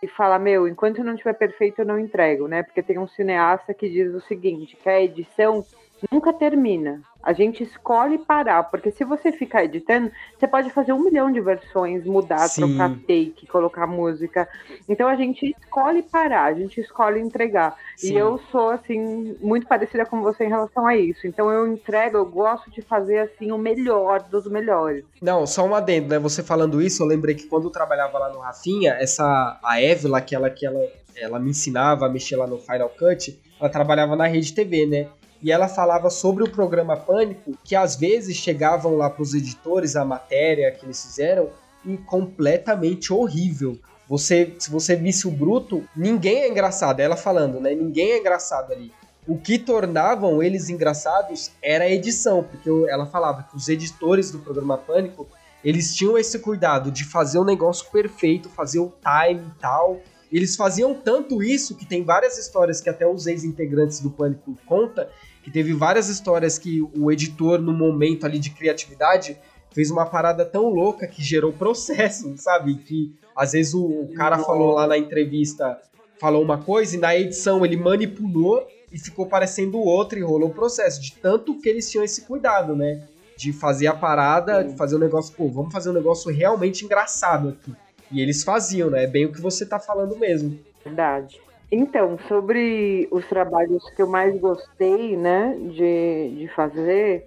e 0.00 0.06
falar, 0.06 0.38
meu, 0.38 0.68
enquanto 0.68 1.02
não 1.02 1.14
estiver 1.14 1.34
perfeito, 1.34 1.80
eu 1.80 1.86
não 1.86 1.98
entrego, 1.98 2.46
né? 2.46 2.62
Porque 2.62 2.82
tem 2.82 2.98
um 2.98 3.08
cineasta 3.08 3.74
que 3.74 3.88
diz 3.88 4.14
o 4.14 4.20
seguinte, 4.20 4.76
que 4.76 4.88
a 4.88 5.02
edição 5.02 5.64
nunca 6.10 6.32
termina. 6.32 7.02
A 7.22 7.32
gente 7.32 7.62
escolhe 7.62 8.16
parar, 8.18 8.62
porque 8.64 8.90
se 8.90 9.04
você 9.04 9.32
ficar 9.32 9.64
editando, 9.64 10.10
você 10.38 10.46
pode 10.46 10.70
fazer 10.70 10.92
um 10.92 11.02
milhão 11.02 11.30
de 11.30 11.40
versões, 11.40 12.04
mudar, 12.04 12.48
Sim. 12.48 12.62
trocar 12.62 12.90
take, 13.00 13.46
colocar 13.48 13.86
música. 13.86 14.48
Então 14.88 15.08
a 15.08 15.16
gente 15.16 15.54
escolhe 15.60 16.02
parar, 16.02 16.44
a 16.44 16.54
gente 16.54 16.80
escolhe 16.80 17.20
entregar. 17.20 17.76
Sim. 17.96 18.12
E 18.12 18.16
eu 18.16 18.38
sou, 18.50 18.70
assim, 18.70 19.36
muito 19.40 19.66
parecida 19.66 20.06
com 20.06 20.22
você 20.22 20.44
em 20.44 20.48
relação 20.48 20.86
a 20.86 20.96
isso. 20.96 21.26
Então 21.26 21.50
eu 21.50 21.66
entrego, 21.66 22.16
eu 22.16 22.24
gosto 22.24 22.70
de 22.70 22.80
fazer, 22.80 23.18
assim, 23.18 23.50
o 23.50 23.58
melhor 23.58 24.22
dos 24.22 24.46
melhores. 24.46 25.04
Não, 25.20 25.46
só 25.46 25.66
um 25.66 25.74
adendo, 25.74 26.08
né? 26.08 26.18
Você 26.18 26.42
falando 26.42 26.80
isso, 26.80 27.02
eu 27.02 27.06
lembrei 27.06 27.34
que 27.34 27.46
quando 27.46 27.64
eu 27.64 27.70
trabalhava 27.70 28.18
lá 28.18 28.32
no 28.32 28.38
Rafinha, 28.38 28.92
essa, 28.92 29.58
a 29.62 29.80
Évila, 29.82 30.20
que 30.20 30.34
ela, 30.34 30.48
que 30.48 30.64
ela, 30.64 30.80
ela 31.16 31.38
me 31.38 31.50
ensinava 31.50 32.06
a 32.06 32.08
mexer 32.08 32.36
lá 32.36 32.46
no 32.46 32.58
Final 32.58 32.88
Cut, 32.90 33.38
ela 33.60 33.68
trabalhava 33.68 34.14
na 34.14 34.26
Rede 34.26 34.54
TV, 34.54 34.86
né? 34.86 35.08
E 35.42 35.52
ela 35.52 35.68
falava 35.68 36.10
sobre 36.10 36.42
o 36.42 36.50
programa 36.50 36.96
Pânico, 36.96 37.56
que 37.62 37.76
às 37.76 37.96
vezes 37.96 38.36
chegavam 38.36 38.96
lá 38.96 39.08
para 39.08 39.22
os 39.22 39.34
editores 39.34 39.94
a 39.96 40.04
matéria 40.04 40.70
que 40.72 40.84
eles 40.84 41.02
fizeram 41.04 41.48
e 41.84 41.96
completamente 41.96 43.12
horrível. 43.12 43.78
Você, 44.08 44.54
se 44.58 44.70
você 44.70 44.96
visse 44.96 45.28
o 45.28 45.30
bruto, 45.30 45.84
ninguém 45.94 46.38
é 46.38 46.48
engraçado. 46.48 47.00
Ela 47.00 47.16
falando, 47.16 47.60
né? 47.60 47.74
Ninguém 47.74 48.12
é 48.12 48.18
engraçado 48.18 48.72
ali. 48.72 48.90
O 49.26 49.36
que 49.36 49.58
tornavam 49.58 50.42
eles 50.42 50.70
engraçados 50.70 51.50
era 51.62 51.84
a 51.84 51.90
edição, 51.90 52.42
porque 52.42 52.70
ela 52.90 53.04
falava 53.04 53.42
que 53.42 53.54
os 53.54 53.68
editores 53.68 54.30
do 54.30 54.38
programa 54.38 54.78
Pânico, 54.78 55.28
eles 55.62 55.94
tinham 55.94 56.16
esse 56.16 56.38
cuidado 56.38 56.90
de 56.90 57.04
fazer 57.04 57.38
o 57.38 57.44
negócio 57.44 57.90
perfeito, 57.90 58.48
fazer 58.48 58.78
o 58.78 58.90
time 59.02 59.46
e 59.46 59.60
tal. 59.60 60.00
Eles 60.32 60.56
faziam 60.56 60.94
tanto 60.94 61.42
isso 61.42 61.74
que 61.74 61.84
tem 61.84 62.02
várias 62.02 62.38
histórias 62.38 62.80
que 62.80 62.88
até 62.88 63.06
os 63.06 63.26
ex-integrantes 63.26 64.00
do 64.00 64.10
Pânico 64.10 64.56
conta, 64.66 65.10
que 65.48 65.52
teve 65.52 65.72
várias 65.72 66.10
histórias 66.10 66.58
que 66.58 66.82
o 66.94 67.10
editor 67.10 67.58
no 67.58 67.72
momento 67.72 68.26
ali 68.26 68.38
de 68.38 68.50
criatividade 68.50 69.38
fez 69.70 69.90
uma 69.90 70.04
parada 70.04 70.44
tão 70.44 70.68
louca 70.68 71.06
que 71.06 71.22
gerou 71.22 71.54
processo, 71.54 72.34
sabe? 72.36 72.74
Que 72.74 73.14
às 73.34 73.52
vezes 73.52 73.72
o, 73.72 74.10
cara 74.14 74.38
falou 74.38 74.74
lá 74.74 74.86
na 74.86 74.98
entrevista, 74.98 75.80
falou 76.20 76.42
uma 76.42 76.58
coisa 76.58 76.96
e 76.96 76.98
na 76.98 77.16
edição 77.16 77.64
ele 77.64 77.78
manipulou 77.78 78.68
e 78.92 78.98
ficou 78.98 79.24
parecendo 79.24 79.78
outro 79.78 80.18
e 80.18 80.22
rolou 80.22 80.50
o 80.50 80.54
processo. 80.54 81.00
De 81.00 81.12
tanto 81.12 81.58
que 81.58 81.68
eles 81.68 81.90
tinham 81.90 82.04
esse 82.04 82.22
cuidado, 82.22 82.76
né? 82.76 83.02
De 83.34 83.50
fazer 83.50 83.86
a 83.86 83.94
parada, 83.94 84.62
de 84.62 84.76
fazer 84.76 84.96
o 84.96 84.98
um 84.98 85.00
negócio, 85.00 85.34
pô, 85.34 85.48
vamos 85.48 85.72
fazer 85.72 85.88
um 85.88 85.94
negócio 85.94 86.30
realmente 86.30 86.84
engraçado 86.84 87.48
aqui. 87.50 87.72
E 88.12 88.20
eles 88.20 88.44
faziam, 88.44 88.90
né? 88.90 89.04
É 89.04 89.06
bem 89.06 89.24
o 89.24 89.32
que 89.32 89.40
você 89.40 89.64
tá 89.64 89.78
falando 89.78 90.14
mesmo. 90.16 90.58
Verdade. 90.84 91.40
Então, 91.70 92.18
sobre 92.28 93.06
os 93.10 93.26
trabalhos 93.26 93.88
que 93.90 94.00
eu 94.00 94.06
mais 94.06 94.38
gostei, 94.40 95.16
né, 95.16 95.54
de, 95.58 96.36
de 96.38 96.48
fazer, 96.54 97.26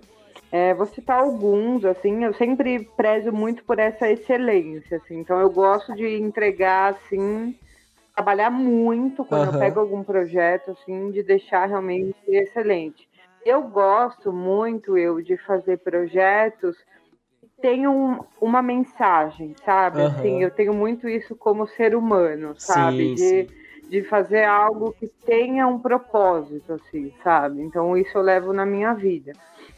é, 0.51 0.73
vou 0.73 0.87
citar 0.87 1.19
alguns, 1.19 1.85
assim, 1.85 2.23
eu 2.23 2.33
sempre 2.33 2.89
prezo 2.97 3.31
muito 3.31 3.63
por 3.63 3.77
essa 3.77 4.09
excelência, 4.09 4.97
assim, 4.97 5.19
então 5.19 5.39
eu 5.39 5.49
gosto 5.49 5.93
de 5.93 6.17
entregar, 6.17 6.93
assim, 6.93 7.55
trabalhar 8.15 8.49
muito 8.49 9.23
quando 9.23 9.47
uhum. 9.47 9.53
eu 9.53 9.59
pego 9.59 9.79
algum 9.79 10.03
projeto, 10.03 10.71
assim, 10.71 11.11
de 11.11 11.21
deixar 11.21 11.67
realmente 11.67 12.15
excelente. 12.27 13.07
Eu 13.45 13.61
gosto 13.63 14.33
muito, 14.33 14.97
eu, 14.97 15.21
de 15.21 15.37
fazer 15.37 15.77
projetos 15.77 16.75
que 17.39 17.47
tenham 17.61 18.25
uma 18.39 18.61
mensagem, 18.61 19.55
sabe? 19.63 20.01
Uhum. 20.01 20.07
Assim, 20.07 20.43
eu 20.43 20.51
tenho 20.51 20.73
muito 20.73 21.07
isso 21.07 21.35
como 21.35 21.67
ser 21.67 21.95
humano, 21.95 22.55
sabe? 22.57 23.09
Sim, 23.09 23.15
de, 23.15 23.47
sim. 23.47 23.60
De 23.91 24.01
fazer 24.03 24.45
algo 24.45 24.95
que 24.97 25.05
tenha 25.25 25.67
um 25.67 25.77
propósito, 25.77 26.71
assim, 26.71 27.13
sabe? 27.21 27.61
Então, 27.61 27.97
isso 27.97 28.17
eu 28.17 28.21
levo 28.21 28.53
na 28.53 28.65
minha 28.65 28.93
vida. 28.93 29.33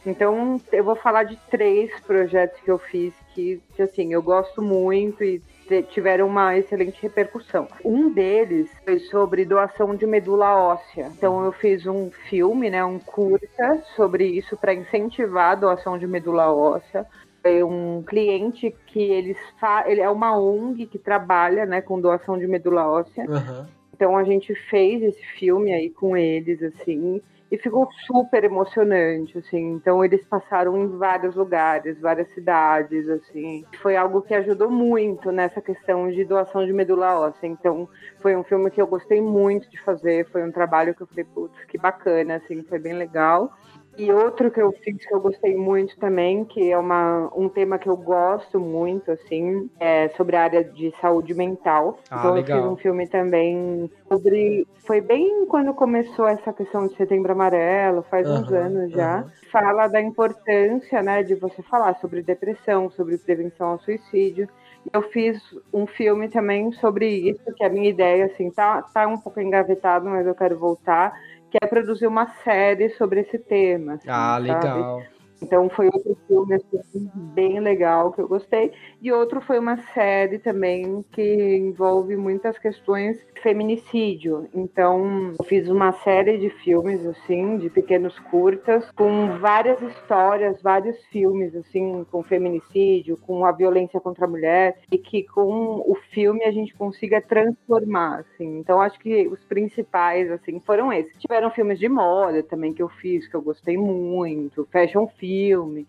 Então, 0.05 0.61
eu 0.71 0.83
vou 0.83 0.95
falar 0.95 1.23
de 1.23 1.35
três 1.49 1.89
projetos 2.01 2.61
que 2.61 2.69
eu 2.69 2.77
fiz 2.77 3.11
que, 3.33 3.59
que 3.73 3.81
assim, 3.81 4.13
eu 4.13 4.21
gosto 4.21 4.61
muito 4.61 5.23
e 5.23 5.41
tiveram 5.89 6.27
uma 6.27 6.55
excelente 6.55 7.01
repercussão. 7.01 7.67
Um 7.83 8.11
deles 8.11 8.69
foi 8.85 8.99
sobre 8.99 9.45
doação 9.45 9.95
de 9.95 10.05
medula 10.05 10.55
óssea. 10.55 11.09
Então 11.17 11.43
eu 11.43 11.51
fiz 11.51 11.87
um 11.87 12.11
filme, 12.29 12.69
né, 12.69 12.85
um 12.85 12.99
curta 12.99 13.81
sobre 13.95 14.27
isso 14.27 14.55
para 14.55 14.75
incentivar 14.75 15.53
a 15.53 15.55
doação 15.55 15.97
de 15.97 16.05
medula 16.05 16.53
óssea. 16.53 17.07
É 17.43 17.65
um 17.65 18.03
cliente 18.03 18.75
que 18.85 19.01
eles 19.01 19.37
fa... 19.59 19.85
ele 19.87 20.01
é 20.01 20.09
uma 20.09 20.37
ONG 20.37 20.85
que 20.85 20.99
trabalha, 20.99 21.65
né, 21.65 21.81
com 21.81 21.99
doação 21.99 22.37
de 22.37 22.45
medula 22.45 22.87
óssea. 22.87 23.25
Uhum. 23.27 23.82
Então 24.03 24.17
a 24.17 24.23
gente 24.25 24.53
fez 24.53 25.01
esse 25.01 25.25
filme 25.37 25.71
aí 25.71 25.89
com 25.89 26.17
eles, 26.17 26.61
assim, 26.61 27.21
e 27.49 27.57
ficou 27.57 27.87
super 28.05 28.43
emocionante, 28.43 29.37
assim. 29.37 29.75
Então 29.75 30.03
eles 30.03 30.21
passaram 30.25 30.77
em 30.77 30.97
vários 30.97 31.35
lugares, 31.35 32.01
várias 32.01 32.27
cidades, 32.33 33.07
assim. 33.07 33.63
Foi 33.81 33.95
algo 33.95 34.21
que 34.21 34.33
ajudou 34.33 34.69
muito 34.69 35.31
nessa 35.31 35.61
questão 35.61 36.11
de 36.11 36.25
doação 36.25 36.65
de 36.65 36.73
medula 36.73 37.17
óssea. 37.17 37.47
Então 37.47 37.87
foi 38.19 38.35
um 38.35 38.43
filme 38.43 38.69
que 38.69 38.81
eu 38.81 38.87
gostei 38.87 39.21
muito 39.21 39.69
de 39.69 39.79
fazer, 39.79 40.27
foi 40.29 40.43
um 40.43 40.51
trabalho 40.51 40.93
que 40.93 41.03
eu 41.03 41.07
falei, 41.07 41.23
putz, 41.23 41.63
que 41.63 41.77
bacana, 41.77 42.35
assim, 42.35 42.61
foi 42.63 42.79
bem 42.79 42.93
legal. 42.93 43.53
E 43.97 44.11
outro 44.11 44.49
que 44.49 44.61
eu 44.61 44.71
fiz 44.71 45.05
que 45.05 45.13
eu 45.13 45.21
gostei 45.21 45.55
muito 45.55 45.97
também, 45.99 46.43
que 46.45 46.71
é 46.71 46.77
uma, 46.77 47.31
um 47.35 47.47
tema 47.47 47.77
que 47.77 47.87
eu 47.87 47.95
gosto 47.95 48.59
muito, 48.59 49.11
assim, 49.11 49.69
é 49.79 50.09
sobre 50.09 50.35
a 50.35 50.43
área 50.43 50.63
de 50.63 50.91
saúde 50.99 51.33
mental. 51.33 51.99
Ah, 52.09 52.17
então 52.19 52.33
legal. 52.33 52.57
eu 52.57 52.63
fiz 52.63 52.71
um 52.71 52.77
filme 52.77 53.07
também 53.07 53.91
sobre. 54.09 54.67
Foi 54.85 54.99
bem 54.99 55.45
quando 55.45 55.73
começou 55.73 56.27
essa 56.27 56.51
questão 56.51 56.87
de 56.87 56.95
setembro 56.95 57.31
amarelo, 57.31 58.03
faz 58.09 58.27
uhum, 58.27 58.41
uns 58.41 58.51
anos 58.51 58.91
já. 58.91 59.21
Uhum. 59.21 59.49
Fala 59.51 59.87
da 59.87 60.01
importância, 60.01 61.01
né, 61.01 61.23
de 61.23 61.35
você 61.35 61.61
falar 61.61 61.95
sobre 62.01 62.21
depressão, 62.21 62.89
sobre 62.89 63.17
prevenção 63.17 63.69
ao 63.69 63.79
suicídio. 63.79 64.49
Eu 64.91 65.01
fiz 65.03 65.41
um 65.71 65.87
filme 65.87 66.27
também 66.27 66.71
sobre 66.73 67.07
isso, 67.07 67.41
que 67.55 67.63
é 67.63 67.67
a 67.67 67.69
minha 67.69 67.89
ideia, 67.89 68.25
assim, 68.25 68.51
tá, 68.51 68.81
tá 68.81 69.07
um 69.07 69.17
pouco 69.17 69.39
engavetado, 69.39 70.09
mas 70.09 70.27
eu 70.27 70.35
quero 70.35 70.59
voltar 70.59 71.13
quer 71.53 71.67
produzir 71.67 72.07
uma 72.07 72.27
série 72.43 72.89
sobre 72.91 73.21
esse 73.21 73.37
tema. 73.37 73.93
Assim, 73.93 74.09
ah, 74.09 74.37
legal. 74.37 75.03
Então 75.41 75.69
foi 75.69 75.87
outro 75.87 76.17
filme 76.27 76.55
assim, 76.55 77.09
bem 77.15 77.59
legal 77.59 78.11
que 78.11 78.21
eu 78.21 78.27
gostei. 78.27 78.71
E 79.01 79.11
outro 79.11 79.41
foi 79.41 79.59
uma 79.59 79.77
série 79.93 80.39
também 80.39 81.03
que 81.11 81.57
envolve 81.57 82.15
muitas 82.15 82.57
questões 82.57 83.17
de 83.33 83.41
feminicídio. 83.41 84.47
Então 84.53 85.33
eu 85.37 85.45
fiz 85.45 85.67
uma 85.67 85.91
série 85.91 86.37
de 86.37 86.49
filmes 86.49 87.05
assim, 87.05 87.57
de 87.57 87.69
pequenos 87.69 88.17
curtas, 88.19 88.89
com 88.91 89.37
várias 89.39 89.81
histórias, 89.81 90.61
vários 90.61 90.97
filmes 91.05 91.55
assim, 91.55 92.05
com 92.09 92.23
feminicídio, 92.23 93.17
com 93.17 93.45
a 93.45 93.51
violência 93.51 93.99
contra 93.99 94.25
a 94.25 94.29
mulher, 94.29 94.77
e 94.91 94.97
que 94.97 95.23
com 95.23 95.83
o 95.85 95.95
filme 96.11 96.43
a 96.43 96.51
gente 96.51 96.73
consiga 96.73 97.21
transformar. 97.21 98.19
Assim. 98.19 98.59
Então 98.59 98.81
acho 98.81 98.99
que 98.99 99.27
os 99.27 99.43
principais 99.43 100.31
assim 100.31 100.59
foram 100.59 100.91
esses. 100.91 101.17
Tiveram 101.19 101.51
filmes 101.51 101.79
de 101.79 101.89
moda 101.89 102.43
também 102.43 102.73
que 102.73 102.81
eu 102.81 102.89
fiz, 102.89 103.27
que 103.27 103.35
eu 103.35 103.41
gostei 103.41 103.77
muito, 103.77 104.67
fashion 104.71 105.07
film 105.07 105.32
filme, 105.33 105.87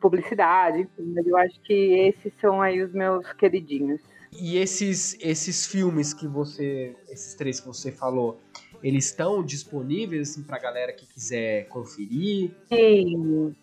publicidade, 0.00 0.82
enfim, 0.82 1.12
mas 1.14 1.26
eu 1.26 1.36
acho 1.36 1.60
que 1.62 1.72
esses 1.72 2.32
são 2.40 2.60
aí 2.60 2.82
os 2.82 2.92
meus 2.92 3.32
queridinhos. 3.32 4.00
E 4.32 4.58
esses, 4.58 5.16
esses 5.20 5.66
filmes 5.66 6.12
que 6.12 6.26
você, 6.26 6.94
esses 7.08 7.34
três 7.34 7.60
que 7.60 7.66
você 7.66 7.90
falou, 7.92 8.40
eles 8.82 9.06
estão 9.06 9.42
disponíveis 9.42 10.30
assim, 10.30 10.42
para 10.42 10.56
a 10.56 10.60
galera 10.60 10.92
que 10.92 11.06
quiser 11.06 11.68
conferir? 11.68 12.50
Sim, 12.68 13.54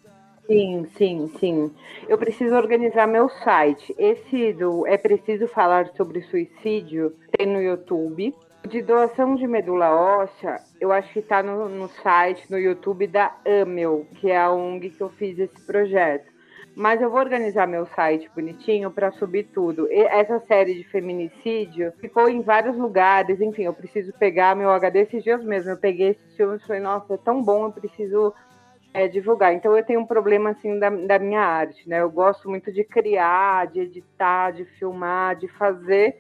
sim, 0.48 0.88
sim, 0.98 1.32
sim. 1.40 1.72
Eu 2.08 2.18
preciso 2.18 2.56
organizar 2.56 3.06
meu 3.06 3.30
site. 3.44 3.94
Esse 3.98 4.54
do 4.54 4.88
É 4.88 4.98
Preciso 4.98 5.48
Falar 5.48 5.92
sobre 5.96 6.22
Suicídio 6.24 7.14
tem 7.38 7.46
no 7.46 7.62
YouTube. 7.62 8.34
De 8.68 8.82
doação 8.82 9.36
de 9.36 9.48
medula 9.48 9.90
óssea, 9.90 10.58
eu 10.80 10.92
acho 10.92 11.12
que 11.12 11.20
está 11.20 11.42
no, 11.42 11.68
no, 11.68 11.90
site, 11.90 12.50
no 12.50 12.60
YouTube 12.60 13.08
da 13.08 13.36
Amel, 13.46 14.06
que 14.16 14.30
é 14.30 14.38
a 14.38 14.52
ONG 14.52 14.92
que 14.92 15.02
eu 15.02 15.10
fiz 15.10 15.38
esse 15.40 15.66
projeto. 15.66 16.32
Mas 16.76 17.02
eu 17.02 17.10
vou 17.10 17.20
organizar 17.20 17.68
meu 17.68 17.86
site 17.88 18.30
bonitinho 18.34 18.92
para 18.92 19.12
subir 19.12 19.46
tudo. 19.54 19.92
E 19.92 20.04
essa 20.04 20.40
série 20.42 20.76
de 20.76 20.84
feminicídio 20.86 21.92
ficou 22.00 22.30
em 22.30 22.42
vários 22.42 22.78
lugares, 22.78 23.42
enfim, 23.42 23.64
eu 23.64 23.74
preciso 23.74 24.14
pegar 24.14 24.56
meu 24.56 24.70
HD 24.70 25.02
esses 25.02 25.24
dias 25.24 25.44
mesmo. 25.44 25.72
Eu 25.72 25.78
peguei 25.78 26.10
esses 26.10 26.36
filmes 26.38 26.62
e 26.62 26.68
falei, 26.68 26.82
nossa, 26.82 27.16
é 27.16 27.18
tão 27.18 27.44
bom, 27.44 27.66
eu 27.66 27.72
preciso 27.72 28.34
é, 28.94 29.08
divulgar. 29.08 29.54
Então 29.54 29.76
eu 29.76 29.84
tenho 29.84 30.00
um 30.00 30.06
problema 30.06 30.52
assim 30.52 30.80
da, 30.80 30.90
da 30.90 31.20
minha 31.20 31.42
arte, 31.42 31.90
né? 31.90 32.02
Eu 32.02 32.10
gosto 32.10 32.50
muito 32.50 32.72
de 32.72 32.84
criar, 32.84 33.68
de 33.68 33.82
editar, 33.82 34.52
de 34.52 34.66
filmar, 34.66 35.36
de 35.36 35.48
fazer 35.48 36.16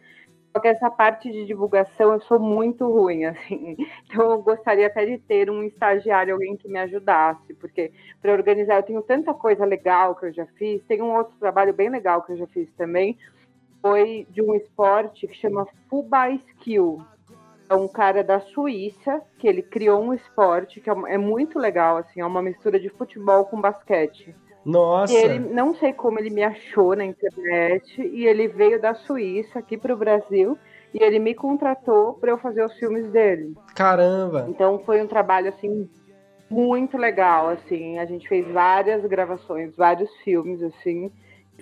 só 0.53 0.59
que 0.59 0.67
essa 0.67 0.89
parte 0.89 1.31
de 1.31 1.45
divulgação 1.45 2.13
eu 2.13 2.21
sou 2.21 2.39
muito 2.39 2.85
ruim, 2.85 3.23
assim. 3.25 3.77
Então 4.05 4.31
eu 4.31 4.41
gostaria 4.41 4.87
até 4.87 5.05
de 5.05 5.17
ter 5.17 5.49
um 5.49 5.63
estagiário, 5.63 6.33
alguém 6.33 6.57
que 6.57 6.67
me 6.67 6.79
ajudasse, 6.79 7.53
porque 7.55 7.91
para 8.21 8.33
organizar 8.33 8.75
eu 8.75 8.83
tenho 8.83 9.01
tanta 9.01 9.33
coisa 9.33 9.65
legal 9.65 10.15
que 10.15 10.25
eu 10.25 10.33
já 10.33 10.45
fiz. 10.57 10.83
Tem 10.83 11.01
um 11.01 11.15
outro 11.15 11.33
trabalho 11.39 11.73
bem 11.73 11.89
legal 11.89 12.21
que 12.21 12.33
eu 12.33 12.37
já 12.37 12.47
fiz 12.47 12.69
também, 12.73 13.17
foi 13.81 14.27
de 14.29 14.41
um 14.41 14.53
esporte 14.53 15.27
que 15.27 15.35
chama 15.35 15.67
Fuba 15.89 16.29
Skill. 16.29 17.01
É 17.69 17.75
um 17.75 17.87
cara 17.87 18.21
da 18.21 18.41
Suíça 18.41 19.21
que 19.39 19.47
ele 19.47 19.61
criou 19.61 20.03
um 20.03 20.13
esporte 20.13 20.81
que 20.81 20.89
é, 20.89 20.93
é 21.07 21.17
muito 21.17 21.57
legal, 21.57 21.97
assim, 21.97 22.19
é 22.19 22.25
uma 22.25 22.41
mistura 22.41 22.77
de 22.77 22.89
futebol 22.89 23.45
com 23.45 23.61
basquete. 23.61 24.35
Nossa! 24.65 25.13
E 25.13 25.15
ele, 25.15 25.39
não 25.39 25.75
sei 25.75 25.93
como 25.93 26.19
ele 26.19 26.29
me 26.29 26.43
achou 26.43 26.95
na 26.95 27.05
internet, 27.05 28.01
e 28.01 28.25
ele 28.25 28.47
veio 28.47 28.79
da 28.79 28.93
Suíça 28.93 29.59
aqui 29.59 29.77
para 29.77 29.93
o 29.93 29.97
Brasil, 29.97 30.57
e 30.93 31.03
ele 31.03 31.19
me 31.19 31.33
contratou 31.33 32.13
para 32.13 32.31
eu 32.31 32.37
fazer 32.37 32.63
os 32.63 32.73
filmes 32.77 33.09
dele. 33.09 33.55
Caramba! 33.75 34.45
Então 34.49 34.79
foi 34.85 35.01
um 35.01 35.07
trabalho, 35.07 35.49
assim, 35.49 35.89
muito 36.49 36.97
legal, 36.97 37.49
assim, 37.49 37.97
a 37.97 38.05
gente 38.05 38.27
fez 38.27 38.45
várias 38.47 39.03
gravações, 39.05 39.75
vários 39.75 40.13
filmes, 40.17 40.61
assim, 40.61 41.09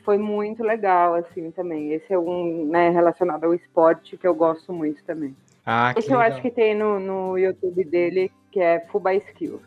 foi 0.04 0.18
muito 0.18 0.64
legal, 0.64 1.14
assim, 1.14 1.52
também. 1.52 1.92
Esse 1.92 2.12
é 2.14 2.18
um, 2.18 2.66
né, 2.66 2.90
relacionado 2.90 3.44
ao 3.44 3.54
esporte 3.54 4.18
que 4.18 4.28
eu 4.28 4.34
gosto 4.34 4.74
muito 4.74 5.04
também. 5.04 5.36
Ah, 5.66 5.94
Esse 5.96 6.12
eu 6.12 6.20
acho 6.20 6.42
que 6.42 6.50
tem 6.50 6.74
no, 6.74 7.00
no 7.00 7.38
YouTube 7.38 7.84
dele, 7.84 8.32
que 8.52 8.60
é 8.60 8.80
Fuba 8.92 9.14
Skill. 9.14 9.62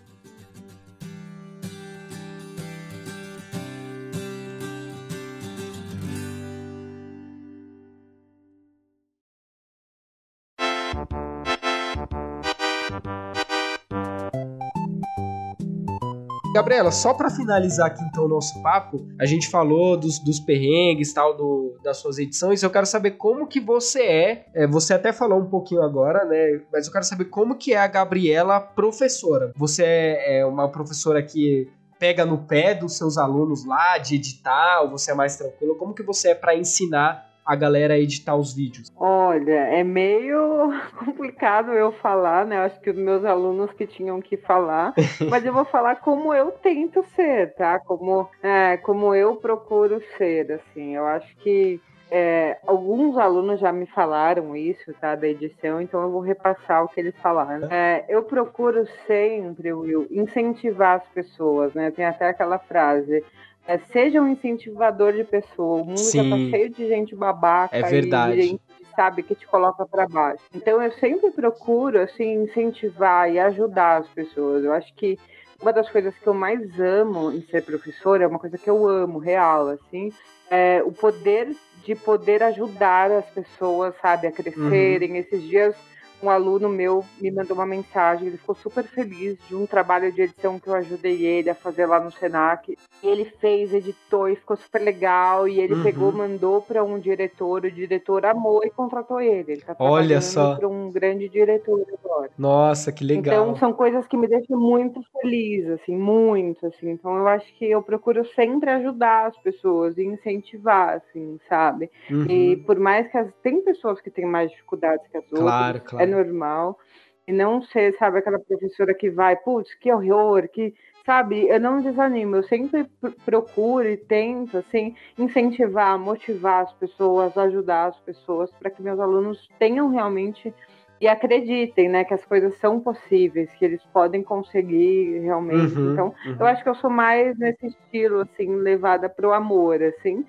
Gabriela, 16.52 16.90
só 16.90 17.14
para 17.14 17.30
finalizar 17.30 17.86
aqui 17.86 18.04
então 18.04 18.26
o 18.26 18.28
nosso 18.28 18.62
papo, 18.62 19.06
a 19.18 19.24
gente 19.24 19.48
falou 19.48 19.96
dos, 19.96 20.18
dos 20.18 20.38
perrengues 20.38 21.12
tal 21.12 21.34
do, 21.34 21.78
das 21.82 21.96
suas 21.96 22.18
edições. 22.18 22.62
Eu 22.62 22.70
quero 22.70 22.84
saber 22.84 23.12
como 23.12 23.46
que 23.46 23.58
você 23.58 24.02
é, 24.02 24.46
é. 24.54 24.66
Você 24.66 24.92
até 24.92 25.12
falou 25.12 25.40
um 25.40 25.48
pouquinho 25.48 25.82
agora, 25.82 26.24
né? 26.26 26.60
Mas 26.70 26.86
eu 26.86 26.92
quero 26.92 27.04
saber 27.04 27.24
como 27.26 27.56
que 27.56 27.72
é 27.72 27.78
a 27.78 27.86
Gabriela 27.86 28.60
professora. 28.60 29.52
Você 29.56 29.82
é, 29.82 30.40
é 30.40 30.46
uma 30.46 30.68
professora 30.68 31.22
que 31.22 31.70
pega 31.98 32.26
no 32.26 32.36
pé 32.36 32.74
dos 32.74 32.98
seus 32.98 33.16
alunos 33.16 33.64
lá 33.64 33.96
de 33.96 34.16
editar, 34.16 34.82
ou 34.82 34.90
você 34.90 35.12
é 35.12 35.14
mais 35.14 35.36
tranquilo? 35.36 35.76
Como 35.76 35.94
que 35.94 36.02
você 36.02 36.30
é 36.30 36.34
para 36.34 36.54
ensinar 36.54 37.31
a 37.44 37.56
galera 37.56 37.98
editar 37.98 38.36
os 38.36 38.54
vídeos? 38.54 38.90
Olha, 38.96 39.50
é 39.52 39.82
meio 39.82 40.72
complicado 40.98 41.72
eu 41.72 41.92
falar, 41.92 42.46
né? 42.46 42.58
Acho 42.58 42.80
que 42.80 42.90
os 42.90 42.96
meus 42.96 43.24
alunos 43.24 43.72
que 43.72 43.86
tinham 43.86 44.20
que 44.20 44.36
falar, 44.36 44.94
mas 45.30 45.44
eu 45.44 45.52
vou 45.52 45.64
falar 45.64 45.96
como 45.96 46.32
eu 46.32 46.50
tento 46.52 47.04
ser, 47.14 47.54
tá? 47.54 47.78
Como, 47.78 48.28
é, 48.42 48.76
como 48.78 49.14
eu 49.14 49.36
procuro 49.36 50.00
ser, 50.16 50.52
assim. 50.52 50.94
Eu 50.94 51.06
acho 51.06 51.36
que 51.36 51.80
é, 52.14 52.58
alguns 52.66 53.16
alunos 53.16 53.58
já 53.58 53.72
me 53.72 53.86
falaram 53.86 54.54
isso, 54.54 54.92
tá, 55.00 55.14
da 55.14 55.26
edição, 55.26 55.80
então 55.80 56.02
eu 56.02 56.10
vou 56.10 56.20
repassar 56.20 56.84
o 56.84 56.88
que 56.88 57.00
eles 57.00 57.16
falaram. 57.22 57.72
É, 57.72 58.04
eu 58.06 58.22
procuro 58.22 58.86
sempre, 59.06 59.72
Will, 59.72 60.06
incentivar 60.10 61.00
as 61.00 61.08
pessoas, 61.08 61.72
né? 61.72 61.90
Tem 61.90 62.04
até 62.04 62.28
aquela 62.28 62.58
frase, 62.58 63.24
é, 63.66 63.78
seja 63.78 64.20
um 64.20 64.28
incentivador 64.28 65.12
de 65.12 65.24
pessoa. 65.24 65.82
O 65.82 65.84
mundo 65.84 65.98
Sim. 65.98 66.30
já 66.30 66.36
tá 66.36 66.50
cheio 66.50 66.70
de 66.70 66.88
gente 66.88 67.14
babaca 67.14 67.76
é 67.76 67.82
verdade. 67.82 68.38
e 68.38 68.42
gente 68.42 68.62
sabe 68.94 69.22
que 69.22 69.34
te 69.34 69.46
coloca 69.46 69.86
para 69.86 70.06
baixo. 70.06 70.42
Então 70.54 70.82
eu 70.82 70.92
sempre 70.92 71.30
procuro 71.30 72.00
assim 72.00 72.44
incentivar 72.44 73.30
e 73.30 73.38
ajudar 73.38 73.98
as 73.98 74.08
pessoas. 74.08 74.64
Eu 74.64 74.72
acho 74.72 74.92
que 74.94 75.18
uma 75.60 75.72
das 75.72 75.88
coisas 75.88 76.12
que 76.18 76.26
eu 76.26 76.34
mais 76.34 76.78
amo 76.80 77.30
em 77.32 77.40
ser 77.42 77.62
professora 77.62 78.24
é 78.24 78.26
uma 78.26 78.38
coisa 78.38 78.58
que 78.58 78.68
eu 78.68 78.86
amo, 78.88 79.18
real, 79.18 79.68
assim, 79.68 80.12
é 80.50 80.82
o 80.84 80.90
poder 80.90 81.54
de 81.84 81.94
poder 81.94 82.42
ajudar 82.42 83.10
as 83.10 83.24
pessoas, 83.26 83.94
sabe, 84.02 84.26
a 84.26 84.32
crescerem. 84.32 85.12
Uhum. 85.12 85.16
Esses 85.16 85.42
dias 85.42 85.74
um 86.22 86.30
aluno 86.30 86.68
meu 86.68 87.04
me 87.20 87.30
mandou 87.30 87.56
uma 87.56 87.66
mensagem, 87.66 88.28
ele 88.28 88.36
ficou 88.36 88.54
super 88.54 88.84
feliz 88.84 89.36
de 89.48 89.54
um 89.54 89.66
trabalho 89.66 90.12
de 90.12 90.22
edição 90.22 90.58
que 90.58 90.68
eu 90.68 90.74
ajudei 90.74 91.24
ele 91.24 91.50
a 91.50 91.54
fazer 91.54 91.86
lá 91.86 91.98
no 91.98 92.10
Senac. 92.10 92.76
E 93.02 93.06
ele 93.06 93.24
fez, 93.24 93.74
editou 93.74 94.28
e 94.28 94.36
ficou 94.36 94.56
super 94.56 94.80
legal. 94.80 95.48
E 95.48 95.60
ele 95.60 95.74
uhum. 95.74 95.82
pegou, 95.82 96.12
mandou 96.12 96.62
para 96.62 96.84
um 96.84 96.98
diretor, 96.98 97.64
o 97.64 97.70
diretor 97.70 98.24
amou 98.24 98.64
e 98.64 98.70
contratou 98.70 99.20
ele. 99.20 99.52
Ele 99.52 99.60
tá 99.60 99.74
Olha 99.78 100.20
só. 100.20 100.56
para 100.56 100.68
um 100.68 100.90
grande 100.90 101.28
diretor 101.28 101.84
agora. 102.04 102.30
Nossa, 102.38 102.92
que 102.92 103.04
legal. 103.04 103.34
Então 103.34 103.56
são 103.56 103.72
coisas 103.72 104.06
que 104.06 104.16
me 104.16 104.28
deixam 104.28 104.58
muito 104.58 105.02
feliz, 105.20 105.68
assim, 105.68 105.96
muito, 105.96 106.66
assim. 106.66 106.90
Então 106.90 107.16
eu 107.16 107.26
acho 107.28 107.52
que 107.54 107.68
eu 107.70 107.82
procuro 107.82 108.24
sempre 108.34 108.70
ajudar 108.70 109.26
as 109.26 109.36
pessoas 109.38 109.96
e 109.98 110.04
incentivar, 110.04 110.96
assim, 110.96 111.38
sabe? 111.48 111.90
Uhum. 112.10 112.26
E 112.26 112.56
por 112.56 112.78
mais 112.78 113.10
que 113.10 113.18
as... 113.18 113.28
tem 113.42 113.62
pessoas 113.62 114.00
que 114.00 114.10
têm 114.10 114.26
mais 114.26 114.50
dificuldades 114.50 115.06
que 115.08 115.16
as 115.16 115.24
claro, 115.24 115.74
outras, 115.74 115.90
claro. 115.90 116.04
é 116.04 116.06
normal. 116.14 116.78
E 117.26 117.32
não 117.32 117.62
ser, 117.62 117.96
sabe, 117.98 118.18
aquela 118.18 118.38
professora 118.38 118.92
que 118.94 119.08
vai, 119.08 119.36
putz, 119.36 119.72
que 119.74 119.92
horror, 119.92 120.48
que, 120.48 120.74
sabe, 121.06 121.48
eu 121.48 121.60
não 121.60 121.80
desanimo, 121.80 122.36
eu 122.36 122.42
sempre 122.42 122.84
procuro 123.24 123.88
e 123.88 123.96
tento, 123.96 124.58
assim, 124.58 124.96
incentivar, 125.16 125.96
motivar 125.98 126.62
as 126.62 126.72
pessoas, 126.72 127.36
ajudar 127.38 127.86
as 127.86 127.98
pessoas 128.00 128.50
para 128.52 128.70
que 128.70 128.82
meus 128.82 128.98
alunos 128.98 129.48
tenham 129.58 129.88
realmente 129.88 130.52
e 131.00 131.08
acreditem, 131.08 131.88
né, 131.88 132.04
que 132.04 132.14
as 132.14 132.24
coisas 132.24 132.56
são 132.58 132.78
possíveis, 132.78 133.52
que 133.54 133.64
eles 133.64 133.82
podem 133.92 134.22
conseguir 134.22 135.18
realmente. 135.18 135.76
Uhum, 135.76 135.92
então, 135.92 136.14
uhum. 136.26 136.36
eu 136.38 136.46
acho 136.46 136.62
que 136.62 136.68
eu 136.68 136.76
sou 136.76 136.90
mais 136.90 137.36
nesse 137.38 137.66
estilo, 137.66 138.20
assim, 138.20 138.54
levada 138.56 139.08
para 139.08 139.28
o 139.28 139.32
amor, 139.32 139.82
assim. 139.82 140.24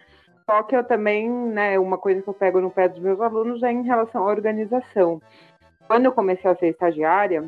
Só 0.50 0.64
que 0.64 0.76
eu 0.76 0.84
também, 0.84 1.30
né, 1.30 1.78
uma 1.78 1.98
coisa 1.98 2.22
que 2.22 2.28
eu 2.28 2.34
pego 2.34 2.60
no 2.60 2.72
pé 2.72 2.90
dos 2.90 3.00
meus 3.00 3.22
alunos 3.22 3.62
é 3.62 3.72
em 3.72 3.84
relação 3.84 4.28
à 4.28 4.32
organização. 4.32 5.22
Quando 5.88 6.06
eu 6.06 6.12
comecei 6.12 6.50
a 6.50 6.56
ser 6.56 6.68
estagiária, 6.68 7.44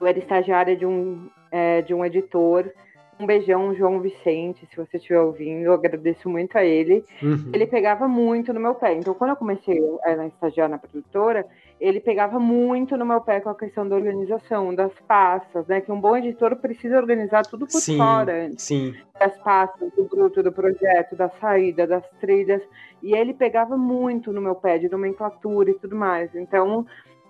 eu 0.00 0.06
era 0.06 0.18
estagiária 0.18 0.76
de 0.76 0.86
um, 0.86 1.28
é, 1.50 1.82
de 1.82 1.94
um 1.94 2.04
editor. 2.04 2.70
Um 3.18 3.26
beijão, 3.26 3.72
João 3.76 4.00
Vicente, 4.00 4.66
se 4.66 4.76
você 4.76 4.96
estiver 4.96 5.20
ouvindo, 5.20 5.66
eu 5.66 5.72
agradeço 5.72 6.28
muito 6.28 6.58
a 6.58 6.64
ele. 6.64 7.04
Uhum. 7.22 7.52
Ele 7.54 7.64
pegava 7.64 8.08
muito 8.08 8.52
no 8.52 8.58
meu 8.58 8.74
pé. 8.74 8.92
Então, 8.94 9.14
quando 9.14 9.30
eu 9.30 9.36
comecei 9.36 9.78
a 10.02 10.26
estagiar 10.26 10.68
na 10.68 10.78
produtora, 10.78 11.46
ele 11.80 12.00
pegava 12.00 12.40
muito 12.40 12.96
no 12.96 13.06
meu 13.06 13.20
pé 13.20 13.40
com 13.40 13.50
a 13.50 13.54
questão 13.54 13.88
da 13.88 13.94
organização, 13.94 14.74
das 14.74 14.92
pastas, 15.06 15.64
né? 15.68 15.80
Que 15.80 15.92
um 15.92 16.00
bom 16.00 16.16
editor 16.16 16.56
precisa 16.56 16.96
organizar 16.96 17.46
tudo 17.46 17.66
por 17.66 17.80
sim, 17.80 17.96
fora. 17.96 18.50
Sim. 18.58 18.94
Das 19.20 19.38
pastas, 19.38 19.92
do 19.92 20.04
bruto, 20.04 20.42
do 20.42 20.50
projeto, 20.50 21.14
da 21.14 21.28
saída, 21.40 21.86
das 21.86 22.04
trilhas. 22.20 22.62
E 23.00 23.14
ele 23.14 23.32
pegava 23.32 23.76
muito 23.76 24.32
no 24.32 24.40
meu 24.40 24.56
pé 24.56 24.76
de 24.76 24.88
nomenclatura 24.88 25.70
e 25.70 25.74
tudo 25.74 25.94
mais. 25.94 26.34
Então, 26.34 26.84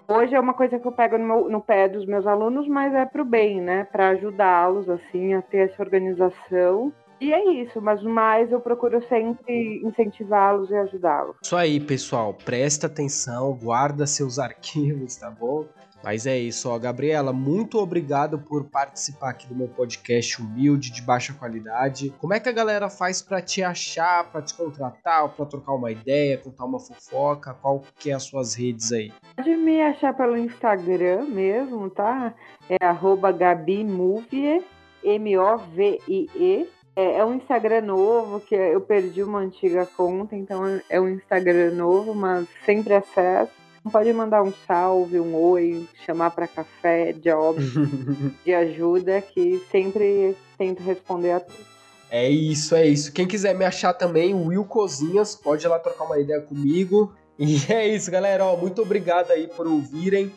Hoje 0.06 0.34
é 0.34 0.40
uma 0.40 0.52
coisa 0.52 0.78
que 0.78 0.86
eu 0.86 0.92
pego 0.92 1.16
no, 1.16 1.24
meu, 1.24 1.48
no 1.48 1.60
pé 1.60 1.88
dos 1.88 2.04
meus 2.04 2.26
alunos, 2.26 2.68
mas 2.68 2.92
é 2.94 3.06
para 3.06 3.22
o 3.22 3.24
bem, 3.24 3.60
né? 3.60 3.84
Para 3.84 4.10
ajudá-los 4.10 4.88
assim 4.88 5.32
a 5.32 5.40
ter 5.40 5.70
essa 5.70 5.82
organização. 5.82 6.92
E 7.20 7.32
é 7.32 7.62
isso, 7.62 7.80
mas 7.80 8.02
mais 8.02 8.52
eu 8.52 8.60
procuro 8.60 9.02
sempre 9.08 9.80
incentivá-los 9.82 10.70
e 10.70 10.76
ajudá-los. 10.76 11.36
Isso 11.42 11.56
aí, 11.56 11.80
pessoal. 11.80 12.34
Presta 12.34 12.86
atenção, 12.86 13.54
guarda 13.54 14.06
seus 14.06 14.38
arquivos, 14.40 15.16
tá 15.16 15.30
bom? 15.30 15.64
Mas 16.04 16.26
é 16.26 16.38
isso, 16.38 16.68
ó. 16.68 16.78
Gabriela, 16.78 17.32
muito 17.32 17.78
obrigado 17.78 18.38
por 18.38 18.64
participar 18.64 19.30
aqui 19.30 19.46
do 19.46 19.54
meu 19.54 19.68
podcast 19.68 20.40
humilde, 20.40 20.92
de 20.92 21.00
baixa 21.00 21.32
qualidade. 21.32 22.14
Como 22.18 22.34
é 22.34 22.38
que 22.38 22.48
a 22.48 22.52
galera 22.52 22.90
faz 22.90 23.22
para 23.22 23.40
te 23.40 23.62
achar, 23.62 24.30
para 24.30 24.42
te 24.42 24.52
contratar, 24.52 25.30
para 25.30 25.46
trocar 25.46 25.72
uma 25.72 25.90
ideia, 25.90 26.36
contar 26.36 26.66
uma 26.66 26.78
fofoca? 26.78 27.54
Qual 27.54 27.82
que 27.98 28.10
é 28.10 28.14
as 28.14 28.24
suas 28.24 28.54
redes 28.54 28.92
aí? 28.92 29.10
Pode 29.34 29.56
me 29.56 29.80
achar 29.80 30.14
pelo 30.14 30.36
Instagram 30.36 31.24
mesmo, 31.24 31.88
tá? 31.88 32.34
É 32.68 32.84
arroba 32.84 33.32
GabiMovie, 33.32 34.62
M-O-V-I-E. 35.02 36.68
É, 36.96 37.18
é 37.18 37.24
um 37.24 37.34
Instagram 37.34 37.80
novo, 37.80 38.40
que 38.40 38.54
eu 38.54 38.80
perdi 38.80 39.22
uma 39.22 39.40
antiga 39.40 39.86
conta, 39.86 40.36
então 40.36 40.62
é 40.88 41.00
um 41.00 41.08
Instagram 41.08 41.72
novo, 41.72 42.14
mas 42.14 42.46
sempre 42.64 42.94
acesso. 42.94 43.63
Pode 43.92 44.12
mandar 44.12 44.42
um 44.42 44.52
salve, 44.66 45.20
um 45.20 45.34
oi, 45.34 45.86
chamar 46.06 46.30
para 46.30 46.48
café, 46.48 47.12
job, 47.12 47.58
de 48.44 48.54
ajuda, 48.54 49.20
que 49.20 49.62
sempre 49.70 50.36
tento 50.56 50.82
responder 50.82 51.32
a 51.32 51.40
todos. 51.40 51.74
É 52.10 52.28
isso, 52.28 52.74
é 52.74 52.86
isso. 52.86 53.12
Quem 53.12 53.26
quiser 53.26 53.54
me 53.54 53.64
achar 53.64 53.92
também, 53.92 54.34
Will 54.34 54.64
Cozinhas, 54.64 55.34
pode 55.34 55.66
ir 55.66 55.68
lá 55.68 55.78
trocar 55.78 56.04
uma 56.04 56.18
ideia 56.18 56.40
comigo. 56.40 57.12
E 57.38 57.56
é 57.70 57.88
isso, 57.88 58.10
galera. 58.10 58.44
Ó, 58.44 58.56
muito 58.56 58.80
obrigado 58.82 59.30
aí 59.30 59.48
por 59.48 59.66
ouvirem. 59.66 60.32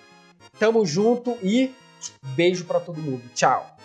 Tamo 0.59 0.85
junto 0.85 1.37
e 1.41 1.71
beijo 2.35 2.65
para 2.65 2.79
todo 2.79 2.99
mundo. 2.99 3.23
Tchau. 3.33 3.76